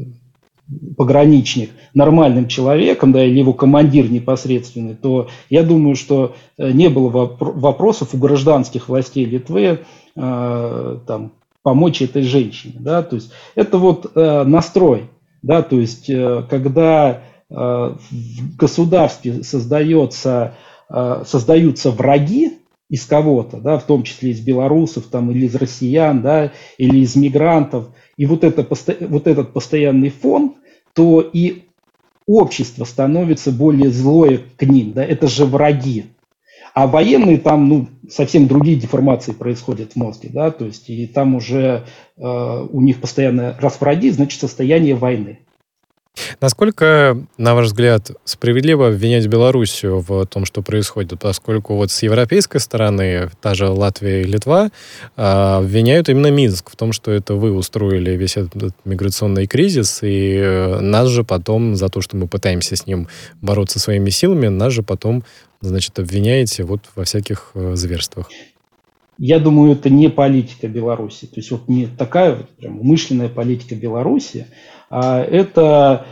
пограничник 0.97 1.72
нормальным 1.93 2.47
человеком, 2.47 3.12
да, 3.12 3.24
или 3.24 3.39
его 3.39 3.53
командир 3.53 4.10
непосредственный, 4.12 4.95
то 4.95 5.30
я 5.49 5.64
думаю, 5.64 5.95
что 5.95 6.36
э, 6.58 6.72
не 6.72 6.89
было 6.89 7.10
вопросов 7.39 8.10
у 8.14 8.18
гражданских 8.18 8.89
властей 8.89 9.26
Литвы 9.26 9.80
э, 10.16 10.97
там, 11.08 11.32
помочь 11.64 12.01
этой 12.01 12.22
женщине, 12.24 12.76
да, 12.80 13.01
то 13.01 13.16
есть 13.16 13.32
это 13.55 13.78
вот 13.78 14.12
э, 14.14 14.43
настрой, 14.43 15.10
да, 15.41 15.62
то 15.62 15.80
есть 15.80 16.10
э, 16.10 16.43
когда 16.49 17.22
э, 17.49 17.53
в 17.55 18.55
государстве 18.58 19.43
создается 19.43 20.53
создаются 20.89 21.91
враги 21.91 22.59
из 22.89 23.05
кого-то, 23.05 23.57
да, 23.57 23.77
в 23.77 23.83
том 23.83 24.03
числе 24.03 24.31
из 24.31 24.39
белорусов 24.39 25.05
там, 25.05 25.31
или 25.31 25.45
из 25.45 25.55
россиян, 25.55 26.21
да, 26.21 26.53
или 26.77 26.99
из 26.99 27.15
мигрантов, 27.15 27.89
и 28.15 28.25
вот, 28.25 28.43
это, 28.43 28.65
вот 29.07 29.27
этот 29.27 29.53
постоянный 29.53 30.09
фон, 30.09 30.55
то 30.93 31.21
и 31.21 31.63
общество 32.25 32.83
становится 32.85 33.51
более 33.51 33.89
злое 33.89 34.41
к 34.57 34.63
ним, 34.63 34.93
да, 34.93 35.03
это 35.03 35.27
же 35.27 35.45
враги. 35.45 36.05
А 36.73 36.85
военные 36.85 37.39
там, 37.39 37.67
ну, 37.69 37.88
совсем 38.09 38.47
другие 38.47 38.77
деформации 38.77 39.31
происходят 39.31 39.93
в 39.93 39.95
мозге, 39.95 40.29
да, 40.31 40.51
то 40.51 40.65
есть 40.65 40.89
и 40.89 41.07
там 41.07 41.35
уже 41.35 41.85
э, 42.17 42.67
у 42.71 42.81
них 42.81 43.01
постоянно 43.01 43.57
раз 43.59 43.81
враги, 43.81 44.11
значит 44.11 44.39
состояние 44.39 44.95
войны. 44.95 45.39
Насколько, 46.41 47.18
на 47.38 47.55
ваш 47.55 47.68
взгляд, 47.68 48.11
справедливо 48.26 48.88
обвинять 48.88 49.28
Белоруссию 49.28 49.99
в 49.99 50.26
том, 50.26 50.45
что 50.45 50.61
происходит, 50.61 51.20
поскольку 51.20 51.76
вот 51.76 51.91
с 51.91 52.03
европейской 52.03 52.59
стороны, 52.59 53.30
та 53.41 53.53
же 53.53 53.68
Латвия 53.68 54.22
и 54.22 54.26
Литва, 54.26 54.70
а, 55.15 55.57
обвиняют 55.59 56.09
именно 56.09 56.32
Минск 56.32 56.70
в 56.72 56.76
том, 56.76 56.93
что 56.93 57.11
это 57.11 57.36
вы 57.36 57.53
устроили 57.53 58.11
весь 58.11 58.38
этот 58.38 58.74
миграционный 58.86 59.47
кризис, 59.47 59.99
и 60.01 60.36
э, 60.36 60.80
нас 60.80 61.09
же 61.09 61.24
потом 61.24 61.76
за 61.76 61.89
то, 61.89 62.01
что 62.01 62.18
мы 62.18 62.28
пытаемся 62.28 62.76
с 62.76 62.86
ним 62.86 63.07
бороться 63.41 63.80
своими 63.80 64.09
силами, 64.09 64.47
нас 64.47 64.74
же 64.74 64.84
потом, 64.84 65.24
значит, 65.61 65.97
обвиняете 65.99 66.63
вот 66.63 66.82
во 66.95 67.03
всяких 67.03 67.51
э, 67.53 67.76
зверствах. 67.76 68.30
я 69.18 69.39
думаю, 69.39 69.74
это 69.74 69.89
не 69.89 70.09
политика 70.09 70.68
Беларуси. 70.68 71.26
То 71.26 71.38
есть 71.38 71.51
вот 71.51 71.68
не 71.68 71.88
такая 71.88 72.36
вот 72.36 72.49
прям 72.49 72.80
умышленная 72.80 73.30
политика 73.30 73.76
Беларуси, 73.76 74.47
это 74.95 76.05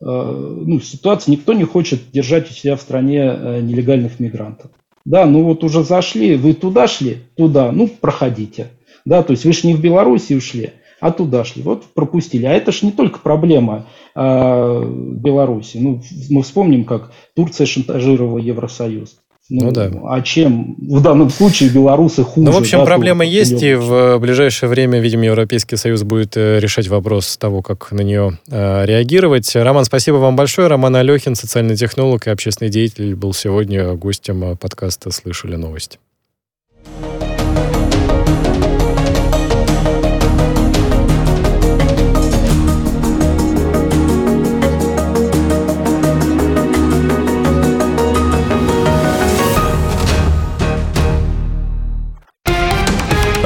э, 0.00 0.04
ну, 0.04 0.80
ситуация, 0.80 1.32
никто 1.32 1.52
не 1.52 1.64
хочет 1.64 2.10
держать 2.12 2.50
у 2.50 2.54
себя 2.54 2.76
в 2.76 2.80
стране 2.80 3.20
э, 3.20 3.60
нелегальных 3.60 4.20
мигрантов. 4.20 4.70
Да, 5.04 5.26
ну 5.26 5.44
вот 5.44 5.62
уже 5.64 5.84
зашли, 5.84 6.36
вы 6.36 6.54
туда 6.54 6.88
шли, 6.88 7.18
туда, 7.36 7.72
ну 7.72 7.88
проходите. 7.88 8.70
Да, 9.04 9.22
то 9.22 9.32
есть 9.32 9.44
вы 9.44 9.52
же 9.52 9.66
не 9.66 9.74
в 9.74 9.80
Беларуси 9.80 10.32
ушли, 10.32 10.72
а 10.98 11.12
туда 11.12 11.44
шли. 11.44 11.62
Вот 11.62 11.84
пропустили. 11.92 12.46
А 12.46 12.52
это 12.52 12.72
же 12.72 12.86
не 12.86 12.92
только 12.92 13.18
проблема 13.18 13.86
э, 14.14 14.84
Беларуси. 14.86 15.76
Ну, 15.76 16.02
мы 16.30 16.42
вспомним, 16.42 16.84
как 16.84 17.12
Турция 17.36 17.66
шантажировала 17.66 18.38
Евросоюз. 18.38 19.20
Ну, 19.50 19.66
ну 19.66 19.72
да. 19.72 19.90
А 20.08 20.22
чем 20.22 20.74
в 20.78 21.02
данном 21.02 21.28
случае 21.28 21.68
белорусы 21.68 22.24
хуже? 22.24 22.46
Ну, 22.46 22.52
в 22.52 22.56
общем, 22.56 22.78
да, 22.78 22.86
проблема 22.86 23.26
есть, 23.26 23.62
и 23.62 23.74
в 23.74 24.18
ближайшее 24.18 24.70
время, 24.70 25.00
видимо, 25.00 25.26
Европейский 25.26 25.76
Союз 25.76 26.02
будет 26.02 26.36
э, 26.36 26.60
решать 26.60 26.88
вопрос 26.88 27.36
того, 27.36 27.60
как 27.60 27.92
на 27.92 28.00
нее 28.00 28.38
э, 28.48 28.86
реагировать. 28.86 29.54
Роман, 29.54 29.84
спасибо 29.84 30.16
вам 30.16 30.34
большое. 30.34 30.68
Роман 30.68 30.96
Алехин, 30.96 31.34
социальный 31.34 31.76
технолог 31.76 32.26
и 32.26 32.30
общественный 32.30 32.70
деятель, 32.70 33.14
был 33.14 33.34
сегодня 33.34 33.92
гостем 33.94 34.42
э, 34.44 34.56
подкаста 34.56 35.10
«Слышали 35.10 35.56
новости». 35.56 35.98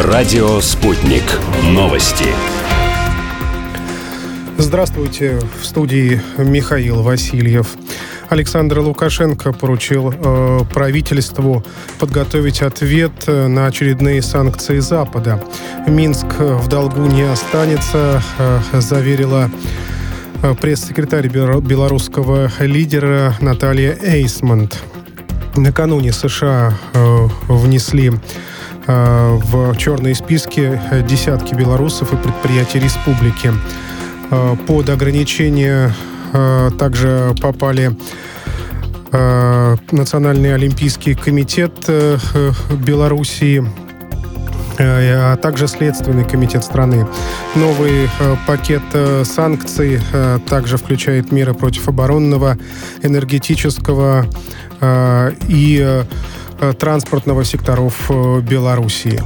Радио 0.01 0.61
«Спутник». 0.61 1.25
Новости. 1.65 2.27
Здравствуйте. 4.57 5.41
В 5.61 5.67
студии 5.67 6.23
Михаил 6.37 7.03
Васильев. 7.03 7.67
Александр 8.29 8.79
Лукашенко 8.79 9.53
поручил 9.53 10.15
э, 10.17 10.61
правительству 10.73 11.65
подготовить 11.99 12.63
ответ 12.63 13.11
э, 13.27 13.49
на 13.49 13.67
очередные 13.67 14.23
санкции 14.23 14.79
Запада. 14.79 15.43
Минск 15.89 16.27
в 16.39 16.69
долгу 16.69 17.01
не 17.07 17.23
останется, 17.23 18.23
э, 18.39 18.61
заверила 18.75 19.51
э, 20.45 20.55
пресс-секретарь 20.55 21.27
белорусского 21.27 22.53
лидера 22.61 23.35
Наталья 23.41 23.99
Эйсмонт. 24.01 24.79
Накануне 25.57 26.13
США 26.13 26.79
э, 26.95 27.29
внесли 27.49 28.13
в 28.89 29.77
черные 29.77 30.15
списки 30.15 30.81
десятки 31.07 31.55
белорусов 31.55 32.13
и 32.15 32.17
предприятий 32.17 32.79
республики. 32.79 33.53
Э, 34.31 34.57
под 34.67 34.89
ограничения 34.89 35.93
э, 36.33 36.71
также 36.79 37.35
попали 37.41 37.97
Национальный 39.91 40.55
олимпийский 40.55 41.15
комитет 41.15 41.73
Белоруссии, 42.71 43.65
а 44.79 45.37
также 45.37 45.67
Следственный 45.67 46.25
комитет 46.25 46.63
страны. 46.63 47.07
Новый 47.55 48.11
пакет 48.47 48.83
санкций 49.23 49.99
также 50.47 50.77
включает 50.77 51.33
меры 51.33 51.55
против 51.55 51.89
оборонного, 51.89 52.59
энергетического 53.03 54.27
и 55.49 55.83
Э, 55.89 56.05
транспортного 56.79 57.45
секторов 57.45 58.11
э, 58.11 58.41
Белоруссии. 58.41 59.23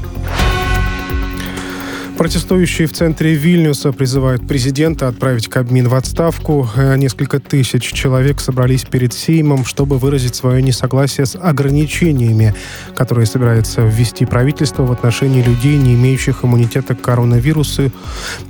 Протестующие 2.23 2.87
в 2.87 2.93
центре 2.93 3.35
Вильнюса 3.35 3.91
призывают 3.91 4.47
президента 4.47 5.09
отправить 5.09 5.49
Кабмин 5.49 5.89
в 5.89 5.95
отставку. 5.97 6.69
Э, 6.77 6.97
несколько 6.97 7.41
тысяч 7.41 7.83
человек 7.93 8.39
собрались 8.39 8.85
перед 8.85 9.13
Сеймом, 9.13 9.65
чтобы 9.65 9.99
выразить 9.99 10.37
свое 10.37 10.63
несогласие 10.63 11.27
с 11.27 11.35
ограничениями, 11.35 12.55
которые 12.95 13.27
собирается 13.27 13.81
ввести 13.81 14.25
правительство 14.25 14.85
в 14.85 14.93
отношении 14.93 15.43
людей, 15.43 15.77
не 15.77 15.95
имеющих 15.95 16.45
иммунитета 16.45 16.95
к 16.95 17.01
коронавирусу. 17.01 17.91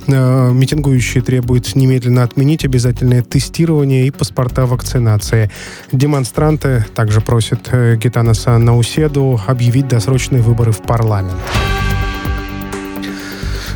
Э, 0.05 0.51
митингующие 0.51 1.23
требуют 1.23 1.73
немедленно 1.73 2.21
отменить 2.21 2.65
обязательное 2.65 3.23
тестирование 3.23 4.05
и 4.05 4.11
паспорта 4.11 4.67
вакцинации. 4.67 5.49
Демонстранты 5.91 6.85
также 6.93 7.21
просят 7.21 7.69
э, 7.71 7.95
Гитанаса 7.95 8.55
Науседу 8.59 9.41
объявить 9.47 9.87
досрочные 9.87 10.43
выборы 10.43 10.71
в 10.71 10.83
парламент. 10.83 11.33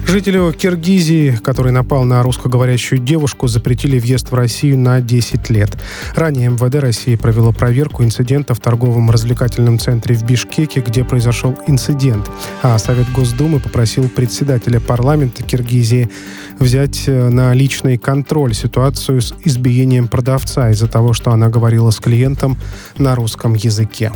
Жителю 0.07 0.53
Киргизии, 0.53 1.37
который 1.43 1.73
напал 1.73 2.05
на 2.05 2.23
русскоговорящую 2.23 2.99
девушку, 2.99 3.47
запретили 3.47 3.99
въезд 3.99 4.31
в 4.31 4.33
Россию 4.33 4.79
на 4.79 5.01
10 5.01 5.49
лет. 5.49 5.77
Ранее 6.15 6.49
МВД 6.49 6.75
России 6.75 7.17
провело 7.17 7.51
проверку 7.51 8.05
инцидента 8.05 8.53
в 8.53 8.59
торговом 8.59 9.11
развлекательном 9.11 9.79
центре 9.79 10.15
в 10.15 10.23
Бишкеке, 10.23 10.79
где 10.79 11.03
произошел 11.03 11.57
инцидент. 11.67 12.31
А 12.63 12.77
Совет 12.79 13.11
Госдумы 13.11 13.59
попросил 13.59 14.07
председателя 14.07 14.79
парламента 14.79 15.43
Киргизии 15.43 16.09
взять 16.57 17.03
э, 17.07 17.27
на 17.27 17.53
личный 17.53 17.97
контроль 17.97 18.53
ситуацию 18.53 19.21
с 19.21 19.33
избиением 19.43 20.07
продавца 20.07 20.69
из-за 20.71 20.87
того, 20.87 21.11
что 21.11 21.31
она 21.31 21.49
говорила 21.49 21.91
с 21.91 21.99
клиентом 21.99 22.57
на 22.97 23.13
русском 23.13 23.55
языке. 23.55 24.13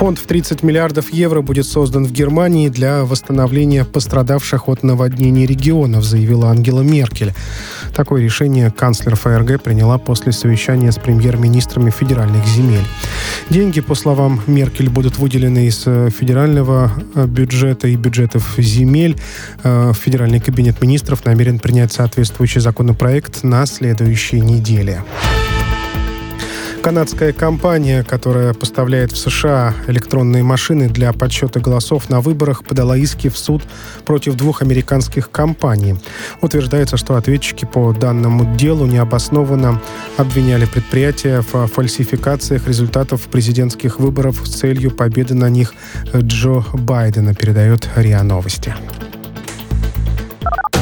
Фонд 0.00 0.18
в 0.18 0.26
30 0.26 0.62
миллиардов 0.62 1.12
евро 1.12 1.42
будет 1.42 1.66
создан 1.66 2.06
в 2.06 2.12
Германии 2.12 2.70
для 2.70 3.04
восстановления 3.04 3.84
пострадавших 3.84 4.66
от 4.66 4.82
наводнений 4.82 5.44
регионов, 5.44 6.04
заявила 6.04 6.48
Ангела 6.48 6.80
Меркель. 6.80 7.34
Такое 7.94 8.22
решение 8.22 8.70
канцлер 8.70 9.14
ФРГ 9.14 9.62
приняла 9.62 9.98
после 9.98 10.32
совещания 10.32 10.90
с 10.90 10.96
премьер-министрами 10.96 11.90
федеральных 11.90 12.46
земель. 12.46 12.86
Деньги, 13.50 13.82
по 13.82 13.94
словам 13.94 14.40
Меркель, 14.46 14.88
будут 14.88 15.18
выделены 15.18 15.66
из 15.66 15.82
э, 15.84 16.08
федерального 16.08 16.90
э, 17.14 17.26
бюджета 17.26 17.86
и 17.86 17.96
бюджетов 17.96 18.54
земель. 18.56 19.20
Э, 19.64 19.92
федеральный 19.92 20.40
кабинет 20.40 20.80
министров 20.80 21.26
намерен 21.26 21.58
принять 21.58 21.92
соответствующий 21.92 22.62
законопроект 22.62 23.42
на 23.42 23.66
следующей 23.66 24.40
неделе. 24.40 25.02
Канадская 26.82 27.34
компания, 27.34 28.02
которая 28.02 28.54
поставляет 28.54 29.12
в 29.12 29.18
США 29.18 29.74
электронные 29.86 30.42
машины 30.42 30.88
для 30.88 31.12
подсчета 31.12 31.60
голосов 31.60 32.08
на 32.08 32.22
выборах, 32.22 32.64
подала 32.64 32.96
иски 32.96 33.28
в 33.28 33.36
суд 33.36 33.62
против 34.06 34.34
двух 34.34 34.62
американских 34.62 35.30
компаний. 35.30 35.96
Утверждается, 36.40 36.96
что 36.96 37.16
ответчики 37.16 37.66
по 37.66 37.92
данному 37.92 38.56
делу 38.56 38.86
необоснованно 38.86 39.80
обвиняли 40.16 40.64
предприятия 40.64 41.42
в 41.42 41.66
фальсификациях 41.66 42.66
результатов 42.66 43.22
президентских 43.22 44.00
выборов 44.00 44.40
с 44.46 44.58
целью 44.60 44.90
победы 44.90 45.34
на 45.34 45.50
них 45.50 45.74
Джо 46.14 46.64
Байдена, 46.72 47.34
передает 47.34 47.88
РИА 47.94 48.22
Новости. 48.22 48.74